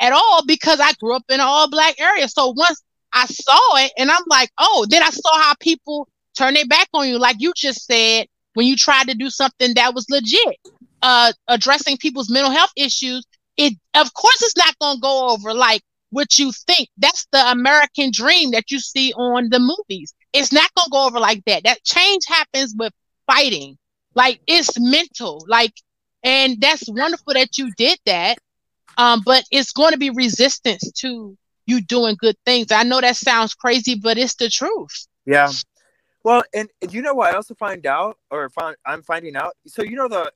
at 0.00 0.12
all 0.12 0.44
because 0.46 0.80
I 0.80 0.92
grew 0.94 1.14
up 1.14 1.24
in 1.28 1.34
an 1.34 1.46
all 1.46 1.68
black 1.68 2.00
area. 2.00 2.28
So 2.28 2.52
once 2.56 2.82
I 3.12 3.26
saw 3.26 3.76
it 3.76 3.92
and 3.98 4.10
I'm 4.10 4.24
like, 4.26 4.50
oh, 4.58 4.86
then 4.88 5.02
I 5.02 5.10
saw 5.10 5.40
how 5.40 5.54
people 5.60 6.08
turn 6.36 6.54
their 6.54 6.66
back 6.66 6.88
on 6.94 7.08
you. 7.08 7.18
Like 7.18 7.36
you 7.38 7.52
just 7.56 7.86
said, 7.86 8.26
when 8.54 8.66
you 8.66 8.76
tried 8.76 9.08
to 9.08 9.14
do 9.14 9.30
something 9.30 9.74
that 9.74 9.94
was 9.94 10.06
legit, 10.10 10.56
uh, 11.02 11.32
addressing 11.48 11.96
people's 11.98 12.30
mental 12.30 12.50
health 12.50 12.72
issues, 12.76 13.24
it 13.56 13.74
of 13.94 14.12
course 14.14 14.42
it's 14.42 14.56
not 14.56 14.78
gonna 14.78 15.00
go 15.00 15.30
over 15.30 15.52
like 15.52 15.82
what 16.10 16.38
you 16.38 16.52
think. 16.66 16.88
That's 16.96 17.26
the 17.32 17.50
American 17.50 18.10
dream 18.12 18.50
that 18.52 18.70
you 18.70 18.78
see 18.78 19.12
on 19.14 19.48
the 19.50 19.58
movies. 19.58 20.14
It's 20.32 20.52
not 20.52 20.70
gonna 20.74 20.88
go 20.90 21.06
over 21.06 21.20
like 21.20 21.44
that. 21.46 21.64
That 21.64 21.84
change 21.84 22.24
happens 22.26 22.74
with 22.76 22.92
fighting. 23.26 23.76
Like 24.14 24.40
it's 24.46 24.78
mental. 24.78 25.44
Like, 25.48 25.74
and 26.22 26.60
that's 26.60 26.88
wonderful 26.88 27.34
that 27.34 27.58
you 27.58 27.72
did 27.76 27.98
that. 28.06 28.38
Um, 28.98 29.22
but 29.24 29.44
it's 29.50 29.72
going 29.72 29.92
to 29.92 29.98
be 29.98 30.10
resistance 30.10 30.90
to 30.98 31.36
you 31.66 31.80
doing 31.80 32.16
good 32.18 32.36
things. 32.44 32.70
I 32.70 32.82
know 32.82 33.00
that 33.00 33.16
sounds 33.16 33.54
crazy, 33.54 33.94
but 33.94 34.18
it's 34.18 34.34
the 34.34 34.48
truth. 34.48 35.06
Yeah. 35.24 35.50
Well, 36.24 36.42
and 36.54 36.68
you 36.90 37.02
know 37.02 37.14
what 37.14 37.32
I 37.32 37.36
also 37.36 37.54
find 37.54 37.84
out, 37.86 38.18
or 38.30 38.48
find, 38.50 38.76
I'm 38.86 39.02
finding 39.02 39.36
out. 39.36 39.54
So 39.66 39.82
you 39.82 39.96
know 39.96 40.08
the, 40.08 40.30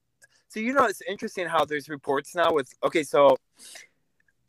so 0.49 0.61
you 0.61 0.73
know 0.73 0.85
it's 0.85 1.03
interesting 1.09 1.47
how 1.47 1.65
there's 1.65 1.89
reports 1.89 2.35
now 2.35 2.53
with 2.53 2.73
okay, 2.85 3.03
so 3.03 3.37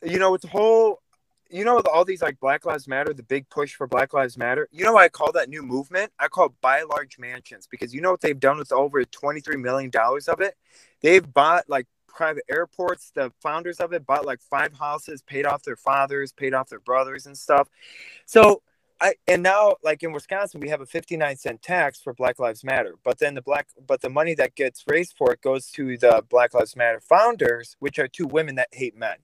you 0.03 0.19
know 0.19 0.31
with 0.31 0.41
the 0.41 0.47
whole, 0.47 1.01
you 1.49 1.63
know 1.65 1.81
all 1.91 2.05
these 2.05 2.21
like 2.21 2.39
Black 2.39 2.65
Lives 2.65 2.87
Matter, 2.87 3.13
the 3.13 3.23
big 3.23 3.49
push 3.49 3.75
for 3.75 3.87
Black 3.87 4.13
Lives 4.13 4.37
Matter. 4.37 4.67
You 4.71 4.85
know 4.85 4.97
I 4.97 5.09
call 5.09 5.31
that 5.33 5.49
new 5.49 5.63
movement? 5.63 6.11
I 6.19 6.27
call 6.27 6.47
it 6.47 6.51
buy 6.61 6.83
large 6.83 7.17
mansions 7.19 7.67
because 7.69 7.93
you 7.93 8.01
know 8.01 8.11
what 8.11 8.21
they've 8.21 8.39
done 8.39 8.57
with 8.57 8.71
over 8.71 9.03
twenty 9.05 9.41
three 9.41 9.57
million 9.57 9.89
dollars 9.89 10.27
of 10.27 10.41
it. 10.41 10.55
They've 11.01 11.33
bought 11.33 11.69
like 11.69 11.87
private 12.07 12.43
airports. 12.49 13.11
The 13.13 13.31
founders 13.41 13.79
of 13.79 13.93
it 13.93 14.05
bought 14.05 14.25
like 14.25 14.41
five 14.41 14.73
houses, 14.73 15.21
paid 15.21 15.45
off 15.45 15.63
their 15.63 15.75
fathers, 15.75 16.31
paid 16.33 16.53
off 16.53 16.69
their 16.69 16.79
brothers 16.79 17.27
and 17.27 17.37
stuff. 17.37 17.69
So 18.25 18.63
I 18.99 19.13
and 19.27 19.43
now 19.43 19.75
like 19.83 20.03
in 20.03 20.11
Wisconsin 20.11 20.59
we 20.59 20.69
have 20.69 20.81
a 20.81 20.85
59 20.85 21.37
cent 21.37 21.61
tax 21.61 22.01
for 22.01 22.13
Black 22.13 22.39
Lives 22.39 22.63
Matter. 22.63 22.95
But 23.03 23.19
then 23.19 23.35
the 23.35 23.41
black 23.41 23.67
but 23.85 24.01
the 24.01 24.09
money 24.09 24.33
that 24.35 24.55
gets 24.55 24.83
raised 24.87 25.15
for 25.17 25.31
it 25.33 25.41
goes 25.41 25.69
to 25.71 25.97
the 25.97 26.23
Black 26.29 26.53
Lives 26.53 26.75
Matter 26.75 26.99
founders, 26.99 27.75
which 27.79 27.99
are 27.99 28.07
two 28.07 28.25
women 28.25 28.55
that 28.55 28.69
hate 28.71 28.97
men. 28.97 29.17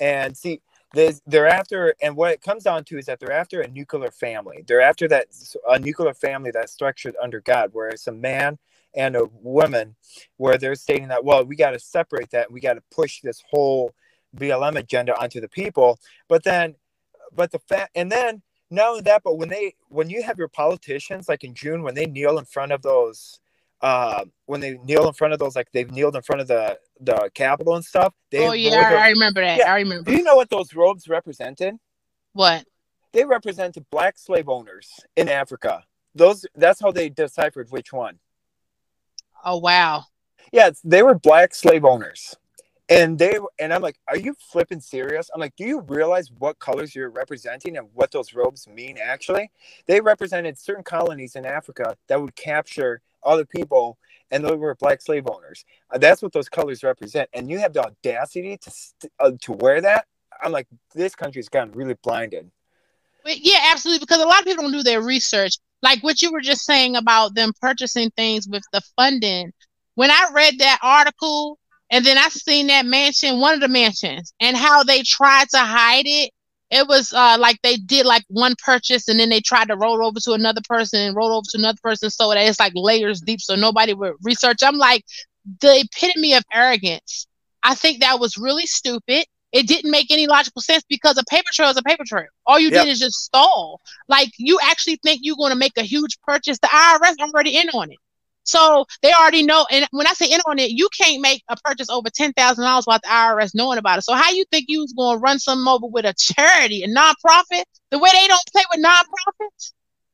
And 0.00 0.36
see 0.36 0.60
they're 0.92 1.48
after 1.48 1.94
and 2.02 2.16
what 2.16 2.32
it 2.32 2.42
comes 2.42 2.64
down 2.64 2.84
to 2.84 2.98
is 2.98 3.06
that 3.06 3.18
they're 3.18 3.32
after 3.32 3.60
a 3.60 3.68
nuclear 3.68 4.10
family. 4.10 4.64
They're 4.66 4.80
after 4.80 5.08
that 5.08 5.26
a 5.68 5.78
nuclear 5.78 6.14
family 6.14 6.50
that's 6.50 6.72
structured 6.72 7.16
under 7.20 7.40
god 7.40 7.70
where 7.72 7.88
it's 7.88 8.06
a 8.06 8.12
man 8.12 8.58
and 8.94 9.16
a 9.16 9.24
woman 9.40 9.96
where 10.36 10.58
they're 10.58 10.74
stating 10.74 11.08
that 11.08 11.24
well 11.24 11.44
we 11.44 11.56
got 11.56 11.70
to 11.70 11.78
separate 11.78 12.30
that 12.30 12.50
we 12.50 12.60
got 12.60 12.74
to 12.74 12.82
push 12.90 13.20
this 13.22 13.42
whole 13.50 13.94
blm 14.36 14.76
agenda 14.76 15.18
onto 15.20 15.40
the 15.40 15.48
people. 15.48 15.98
But 16.28 16.44
then 16.44 16.74
but 17.34 17.50
the 17.52 17.58
fact 17.58 17.90
and 17.94 18.12
then 18.12 18.42
not 18.70 18.88
only 18.88 19.02
that 19.02 19.22
but 19.24 19.38
when 19.38 19.48
they 19.48 19.74
when 19.88 20.10
you 20.10 20.22
have 20.22 20.38
your 20.38 20.48
politicians 20.48 21.28
like 21.28 21.44
in 21.44 21.54
june 21.54 21.82
when 21.82 21.94
they 21.94 22.06
kneel 22.06 22.38
in 22.38 22.44
front 22.44 22.72
of 22.72 22.82
those 22.82 23.40
uh, 23.82 24.24
when 24.46 24.60
they 24.60 24.78
kneel 24.78 25.06
in 25.08 25.12
front 25.12 25.32
of 25.32 25.40
those, 25.40 25.56
like 25.56 25.70
they've 25.72 25.90
kneeled 25.90 26.16
in 26.16 26.22
front 26.22 26.40
of 26.40 26.48
the 26.48 26.78
the 27.00 27.30
Capitol 27.34 27.74
and 27.74 27.84
stuff. 27.84 28.14
They 28.30 28.46
oh 28.46 28.52
yeah, 28.52 28.92
I, 28.92 29.06
I 29.06 29.08
remember 29.10 29.40
that. 29.40 29.58
Yeah. 29.58 29.72
I 29.72 29.78
remember. 29.78 30.10
Do 30.10 30.16
you 30.16 30.22
know 30.22 30.36
what 30.36 30.50
those 30.50 30.74
robes 30.74 31.08
represented? 31.08 31.74
What? 32.32 32.64
They 33.12 33.24
represented 33.24 33.84
black 33.90 34.18
slave 34.18 34.48
owners 34.48 34.88
in 35.16 35.28
Africa. 35.28 35.84
Those 36.14 36.46
that's 36.54 36.80
how 36.80 36.92
they 36.92 37.08
deciphered 37.08 37.70
which 37.70 37.92
one. 37.92 38.18
Oh 39.44 39.58
wow. 39.58 40.04
Yeah, 40.52 40.70
they 40.84 41.02
were 41.02 41.14
black 41.14 41.54
slave 41.54 41.84
owners. 41.84 42.36
And 42.92 43.18
they 43.18 43.38
and 43.58 43.72
I'm 43.72 43.80
like, 43.80 43.96
are 44.08 44.18
you 44.18 44.34
flipping 44.38 44.80
serious? 44.80 45.30
I'm 45.32 45.40
like, 45.40 45.56
do 45.56 45.64
you 45.64 45.80
realize 45.80 46.30
what 46.38 46.58
colors 46.58 46.94
you're 46.94 47.08
representing 47.08 47.78
and 47.78 47.88
what 47.94 48.10
those 48.10 48.34
robes 48.34 48.68
mean 48.68 48.98
actually? 49.02 49.50
They 49.86 50.00
represented 50.00 50.58
certain 50.58 50.84
colonies 50.84 51.34
in 51.34 51.46
Africa 51.46 51.96
that 52.08 52.20
would 52.20 52.36
capture 52.36 53.00
other 53.22 53.46
people 53.46 53.96
and 54.30 54.44
they 54.44 54.54
were 54.54 54.74
black 54.74 55.00
slave 55.00 55.26
owners. 55.26 55.64
Uh, 55.90 55.98
that's 55.98 56.20
what 56.20 56.32
those 56.32 56.50
colors 56.50 56.82
represent. 56.82 57.30
And 57.32 57.48
you 57.48 57.58
have 57.60 57.72
the 57.72 57.82
audacity 57.82 58.58
to 58.58 58.72
uh, 59.20 59.32
to 59.40 59.52
wear 59.52 59.80
that. 59.80 60.06
I'm 60.42 60.52
like, 60.52 60.66
this 60.94 61.14
country's 61.14 61.48
gotten 61.48 61.72
really 61.72 61.96
blinded. 62.02 62.50
Yeah, 63.24 63.70
absolutely. 63.70 64.00
Because 64.00 64.20
a 64.20 64.26
lot 64.26 64.40
of 64.40 64.44
people 64.44 64.64
don't 64.64 64.72
do 64.72 64.82
their 64.82 65.00
research 65.00 65.56
like 65.82 66.02
what 66.02 66.20
you 66.20 66.30
were 66.30 66.40
just 66.40 66.66
saying 66.66 66.96
about 66.96 67.34
them 67.34 67.52
purchasing 67.60 68.10
things 68.10 68.46
with 68.46 68.64
the 68.72 68.82
funding. 68.96 69.52
When 69.94 70.10
I 70.10 70.28
read 70.32 70.58
that 70.58 70.78
article 70.82 71.58
and 71.92 72.06
then 72.06 72.16
I 72.16 72.28
seen 72.30 72.68
that 72.68 72.86
mansion, 72.86 73.38
one 73.38 73.54
of 73.54 73.60
the 73.60 73.68
mansions, 73.68 74.32
and 74.40 74.56
how 74.56 74.82
they 74.82 75.02
tried 75.02 75.50
to 75.50 75.58
hide 75.58 76.06
it, 76.06 76.30
it 76.70 76.88
was 76.88 77.12
uh, 77.12 77.36
like 77.38 77.58
they 77.62 77.76
did 77.76 78.06
like 78.06 78.24
one 78.28 78.54
purchase 78.64 79.08
and 79.08 79.20
then 79.20 79.28
they 79.28 79.40
tried 79.40 79.68
to 79.68 79.76
roll 79.76 80.04
over 80.04 80.18
to 80.20 80.32
another 80.32 80.62
person 80.66 81.00
and 81.00 81.14
roll 81.14 81.32
over 81.32 81.44
to 81.50 81.58
another 81.58 81.78
person 81.82 82.08
so 82.08 82.30
that 82.30 82.38
it's 82.38 82.58
like 82.58 82.72
layers 82.74 83.20
deep 83.20 83.42
so 83.42 83.54
nobody 83.54 83.92
would 83.92 84.14
research. 84.22 84.62
I'm 84.62 84.78
like 84.78 85.04
the 85.60 85.80
epitome 85.80 86.32
of 86.32 86.44
arrogance. 86.50 87.26
I 87.62 87.74
think 87.74 88.00
that 88.00 88.18
was 88.18 88.38
really 88.38 88.64
stupid. 88.64 89.26
It 89.52 89.68
didn't 89.68 89.90
make 89.90 90.10
any 90.10 90.26
logical 90.26 90.62
sense 90.62 90.82
because 90.88 91.18
a 91.18 91.24
paper 91.24 91.50
trail 91.52 91.68
is 91.68 91.76
a 91.76 91.82
paper 91.82 92.04
trail. 92.06 92.24
All 92.46 92.58
you 92.58 92.70
yep. 92.70 92.86
did 92.86 92.92
is 92.92 93.00
just 93.00 93.22
stall. 93.22 93.82
Like 94.08 94.30
you 94.38 94.58
actually 94.62 94.96
think 95.04 95.20
you're 95.22 95.36
going 95.36 95.52
to 95.52 95.58
make 95.58 95.76
a 95.76 95.82
huge 95.82 96.18
purchase. 96.22 96.58
The 96.58 96.68
IRS 96.68 97.16
already 97.20 97.58
in 97.58 97.68
on 97.74 97.92
it. 97.92 97.98
So 98.44 98.84
they 99.02 99.12
already 99.12 99.42
know. 99.42 99.66
And 99.70 99.86
when 99.92 100.06
I 100.06 100.12
say 100.12 100.26
in 100.26 100.40
on 100.46 100.58
it, 100.58 100.70
you 100.70 100.88
can't 100.96 101.20
make 101.20 101.42
a 101.48 101.56
purchase 101.64 101.88
over 101.88 102.08
ten 102.10 102.32
thousand 102.32 102.64
dollars 102.64 102.86
without 102.86 103.02
the 103.02 103.08
IRS 103.08 103.54
knowing 103.54 103.78
about 103.78 103.98
it. 103.98 104.02
So 104.02 104.14
how 104.14 104.30
you 104.30 104.44
think 104.50 104.66
you 104.68 104.80
was 104.80 104.92
going 104.92 105.16
to 105.16 105.20
run 105.20 105.38
something 105.38 105.66
over 105.66 105.86
with 105.86 106.04
a 106.04 106.14
charity, 106.14 106.82
a 106.82 106.88
nonprofit, 106.88 107.64
the 107.90 107.98
way 107.98 108.10
they 108.12 108.26
don't 108.26 108.46
play 108.52 108.62
with 108.74 108.84
nonprofits? 108.84 109.72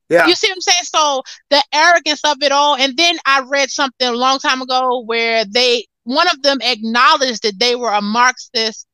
Yeah. 0.09 0.25
You 0.25 0.35
see 0.35 0.49
what 0.49 0.57
I'm 0.57 0.61
saying? 0.61 0.83
So 0.83 1.23
the 1.49 1.63
arrogance 1.73 2.21
of 2.25 2.37
it 2.41 2.51
all. 2.51 2.75
And 2.75 2.97
then 2.97 3.17
I 3.25 3.41
read 3.41 3.69
something 3.69 4.07
a 4.07 4.11
long 4.11 4.39
time 4.39 4.61
ago 4.61 5.03
where 5.05 5.45
they 5.45 5.85
one 6.03 6.27
of 6.27 6.41
them 6.41 6.57
acknowledged 6.61 7.43
that 7.43 7.59
they 7.59 7.75
were 7.75 7.91
a 7.91 8.01
Marxist 8.01 8.87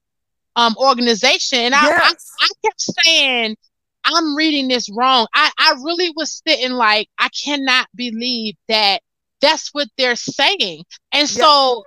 um, 0.57 0.75
organization. 0.77 1.59
And 1.59 1.75
I, 1.75 1.85
yes. 1.85 2.31
I, 2.41 2.45
I 2.45 2.49
kept 2.65 2.81
saying, 2.81 3.55
I'm 4.03 4.35
reading 4.35 4.67
this 4.67 4.89
wrong. 4.89 5.27
I, 5.33 5.49
I 5.57 5.75
really 5.83 6.11
was 6.15 6.41
sitting 6.45 6.73
like, 6.73 7.07
I 7.17 7.29
cannot 7.29 7.87
believe 7.95 8.55
that 8.67 9.01
that's 9.45 9.69
what 9.73 9.87
they're 9.97 10.15
saying. 10.15 10.83
And 11.11 11.29
so 11.29 11.83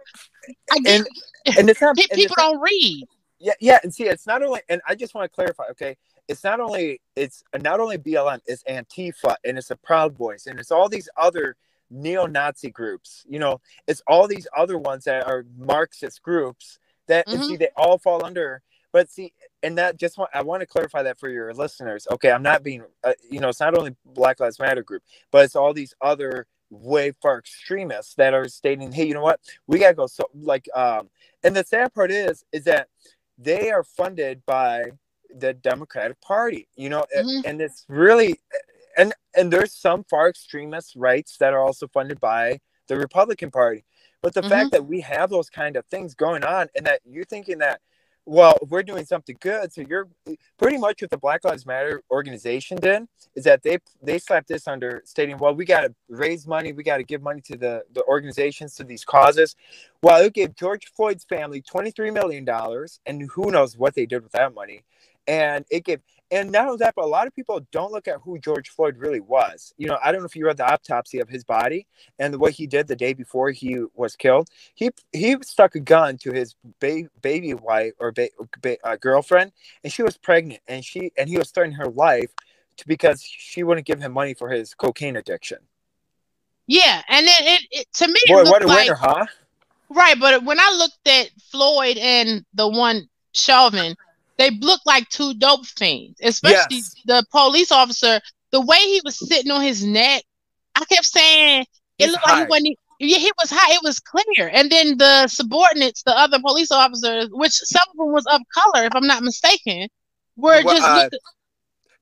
I 0.70 0.78
get, 0.78 1.00
and, 1.00 1.58
and 1.58 1.70
it's 1.70 1.80
not, 1.80 1.96
people 1.96 2.16
it's 2.16 2.34
don't 2.36 2.60
read. 2.60 3.04
Yeah, 3.40 3.54
yeah, 3.60 3.78
and 3.82 3.94
see, 3.94 4.04
it's 4.04 4.26
not 4.26 4.42
only, 4.42 4.60
and 4.68 4.80
I 4.86 4.94
just 4.94 5.14
want 5.14 5.30
to 5.30 5.34
clarify, 5.34 5.64
okay, 5.70 5.96
it's 6.28 6.44
not 6.44 6.60
only 6.60 7.00
it's 7.16 7.42
not 7.62 7.80
only 7.80 7.98
BLM, 7.98 8.40
it's 8.46 8.62
Antifa, 8.64 9.36
and 9.44 9.58
it's 9.58 9.68
the 9.68 9.76
Proud 9.76 10.16
Boys, 10.16 10.46
and 10.46 10.58
it's 10.60 10.70
all 10.70 10.88
these 10.88 11.08
other 11.16 11.56
neo-Nazi 11.90 12.70
groups. 12.70 13.24
You 13.28 13.38
know, 13.38 13.60
it's 13.86 14.02
all 14.06 14.28
these 14.28 14.46
other 14.56 14.78
ones 14.78 15.04
that 15.04 15.26
are 15.26 15.44
Marxist 15.56 16.22
groups 16.22 16.78
that 17.06 17.26
mm-hmm. 17.26 17.42
see 17.42 17.56
they 17.56 17.70
all 17.76 17.98
fall 17.98 18.24
under. 18.24 18.62
But 18.92 19.10
see, 19.10 19.32
and 19.62 19.78
that 19.78 19.98
just 19.98 20.18
want 20.18 20.30
I 20.34 20.42
want 20.42 20.60
to 20.60 20.66
clarify 20.66 21.02
that 21.04 21.18
for 21.18 21.28
your 21.28 21.52
listeners. 21.54 22.06
Okay, 22.10 22.30
I'm 22.30 22.42
not 22.42 22.62
being, 22.62 22.82
uh, 23.04 23.12
you 23.30 23.40
know, 23.40 23.48
it's 23.48 23.60
not 23.60 23.76
only 23.76 23.94
Black 24.04 24.40
Lives 24.40 24.58
Matter 24.58 24.82
group, 24.82 25.02
but 25.30 25.44
it's 25.44 25.56
all 25.56 25.72
these 25.72 25.94
other 26.00 26.46
way 26.70 27.12
far 27.22 27.38
extremists 27.38 28.14
that 28.14 28.34
are 28.34 28.48
stating, 28.48 28.92
hey, 28.92 29.06
you 29.06 29.14
know 29.14 29.22
what, 29.22 29.40
we 29.66 29.78
gotta 29.78 29.94
go. 29.94 30.06
So 30.06 30.24
like, 30.34 30.68
um, 30.74 31.08
and 31.42 31.56
the 31.56 31.64
sad 31.64 31.94
part 31.94 32.10
is, 32.10 32.44
is 32.52 32.64
that 32.64 32.88
they 33.38 33.70
are 33.70 33.84
funded 33.84 34.42
by 34.46 34.90
the 35.34 35.54
Democratic 35.54 36.20
Party. 36.20 36.68
You 36.76 36.90
know, 36.90 37.06
mm-hmm. 37.16 37.46
and 37.46 37.60
it's 37.60 37.84
really 37.88 38.36
and 38.96 39.14
and 39.36 39.52
there's 39.52 39.72
some 39.72 40.04
far 40.04 40.28
extremist 40.28 40.94
rights 40.96 41.36
that 41.38 41.52
are 41.52 41.62
also 41.62 41.86
funded 41.88 42.20
by 42.20 42.60
the 42.88 42.96
Republican 42.96 43.50
Party. 43.50 43.84
But 44.22 44.34
the 44.34 44.40
mm-hmm. 44.40 44.50
fact 44.50 44.70
that 44.72 44.86
we 44.86 45.00
have 45.00 45.30
those 45.30 45.48
kind 45.48 45.76
of 45.76 45.86
things 45.86 46.14
going 46.14 46.44
on 46.44 46.68
and 46.76 46.86
that 46.86 47.00
you're 47.04 47.24
thinking 47.24 47.58
that 47.58 47.80
well, 48.28 48.58
we're 48.68 48.82
doing 48.82 49.06
something 49.06 49.36
good. 49.40 49.72
So 49.72 49.82
you're 49.88 50.06
pretty 50.58 50.76
much 50.76 51.00
what 51.00 51.10
the 51.10 51.16
Black 51.16 51.44
Lives 51.44 51.64
Matter 51.64 52.02
organization 52.10 52.76
did 52.76 53.04
is 53.34 53.44
that 53.44 53.62
they 53.62 53.78
they 54.02 54.18
slapped 54.18 54.48
this 54.48 54.68
under 54.68 55.02
stating, 55.06 55.38
well, 55.38 55.54
we 55.54 55.64
got 55.64 55.80
to 55.80 55.94
raise 56.10 56.46
money, 56.46 56.72
we 56.72 56.82
got 56.82 56.98
to 56.98 57.04
give 57.04 57.22
money 57.22 57.40
to 57.42 57.56
the 57.56 57.84
the 57.94 58.04
organizations 58.04 58.74
to 58.74 58.84
these 58.84 59.04
causes. 59.04 59.56
Well, 60.02 60.22
it 60.22 60.34
gave 60.34 60.54
George 60.54 60.92
Floyd's 60.94 61.24
family 61.24 61.62
twenty 61.62 61.90
three 61.90 62.10
million 62.10 62.44
dollars, 62.44 63.00
and 63.06 63.30
who 63.34 63.50
knows 63.50 63.78
what 63.78 63.94
they 63.94 64.04
did 64.04 64.22
with 64.22 64.32
that 64.32 64.54
money 64.54 64.82
and 65.28 65.66
it 65.70 65.84
gave 65.84 66.00
and 66.30 66.50
not 66.50 66.66
only 66.66 66.78
that 66.78 66.94
but 66.94 67.04
a 67.04 67.08
lot 67.08 67.26
of 67.26 67.34
people 67.34 67.60
don't 67.72 67.92
look 67.92 68.08
at 68.08 68.18
who 68.22 68.38
george 68.38 68.68
floyd 68.70 68.96
really 68.96 69.20
was. 69.20 69.72
You 69.76 69.88
know 69.88 69.98
i 70.04 70.12
don't 70.12 70.20
know 70.20 70.26
if 70.26 70.36
you 70.36 70.46
read 70.46 70.56
the 70.56 70.70
autopsy 70.70 71.20
of 71.20 71.28
his 71.28 71.44
body 71.44 71.86
and 72.18 72.36
what 72.36 72.52
he 72.52 72.66
did 72.66 72.86
the 72.86 72.96
day 72.96 73.12
before 73.12 73.50
he 73.50 73.82
was 73.94 74.16
killed. 74.16 74.48
He 74.74 74.90
he 75.12 75.36
stuck 75.42 75.74
a 75.74 75.80
gun 75.80 76.18
to 76.18 76.32
his 76.32 76.54
ba- 76.80 77.08
baby 77.22 77.54
wife 77.54 77.92
or 77.98 78.12
ba- 78.12 78.28
ba- 78.60 78.78
uh, 78.84 78.96
girlfriend 78.96 79.52
and 79.84 79.92
she 79.92 80.02
was 80.02 80.16
pregnant 80.16 80.60
and 80.68 80.84
she 80.84 81.12
and 81.16 81.28
he 81.28 81.38
was 81.38 81.50
threatening 81.50 81.78
her 81.78 81.88
life 81.88 82.32
to, 82.78 82.86
because 82.86 83.22
she 83.22 83.62
wouldn't 83.62 83.86
give 83.86 84.00
him 84.00 84.12
money 84.12 84.34
for 84.34 84.48
his 84.50 84.74
cocaine 84.74 85.16
addiction. 85.16 85.58
Yeah 86.66 87.02
and 87.08 87.26
then 87.26 87.40
it, 87.40 87.66
it 87.70 87.86
to 87.94 88.08
me 88.08 88.20
Boy, 88.26 88.44
what 88.44 88.62
a 88.62 88.66
like, 88.66 88.88
winner 88.88 88.94
huh? 88.94 89.26
Right 89.90 90.18
but 90.18 90.44
when 90.44 90.60
i 90.60 90.70
looked 90.76 91.08
at 91.08 91.30
floyd 91.50 91.96
and 91.96 92.44
the 92.54 92.68
one 92.68 93.08
chauvin 93.32 93.96
they 94.38 94.50
looked 94.50 94.86
like 94.86 95.08
two 95.08 95.34
dope 95.34 95.66
fiends, 95.66 96.18
especially 96.22 96.76
yes. 96.76 96.94
the 97.04 97.24
police 97.30 97.72
officer. 97.72 98.20
The 98.50 98.60
way 98.60 98.78
he 98.78 99.00
was 99.04 99.18
sitting 99.28 99.50
on 99.50 99.62
his 99.62 99.84
neck, 99.84 100.22
I 100.74 100.84
kept 100.84 101.04
saying 101.04 101.62
it 101.98 102.04
He's 102.04 102.12
looked 102.12 102.24
high. 102.24 102.32
like 102.32 102.46
he 102.46 102.48
wasn't. 102.48 102.78
Yeah, 103.00 103.18
he 103.18 103.32
was 103.38 103.50
high. 103.50 103.74
It 103.74 103.80
was 103.82 104.00
clear. 104.00 104.50
And 104.52 104.70
then 104.70 104.96
the 104.96 105.28
subordinates, 105.28 106.02
the 106.02 106.16
other 106.16 106.40
police 106.40 106.72
officers, 106.72 107.28
which 107.30 107.52
some 107.52 107.84
of 107.90 107.96
them 107.96 108.12
was 108.12 108.26
of 108.26 108.40
color, 108.52 108.86
if 108.86 108.94
I'm 108.94 109.06
not 109.06 109.22
mistaken, 109.22 109.88
were 110.36 110.62
well, 110.64 110.76
just. 110.76 110.84
Uh, 110.84 111.08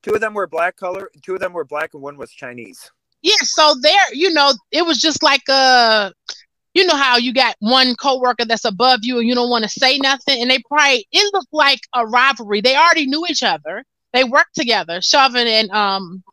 two 0.01 0.13
of 0.13 0.21
them 0.21 0.33
were 0.33 0.47
black 0.47 0.75
color. 0.75 1.11
Two 1.21 1.35
of 1.35 1.39
them 1.39 1.53
were 1.53 1.65
black, 1.65 1.93
and 1.93 2.01
one 2.01 2.17
was 2.17 2.31
Chinese. 2.31 2.89
Yeah, 3.21 3.35
so 3.41 3.75
there, 3.81 4.13
you 4.13 4.31
know, 4.31 4.53
it 4.71 4.85
was 4.85 4.99
just 4.99 5.21
like 5.21 5.47
a 5.49 6.13
you 6.77 6.85
know 6.85 6.95
how 6.95 7.17
you 7.17 7.33
got 7.33 7.55
one 7.57 7.95
coworker 7.95 8.45
that's 8.45 8.63
above 8.63 8.99
you 9.01 9.17
and 9.17 9.27
you 9.27 9.33
don't 9.33 9.49
want 9.49 9.63
to 9.63 9.69
say 9.69 9.97
nothing, 9.97 10.39
and 10.39 10.51
they 10.51 10.59
probably 10.69 11.07
it 11.11 11.33
looked 11.33 11.51
like 11.51 11.79
a 11.95 12.05
rivalry. 12.05 12.61
They 12.61 12.75
already 12.75 13.07
knew 13.07 13.25
each 13.27 13.41
other. 13.41 13.83
They 14.13 14.23
worked 14.23 14.53
together, 14.53 15.01
Chauvin 15.01 15.47
and 15.47 15.71
um, 15.71 16.23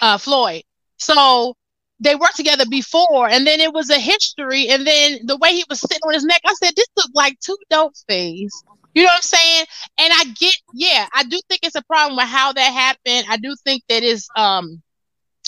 uh, 0.00 0.16
Floyd. 0.16 0.62
So 0.98 1.54
they 1.98 2.14
worked 2.14 2.36
together 2.36 2.64
before, 2.70 3.28
and 3.28 3.44
then 3.44 3.58
it 3.58 3.74
was 3.74 3.90
a 3.90 3.98
history. 3.98 4.68
And 4.68 4.86
then 4.86 5.18
the 5.24 5.36
way 5.38 5.54
he 5.54 5.64
was 5.68 5.80
sitting 5.80 5.98
on 6.06 6.14
his 6.14 6.24
neck, 6.24 6.40
I 6.46 6.54
said, 6.62 6.72
"This 6.76 6.86
looked 6.96 7.16
like 7.16 7.40
two 7.40 7.58
dope 7.68 7.96
things." 8.08 8.52
You 8.94 9.02
know 9.02 9.08
what 9.08 9.16
I'm 9.16 9.22
saying? 9.22 9.66
And 9.98 10.12
I 10.12 10.24
get, 10.38 10.56
yeah, 10.72 11.06
I 11.14 11.24
do 11.24 11.40
think 11.48 11.60
it's 11.62 11.76
a 11.76 11.82
problem 11.82 12.16
with 12.16 12.26
how 12.26 12.52
that 12.52 12.72
happened. 12.72 13.26
I 13.28 13.38
do 13.38 13.56
think 13.64 13.82
that 13.88 14.04
is 14.04 14.28
um, 14.36 14.80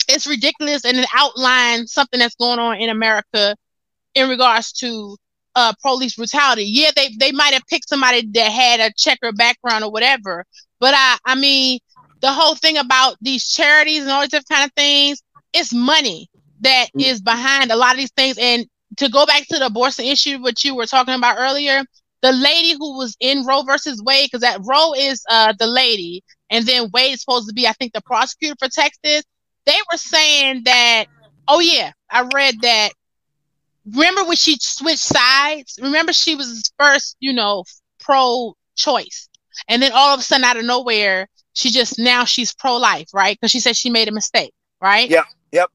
it's 0.08 0.26
ridiculous, 0.26 0.84
and 0.84 0.98
it 0.98 1.06
outlines 1.14 1.92
something 1.92 2.18
that's 2.18 2.34
going 2.34 2.58
on 2.58 2.78
in 2.78 2.90
America 2.90 3.54
in 4.14 4.28
regards 4.28 4.72
to 4.72 5.16
uh, 5.54 5.72
police 5.82 6.16
brutality. 6.16 6.64
Yeah, 6.64 6.90
they 6.94 7.10
they 7.18 7.32
might 7.32 7.52
have 7.52 7.66
picked 7.68 7.88
somebody 7.88 8.26
that 8.32 8.50
had 8.50 8.80
a 8.80 8.92
checker 8.96 9.32
background 9.32 9.84
or 9.84 9.90
whatever, 9.90 10.44
but 10.80 10.94
I 10.96 11.18
I 11.24 11.34
mean 11.34 11.78
the 12.22 12.32
whole 12.32 12.54
thing 12.54 12.78
about 12.78 13.16
these 13.20 13.50
charities 13.50 14.02
and 14.02 14.10
all 14.10 14.20
these 14.20 14.30
different 14.30 14.48
kind 14.48 14.64
of 14.64 14.72
things, 14.74 15.22
it's 15.52 15.74
money 15.74 16.28
that 16.60 16.86
mm. 16.96 17.04
is 17.04 17.20
behind 17.20 17.70
a 17.70 17.76
lot 17.76 17.92
of 17.92 17.98
these 17.98 18.12
things. 18.12 18.38
And 18.38 18.64
to 18.98 19.08
go 19.08 19.26
back 19.26 19.46
to 19.48 19.58
the 19.58 19.66
abortion 19.66 20.04
issue, 20.04 20.40
what 20.40 20.62
you 20.64 20.74
were 20.74 20.86
talking 20.86 21.14
about 21.14 21.36
earlier, 21.38 21.82
the 22.22 22.32
lady 22.32 22.74
who 22.78 22.96
was 22.96 23.16
in 23.18 23.44
Roe 23.44 23.62
versus 23.62 24.00
Wade, 24.04 24.28
because 24.30 24.42
that 24.42 24.60
Roe 24.62 24.94
is 24.94 25.24
uh, 25.28 25.52
the 25.58 25.66
lady, 25.66 26.22
and 26.50 26.64
then 26.64 26.90
Wade 26.92 27.14
is 27.14 27.20
supposed 27.20 27.48
to 27.48 27.54
be, 27.54 27.66
I 27.66 27.72
think, 27.72 27.92
the 27.92 28.02
prosecutor 28.02 28.54
for 28.58 28.68
Texas. 28.68 29.24
They 29.66 29.78
were 29.90 29.98
saying 29.98 30.62
that, 30.64 31.06
oh 31.48 31.58
yeah, 31.58 31.90
I 32.08 32.28
read 32.32 32.54
that 32.62 32.92
remember 33.86 34.24
when 34.24 34.36
she 34.36 34.56
switched 34.60 35.00
sides? 35.00 35.78
Remember 35.80 36.12
she 36.12 36.34
was 36.34 36.70
first, 36.78 37.16
you 37.20 37.32
know, 37.32 37.64
pro 38.00 38.54
choice. 38.76 39.28
And 39.68 39.82
then 39.82 39.92
all 39.92 40.14
of 40.14 40.20
a 40.20 40.22
sudden 40.22 40.44
out 40.44 40.56
of 40.56 40.64
nowhere, 40.64 41.28
she 41.52 41.70
just 41.70 41.98
now 41.98 42.24
she's 42.24 42.54
pro 42.54 42.76
life, 42.76 43.08
right? 43.12 43.36
Because 43.38 43.50
she 43.50 43.60
said 43.60 43.76
she 43.76 43.90
made 43.90 44.08
a 44.08 44.12
mistake, 44.12 44.52
right? 44.80 45.08
Yeah. 45.08 45.24
Yep. 45.52 45.70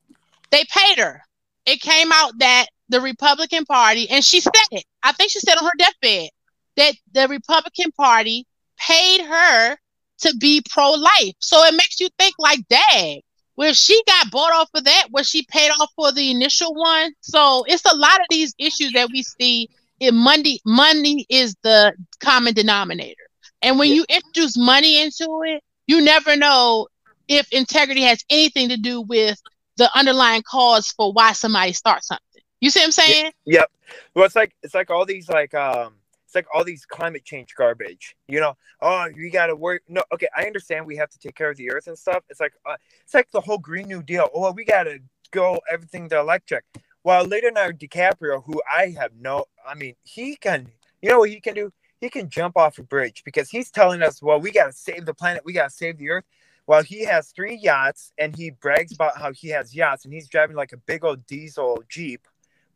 They 0.51 0.65
paid 0.65 0.97
her. 0.99 1.21
It 1.65 1.81
came 1.81 2.11
out 2.11 2.31
that 2.39 2.67
the 2.89 3.01
Republican 3.01 3.65
Party, 3.65 4.09
and 4.09 4.23
she 4.23 4.39
said 4.39 4.53
it. 4.71 4.85
I 5.03 5.11
think 5.11 5.31
she 5.31 5.39
said 5.39 5.57
on 5.57 5.65
her 5.65 5.71
deathbed 5.77 6.29
that 6.77 6.93
the 7.11 7.27
Republican 7.27 7.91
Party 7.91 8.45
paid 8.77 9.21
her 9.21 9.77
to 10.19 10.35
be 10.37 10.63
pro 10.69 10.91
life. 10.91 11.33
So 11.39 11.63
it 11.65 11.73
makes 11.73 11.99
you 11.99 12.07
think 12.17 12.35
like, 12.39 12.59
dang, 12.69 13.21
where 13.57 13.73
she 13.73 13.99
got 14.05 14.29
bought 14.29 14.53
off 14.53 14.69
for 14.73 14.81
that, 14.81 15.07
where 15.09 15.23
she 15.23 15.43
paid 15.49 15.71
off 15.71 15.91
for 15.95 16.11
the 16.11 16.29
initial 16.29 16.75
one. 16.75 17.11
So 17.21 17.65
it's 17.67 17.83
a 17.91 17.95
lot 17.95 18.19
of 18.19 18.27
these 18.29 18.53
issues 18.59 18.93
that 18.93 19.09
we 19.11 19.23
see. 19.23 19.69
In 19.99 20.13
money, 20.13 20.59
money 20.63 21.25
is 21.27 21.55
the 21.63 21.91
common 22.19 22.53
denominator, 22.53 23.23
and 23.63 23.79
when 23.79 23.89
yeah. 23.89 23.95
you 23.95 24.05
introduce 24.09 24.55
money 24.55 25.01
into 25.01 25.41
it, 25.43 25.63
you 25.87 26.01
never 26.01 26.35
know 26.35 26.87
if 27.27 27.51
integrity 27.51 28.03
has 28.03 28.23
anything 28.29 28.69
to 28.69 28.77
do 28.77 29.01
with 29.01 29.41
the 29.77 29.89
underlying 29.97 30.43
cause 30.43 30.91
for 30.91 31.11
why 31.11 31.31
somebody 31.31 31.73
starts 31.73 32.09
something. 32.09 32.43
You 32.61 32.69
see 32.69 32.81
what 32.81 32.85
I'm 32.85 32.91
saying? 32.91 33.31
Yep. 33.45 33.71
Well, 34.13 34.25
it's 34.25 34.35
like 34.35 34.53
it's 34.61 34.75
like 34.75 34.91
all 34.91 35.03
these 35.03 35.29
like 35.29 35.55
um 35.55 35.93
it's 36.27 36.35
like 36.35 36.45
all 36.53 36.65
these 36.65 36.85
climate 36.85 37.23
change 37.23 37.55
garbage. 37.55 38.17
You 38.27 38.41
know, 38.41 38.57
oh, 38.81 39.07
you 39.15 39.31
got 39.31 39.47
to 39.47 39.55
work. 39.55 39.83
No, 39.87 40.03
okay, 40.13 40.27
I 40.35 40.43
understand 40.43 40.85
we 40.85 40.97
have 40.97 41.09
to 41.11 41.19
take 41.19 41.35
care 41.35 41.49
of 41.49 41.55
the 41.55 41.71
earth 41.71 41.87
and 41.87 41.97
stuff. 41.97 42.25
It's 42.29 42.41
like 42.41 42.51
uh, 42.65 42.75
it's 43.01 43.13
like 43.13 43.31
the 43.31 43.39
whole 43.39 43.57
Green 43.57 43.87
New 43.87 44.03
Deal. 44.03 44.29
Oh, 44.35 44.51
we 44.51 44.65
got 44.65 44.83
to 44.83 44.99
go 45.31 45.61
everything 45.71 46.09
to 46.09 46.19
electric. 46.19 46.65
While 47.03 47.23
Leonardo 47.23 47.77
DiCaprio, 47.77 48.43
who 48.43 48.61
I 48.69 48.93
have 48.99 49.11
no, 49.17 49.45
I 49.65 49.75
mean, 49.75 49.95
he 50.03 50.35
can, 50.35 50.67
you 51.01 51.09
know 51.09 51.19
what 51.19 51.29
he 51.29 51.39
can 51.39 51.53
do? 51.53 51.71
He 52.01 52.09
can 52.09 52.29
jump 52.29 52.57
off 52.57 52.77
a 52.77 52.83
bridge 52.83 53.23
because 53.23 53.49
he's 53.49 53.71
telling 53.71 54.01
us, 54.01 54.21
well, 54.21 54.41
we 54.41 54.51
got 54.51 54.65
to 54.65 54.73
save 54.73 55.05
the 55.05 55.13
planet, 55.13 55.43
we 55.45 55.53
got 55.53 55.69
to 55.69 55.75
save 55.75 55.97
the 55.97 56.09
earth. 56.09 56.25
While 56.65 56.83
he 56.83 57.05
has 57.05 57.29
three 57.29 57.55
yachts 57.55 58.11
and 58.17 58.35
he 58.35 58.49
brags 58.49 58.91
about 58.91 59.17
how 59.17 59.31
he 59.31 59.47
has 59.49 59.73
yachts 59.73 60.03
and 60.03 60.13
he's 60.13 60.27
driving 60.27 60.57
like 60.57 60.73
a 60.73 60.77
big 60.77 61.05
old 61.05 61.25
diesel 61.25 61.81
Jeep 61.87 62.27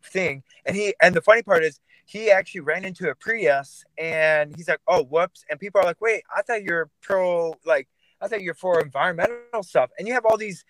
thing. 0.04 0.44
And 0.66 0.76
he, 0.76 0.94
and 1.02 1.16
the 1.16 1.22
funny 1.22 1.44
part 1.44 1.64
is, 1.64 1.80
he 2.06 2.30
actually 2.30 2.62
ran 2.62 2.84
into 2.84 3.10
a 3.10 3.16
Prius 3.16 3.86
and 3.98 4.54
he's 4.56 4.68
like, 4.68 4.82
oh, 4.88 5.04
whoops. 5.04 5.46
And 5.50 5.60
people 5.60 5.80
are 5.80 5.86
like, 5.86 6.02
wait, 6.02 6.24
I 6.36 6.42
thought 6.42 6.64
you're 6.64 6.90
pro, 7.02 7.56
like, 7.66 7.88
I 8.20 8.28
thought 8.28 8.42
you're 8.42 8.54
for 8.54 8.82
environmental 8.82 9.64
stuff. 9.64 9.92
And 9.98 10.08
you 10.08 10.14
have 10.14 10.26
all 10.26 10.36
these, 10.36 10.66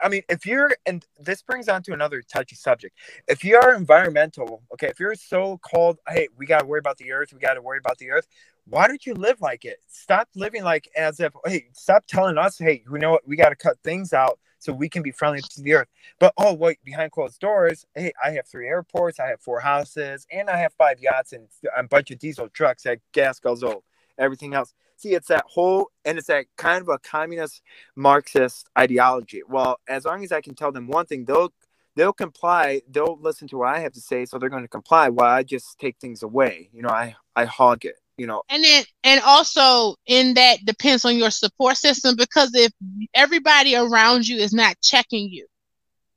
I 0.00 0.08
mean, 0.08 0.22
if 0.30 0.46
you're, 0.46 0.70
and 0.86 1.04
this 1.18 1.42
brings 1.42 1.68
on 1.68 1.82
to 1.82 1.92
another 1.92 2.22
touchy 2.22 2.56
subject. 2.56 2.96
If 3.26 3.44
you 3.44 3.56
are 3.56 3.74
environmental, 3.74 4.62
okay, 4.72 4.86
if 4.86 4.98
you're 4.98 5.14
so 5.14 5.58
called, 5.58 5.98
hey, 6.08 6.28
we 6.38 6.46
got 6.46 6.60
to 6.60 6.66
worry 6.66 6.78
about 6.78 6.96
the 6.96 7.12
earth, 7.12 7.34
we 7.34 7.38
got 7.38 7.54
to 7.54 7.62
worry 7.62 7.78
about 7.78 7.98
the 7.98 8.10
earth, 8.10 8.26
why 8.64 8.86
don't 8.86 9.04
you 9.04 9.12
live 9.12 9.40
like 9.40 9.64
it? 9.64 9.78
Stop 9.88 10.28
living 10.34 10.62
like 10.62 10.88
as 10.96 11.20
if, 11.20 11.32
hey, 11.44 11.66
stop 11.74 12.06
telling 12.06 12.38
us, 12.38 12.56
hey, 12.58 12.82
you 12.90 12.98
know 12.98 13.10
what, 13.10 13.26
we 13.28 13.36
got 13.36 13.50
to 13.50 13.56
cut 13.56 13.76
things 13.84 14.12
out 14.12 14.38
so 14.58 14.72
we 14.72 14.88
can 14.88 15.02
be 15.02 15.10
friendly 15.10 15.40
to 15.40 15.62
the 15.62 15.74
earth. 15.74 15.88
But 16.18 16.34
oh 16.36 16.54
wait, 16.54 16.78
behind 16.84 17.12
closed 17.12 17.40
doors, 17.40 17.86
hey, 17.94 18.12
I 18.22 18.30
have 18.32 18.46
three 18.46 18.68
airports, 18.68 19.20
I 19.20 19.26
have 19.26 19.40
four 19.40 19.60
houses, 19.60 20.26
and 20.30 20.50
I 20.50 20.56
have 20.58 20.72
five 20.74 21.00
yachts 21.00 21.32
and 21.32 21.48
a 21.76 21.82
bunch 21.82 22.10
of 22.10 22.18
diesel 22.18 22.48
trucks 22.48 22.82
that 22.84 22.98
gas 23.12 23.40
goes 23.40 23.62
old. 23.62 23.82
Everything 24.18 24.54
else. 24.54 24.74
See, 24.96 25.14
it's 25.14 25.28
that 25.28 25.44
whole 25.46 25.90
and 26.04 26.18
it's 26.18 26.26
that 26.26 26.46
kind 26.56 26.82
of 26.82 26.88
a 26.88 26.98
communist 26.98 27.62
Marxist 27.94 28.68
ideology. 28.76 29.42
Well, 29.48 29.78
as 29.88 30.04
long 30.04 30.24
as 30.24 30.32
I 30.32 30.40
can 30.40 30.54
tell 30.54 30.72
them 30.72 30.88
one 30.88 31.06
thing, 31.06 31.24
they'll 31.24 31.52
they'll 31.94 32.12
comply, 32.12 32.82
they'll 32.90 33.18
listen 33.20 33.48
to 33.48 33.58
what 33.58 33.68
I 33.68 33.80
have 33.80 33.92
to 33.92 34.00
say, 34.00 34.24
so 34.24 34.38
they're 34.38 34.48
going 34.48 34.62
to 34.62 34.68
comply 34.68 35.08
while 35.08 35.30
I 35.30 35.42
just 35.42 35.78
take 35.78 35.98
things 35.98 36.22
away. 36.22 36.70
You 36.72 36.82
know, 36.82 36.90
I 36.90 37.14
I 37.36 37.44
hog 37.44 37.84
it 37.84 37.96
you 38.18 38.26
know 38.26 38.42
and 38.50 38.62
then 38.64 38.84
and 39.04 39.20
also 39.24 39.94
in 40.06 40.34
that 40.34 40.58
depends 40.64 41.04
on 41.04 41.16
your 41.16 41.30
support 41.30 41.76
system 41.76 42.16
because 42.16 42.50
if 42.54 42.72
everybody 43.14 43.76
around 43.76 44.26
you 44.28 44.36
is 44.36 44.52
not 44.52 44.76
checking 44.82 45.28
you 45.30 45.46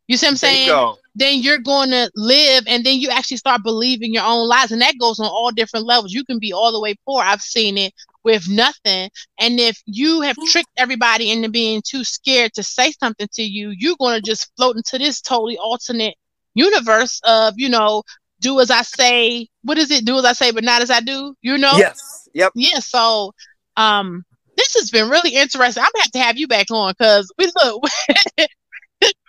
You 0.07 0.17
see 0.17 0.25
what 0.27 0.31
I'm 0.31 0.37
saying? 0.37 0.67
Bingo. 0.67 0.97
Then 1.15 1.39
you're 1.41 1.59
going 1.59 1.89
to 1.91 2.11
live, 2.15 2.65
and 2.67 2.85
then 2.85 2.99
you 2.99 3.09
actually 3.09 3.37
start 3.37 3.63
believing 3.63 4.13
your 4.13 4.23
own 4.25 4.47
lies, 4.47 4.71
and 4.71 4.81
that 4.81 4.97
goes 4.99 5.19
on 5.19 5.27
all 5.27 5.51
different 5.51 5.85
levels. 5.85 6.13
You 6.13 6.25
can 6.25 6.39
be 6.39 6.51
all 6.53 6.71
the 6.71 6.81
way 6.81 6.95
poor. 7.05 7.21
I've 7.23 7.41
seen 7.41 7.77
it 7.77 7.93
with 8.23 8.49
nothing, 8.49 9.09
and 9.39 9.59
if 9.59 9.81
you 9.85 10.21
have 10.21 10.35
tricked 10.47 10.71
everybody 10.77 11.31
into 11.31 11.49
being 11.49 11.81
too 11.85 12.03
scared 12.03 12.53
to 12.53 12.63
say 12.63 12.91
something 12.91 13.27
to 13.33 13.43
you, 13.43 13.69
you're 13.77 13.95
going 13.99 14.15
to 14.15 14.21
just 14.21 14.51
float 14.57 14.75
into 14.75 14.97
this 14.97 15.21
totally 15.21 15.57
alternate 15.57 16.15
universe 16.55 17.21
of 17.23 17.53
you 17.57 17.69
know 17.69 18.03
do 18.41 18.59
as 18.59 18.71
I 18.71 18.81
say. 18.81 19.47
What 19.63 19.77
is 19.77 19.91
it? 19.91 20.05
Do 20.05 20.17
as 20.17 20.25
I 20.25 20.33
say, 20.33 20.51
but 20.51 20.63
not 20.63 20.81
as 20.81 20.91
I 20.91 20.99
do. 20.99 21.35
You 21.41 21.57
know? 21.57 21.77
Yes. 21.77 22.27
Yep. 22.33 22.53
Yeah. 22.55 22.79
So, 22.79 23.33
um, 23.77 24.23
this 24.57 24.73
has 24.75 24.91
been 24.91 25.09
really 25.09 25.35
interesting. 25.35 25.81
I'm 25.81 25.89
gonna 25.93 26.03
have 26.03 26.11
to 26.11 26.19
have 26.19 26.37
you 26.37 26.47
back 26.47 26.69
on 26.71 26.93
because 26.97 27.31
we 27.37 27.49
look. 27.63 27.83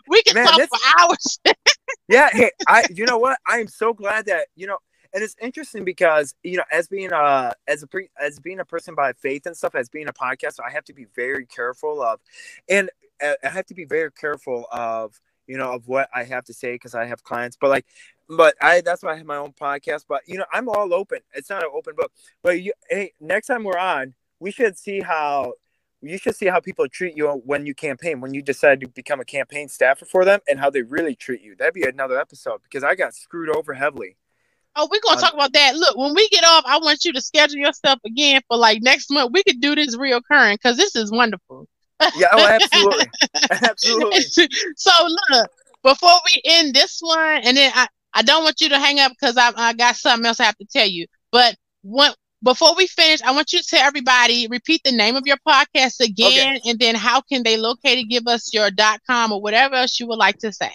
we 0.08 0.22
can 0.22 0.34
Man, 0.34 0.46
talk 0.46 0.58
this- 0.58 0.68
for 0.68 0.78
hours. 1.00 1.38
yeah 2.08 2.28
hey 2.32 2.50
i 2.66 2.84
you 2.92 3.06
know 3.06 3.18
what 3.18 3.38
i 3.46 3.58
am 3.58 3.68
so 3.68 3.92
glad 3.92 4.26
that 4.26 4.48
you 4.56 4.66
know 4.66 4.76
and 5.14 5.22
it's 5.22 5.36
interesting 5.40 5.84
because 5.84 6.34
you 6.42 6.56
know 6.56 6.64
as 6.72 6.88
being 6.88 7.12
a 7.12 7.52
as 7.68 7.82
a 7.82 7.86
pre, 7.86 8.08
as 8.20 8.40
being 8.40 8.60
a 8.60 8.64
person 8.64 8.94
by 8.94 9.12
faith 9.12 9.46
and 9.46 9.56
stuff 9.56 9.74
as 9.74 9.88
being 9.88 10.08
a 10.08 10.12
podcaster 10.12 10.60
i 10.66 10.70
have 10.70 10.84
to 10.84 10.92
be 10.92 11.06
very 11.14 11.46
careful 11.46 12.02
of 12.02 12.20
and 12.68 12.90
i 13.22 13.36
have 13.48 13.66
to 13.66 13.74
be 13.74 13.84
very 13.84 14.10
careful 14.12 14.66
of 14.72 15.20
you 15.46 15.56
know 15.56 15.72
of 15.72 15.86
what 15.86 16.08
i 16.14 16.24
have 16.24 16.44
to 16.44 16.52
say 16.52 16.72
because 16.72 16.94
i 16.94 17.04
have 17.04 17.22
clients 17.22 17.56
but 17.60 17.70
like 17.70 17.86
but 18.28 18.54
i 18.60 18.80
that's 18.80 19.02
why 19.02 19.12
i 19.12 19.16
have 19.16 19.26
my 19.26 19.36
own 19.36 19.52
podcast 19.52 20.04
but 20.08 20.22
you 20.26 20.38
know 20.38 20.44
i'm 20.52 20.68
all 20.68 20.92
open 20.94 21.18
it's 21.34 21.50
not 21.50 21.62
an 21.62 21.68
open 21.74 21.94
book 21.96 22.12
but 22.42 22.60
you 22.60 22.72
hey 22.88 23.12
next 23.20 23.46
time 23.48 23.64
we're 23.64 23.78
on 23.78 24.14
we 24.40 24.50
should 24.50 24.76
see 24.78 25.00
how 25.00 25.52
you 26.00 26.18
should 26.18 26.34
see 26.34 26.46
how 26.46 26.58
people 26.60 26.88
treat 26.88 27.16
you 27.16 27.28
when 27.44 27.66
you 27.66 27.74
campaign 27.74 28.20
when 28.20 28.34
you 28.34 28.42
decide 28.42 28.80
to 28.80 28.88
become 28.88 29.20
a 29.20 29.24
campaign 29.24 29.68
staffer 29.68 30.04
for 30.04 30.24
them 30.24 30.40
and 30.48 30.58
how 30.58 30.70
they 30.70 30.82
really 30.82 31.14
treat 31.14 31.40
you 31.42 31.54
that'd 31.56 31.74
be 31.74 31.82
another 31.84 32.18
episode 32.18 32.60
because 32.62 32.82
i 32.82 32.94
got 32.94 33.14
screwed 33.14 33.54
over 33.54 33.74
heavily 33.74 34.16
Oh, 34.74 34.88
we're 34.90 35.00
gonna 35.04 35.16
Um, 35.18 35.22
talk 35.22 35.34
about 35.34 35.52
that. 35.52 35.74
Look, 35.76 35.98
when 35.98 36.14
we 36.14 36.26
get 36.30 36.44
off, 36.44 36.64
I 36.66 36.78
want 36.78 37.04
you 37.04 37.12
to 37.12 37.20
schedule 37.20 37.58
yourself 37.58 37.98
again 38.06 38.40
for 38.48 38.56
like 38.56 38.80
next 38.80 39.10
month. 39.10 39.30
We 39.34 39.42
could 39.42 39.60
do 39.60 39.74
this 39.74 39.94
reoccurring 39.98 40.54
because 40.54 40.78
this 40.78 40.96
is 40.96 41.12
wonderful. 41.12 41.68
yeah 42.16 42.28
oh 42.32 42.48
absolutely 42.48 43.04
absolutely 43.50 44.20
so 44.76 44.90
look, 45.30 45.50
before 45.82 46.18
we 46.24 46.40
end 46.46 46.72
this 46.74 47.00
one, 47.02 47.42
and 47.44 47.54
then 47.54 47.70
I, 47.74 47.86
I 48.14 48.22
don't 48.22 48.44
want 48.44 48.60
you 48.60 48.68
to 48.70 48.78
hang 48.78 49.00
up 49.00 49.12
because 49.12 49.36
I, 49.36 49.52
I 49.56 49.72
got 49.72 49.96
something 49.96 50.26
else 50.26 50.40
I 50.40 50.44
have 50.44 50.58
to 50.58 50.66
tell 50.66 50.86
you. 50.86 51.06
But 51.30 51.56
one 51.82 52.12
before 52.44 52.74
we 52.76 52.86
finish, 52.88 53.22
I 53.22 53.32
want 53.32 53.52
you 53.52 53.60
to 53.60 53.64
tell 53.64 53.86
everybody, 53.86 54.48
repeat 54.50 54.82
the 54.84 54.92
name 54.92 55.14
of 55.14 55.22
your 55.26 55.36
podcast 55.46 56.00
again, 56.00 56.58
and 56.64 56.78
then 56.78 56.96
how 56.96 57.20
can 57.20 57.44
they 57.44 57.56
locate 57.56 57.98
it, 57.98 58.04
give 58.04 58.26
us 58.26 58.52
your 58.52 58.70
dot 58.70 59.00
com 59.06 59.32
or 59.32 59.40
whatever 59.40 59.76
else 59.76 60.00
you 60.00 60.08
would 60.08 60.18
like 60.18 60.38
to 60.38 60.52
say. 60.52 60.72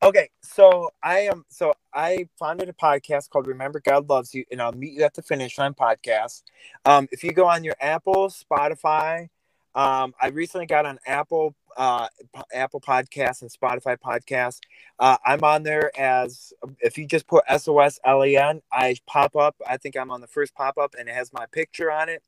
Okay, 0.00 0.30
so 0.42 0.90
I 1.02 1.20
am 1.20 1.44
so 1.48 1.74
I 1.92 2.28
founded 2.38 2.68
a 2.68 2.72
podcast 2.72 3.30
called 3.30 3.48
Remember 3.48 3.80
God 3.80 4.08
Loves 4.08 4.32
You, 4.32 4.44
and 4.52 4.62
I'll 4.62 4.70
meet 4.70 4.92
you 4.92 5.02
at 5.02 5.14
the 5.14 5.22
finish 5.22 5.58
line 5.58 5.74
podcast. 5.74 6.42
Um, 6.84 7.08
if 7.10 7.24
you 7.24 7.32
go 7.32 7.48
on 7.48 7.64
your 7.64 7.74
Apple, 7.80 8.28
Spotify, 8.28 9.28
um, 9.74 10.14
I 10.20 10.28
recently 10.28 10.66
got 10.66 10.86
on 10.86 11.00
Apple, 11.04 11.56
uh, 11.78 12.08
Apple 12.52 12.80
Podcasts 12.80 13.40
and 13.40 13.50
Spotify 13.50 13.96
Podcasts. 13.96 14.58
Uh, 14.98 15.16
I'm 15.24 15.42
on 15.44 15.62
there 15.62 15.90
as 15.98 16.52
if 16.80 16.98
you 16.98 17.06
just 17.06 17.26
put 17.26 17.44
S 17.48 17.68
O 17.68 17.78
S 17.78 17.98
L 18.04 18.24
E 18.26 18.36
N, 18.36 18.60
I 18.70 18.96
pop 19.06 19.36
up. 19.36 19.56
I 19.66 19.78
think 19.78 19.96
I'm 19.96 20.10
on 20.10 20.20
the 20.20 20.26
first 20.26 20.54
pop 20.54 20.76
up, 20.76 20.94
and 20.98 21.08
it 21.08 21.14
has 21.14 21.32
my 21.32 21.46
picture 21.46 21.90
on 21.90 22.08
it. 22.08 22.22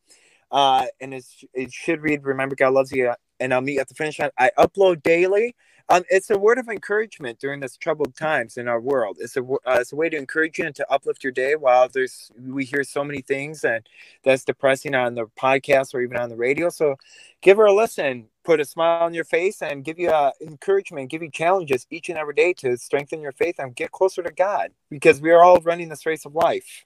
Uh, 0.50 0.86
and 1.00 1.12
it's, 1.12 1.44
it 1.52 1.72
should 1.72 2.00
read 2.00 2.24
Remember 2.24 2.54
God 2.56 2.72
Loves 2.72 2.92
You, 2.92 3.12
and 3.40 3.52
I'll 3.52 3.60
meet 3.60 3.74
you 3.74 3.80
at 3.80 3.88
the 3.88 3.94
finish 3.94 4.18
line. 4.18 4.30
I 4.38 4.50
upload 4.56 5.02
daily. 5.02 5.54
Um, 5.90 6.04
it's 6.08 6.30
a 6.30 6.38
word 6.38 6.58
of 6.58 6.68
encouragement 6.68 7.40
during 7.40 7.58
this 7.58 7.76
troubled 7.76 8.16
times 8.16 8.56
in 8.56 8.68
our 8.68 8.80
world. 8.80 9.16
It's 9.18 9.36
a 9.36 9.42
uh, 9.42 9.78
it's 9.80 9.92
a 9.92 9.96
way 9.96 10.08
to 10.08 10.16
encourage 10.16 10.56
you 10.60 10.66
and 10.66 10.74
to 10.76 10.88
uplift 10.88 11.24
your 11.24 11.32
day. 11.32 11.56
While 11.56 11.88
there's 11.88 12.30
we 12.40 12.64
hear 12.64 12.84
so 12.84 13.02
many 13.02 13.22
things 13.22 13.64
and 13.64 13.84
that's 14.22 14.44
depressing 14.44 14.94
on 14.94 15.16
the 15.16 15.26
podcast 15.36 15.92
or 15.92 16.00
even 16.00 16.16
on 16.16 16.28
the 16.28 16.36
radio. 16.36 16.68
So 16.68 16.94
give 17.40 17.56
her 17.56 17.66
a 17.66 17.74
listen, 17.74 18.28
put 18.50 18.58
a 18.58 18.64
smile 18.64 19.04
on 19.04 19.14
your 19.14 19.22
face, 19.22 19.62
and 19.62 19.84
give 19.84 19.96
you 19.96 20.10
uh, 20.10 20.32
encouragement, 20.40 21.08
give 21.08 21.22
you 21.22 21.30
challenges 21.30 21.86
each 21.88 22.08
and 22.08 22.18
every 22.18 22.34
day 22.34 22.52
to 22.52 22.76
strengthen 22.76 23.20
your 23.20 23.30
faith 23.30 23.60
and 23.60 23.76
get 23.76 23.92
closer 23.92 24.24
to 24.24 24.32
God 24.32 24.72
because 24.90 25.20
we 25.20 25.30
are 25.30 25.40
all 25.40 25.60
running 25.60 25.88
this 25.88 26.04
race 26.04 26.24
of 26.24 26.34
life. 26.34 26.84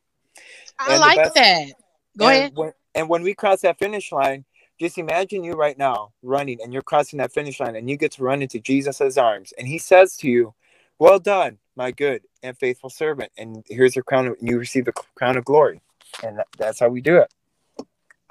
I 0.78 0.92
And 0.92 1.00
like 1.00 1.16
best- 1.16 1.36
that. 1.36 1.72
Go 2.18 2.26
and 2.26 2.34
ahead. 2.34 2.52
When, 2.54 2.72
and 2.94 3.08
when 3.08 3.22
we 3.22 3.32
cross 3.32 3.62
that 3.62 3.78
finish 3.78 4.12
line, 4.12 4.44
just 4.78 4.98
imagine 4.98 5.42
you 5.42 5.54
right 5.54 5.78
now 5.78 6.12
running 6.22 6.58
and 6.62 6.70
you're 6.70 6.82
crossing 6.82 7.18
that 7.20 7.32
finish 7.32 7.60
line 7.60 7.76
and 7.76 7.88
you 7.88 7.96
get 7.96 8.12
to 8.12 8.22
run 8.22 8.42
into 8.42 8.60
Jesus' 8.60 9.16
arms. 9.16 9.54
And 9.56 9.66
he 9.66 9.78
says 9.78 10.18
to 10.18 10.28
you, 10.28 10.52
Well 10.98 11.18
done, 11.18 11.56
my 11.76 11.92
good 11.92 12.24
and 12.42 12.58
faithful 12.58 12.90
servant. 12.90 13.32
And 13.38 13.64
here's 13.70 13.96
your 13.96 14.02
crown, 14.02 14.26
of, 14.26 14.36
and 14.38 14.50
you 14.50 14.58
receive 14.58 14.84
the 14.84 14.92
crown 15.14 15.38
of 15.38 15.46
glory. 15.46 15.80
And 16.22 16.42
that's 16.58 16.78
how 16.78 16.88
we 16.88 17.00
do 17.00 17.16
it. 17.16 17.32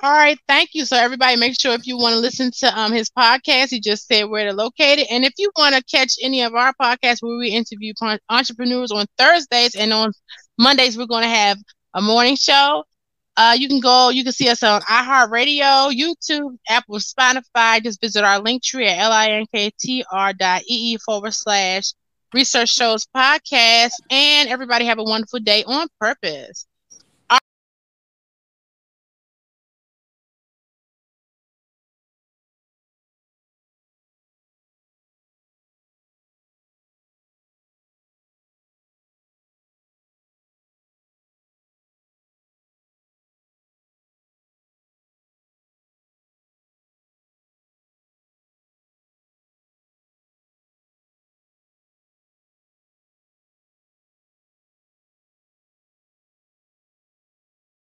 All 0.03 0.11
right, 0.11 0.37
thank 0.49 0.71
you. 0.73 0.85
So 0.85 0.97
everybody, 0.97 1.37
make 1.37 1.59
sure 1.59 1.73
if 1.73 1.87
you 1.87 1.97
want 1.97 2.13
to 2.13 2.19
listen 2.19 2.51
to 2.59 2.79
um 2.79 2.91
his 2.91 3.09
podcast, 3.09 3.69
he 3.69 3.79
just 3.79 4.07
said 4.07 4.25
where 4.25 4.45
to 4.45 4.53
locate 4.53 4.99
it. 4.99 5.07
And 5.09 5.23
if 5.25 5.33
you 5.39 5.51
want 5.57 5.75
to 5.75 5.83
catch 5.83 6.15
any 6.21 6.43
of 6.43 6.53
our 6.55 6.73
podcasts 6.81 7.19
where 7.21 7.37
we 7.39 7.49
interview 7.51 7.93
entrepreneurs 8.29 8.91
on 8.91 9.07
Thursdays 9.17 9.75
and 9.75 9.93
on 9.93 10.11
Mondays, 10.59 10.97
we're 10.97 11.07
going 11.07 11.23
to 11.23 11.29
have 11.29 11.57
a 11.95 12.01
morning 12.01 12.35
show. 12.35 12.83
Uh, 13.37 13.55
you 13.57 13.69
can 13.69 13.79
go, 13.79 14.09
you 14.09 14.23
can 14.23 14.33
see 14.33 14.49
us 14.49 14.61
on 14.61 14.81
iHeartRadio, 14.81 15.91
YouTube, 15.95 16.57
Apple, 16.69 16.99
Spotify. 16.99 17.81
Just 17.81 18.01
visit 18.01 18.25
our 18.25 18.39
link 18.39 18.61
tree 18.63 18.87
at 18.87 19.09
linktr 19.09 20.37
dot 20.37 20.63
ee 20.67 20.97
forward 20.97 21.33
slash 21.33 21.93
research 22.33 22.69
shows 22.69 23.07
podcast. 23.15 23.93
And 24.11 24.49
everybody 24.49 24.85
have 24.85 24.99
a 24.99 25.03
wonderful 25.03 25.39
day 25.39 25.63
on 25.65 25.87
purpose. 25.99 26.67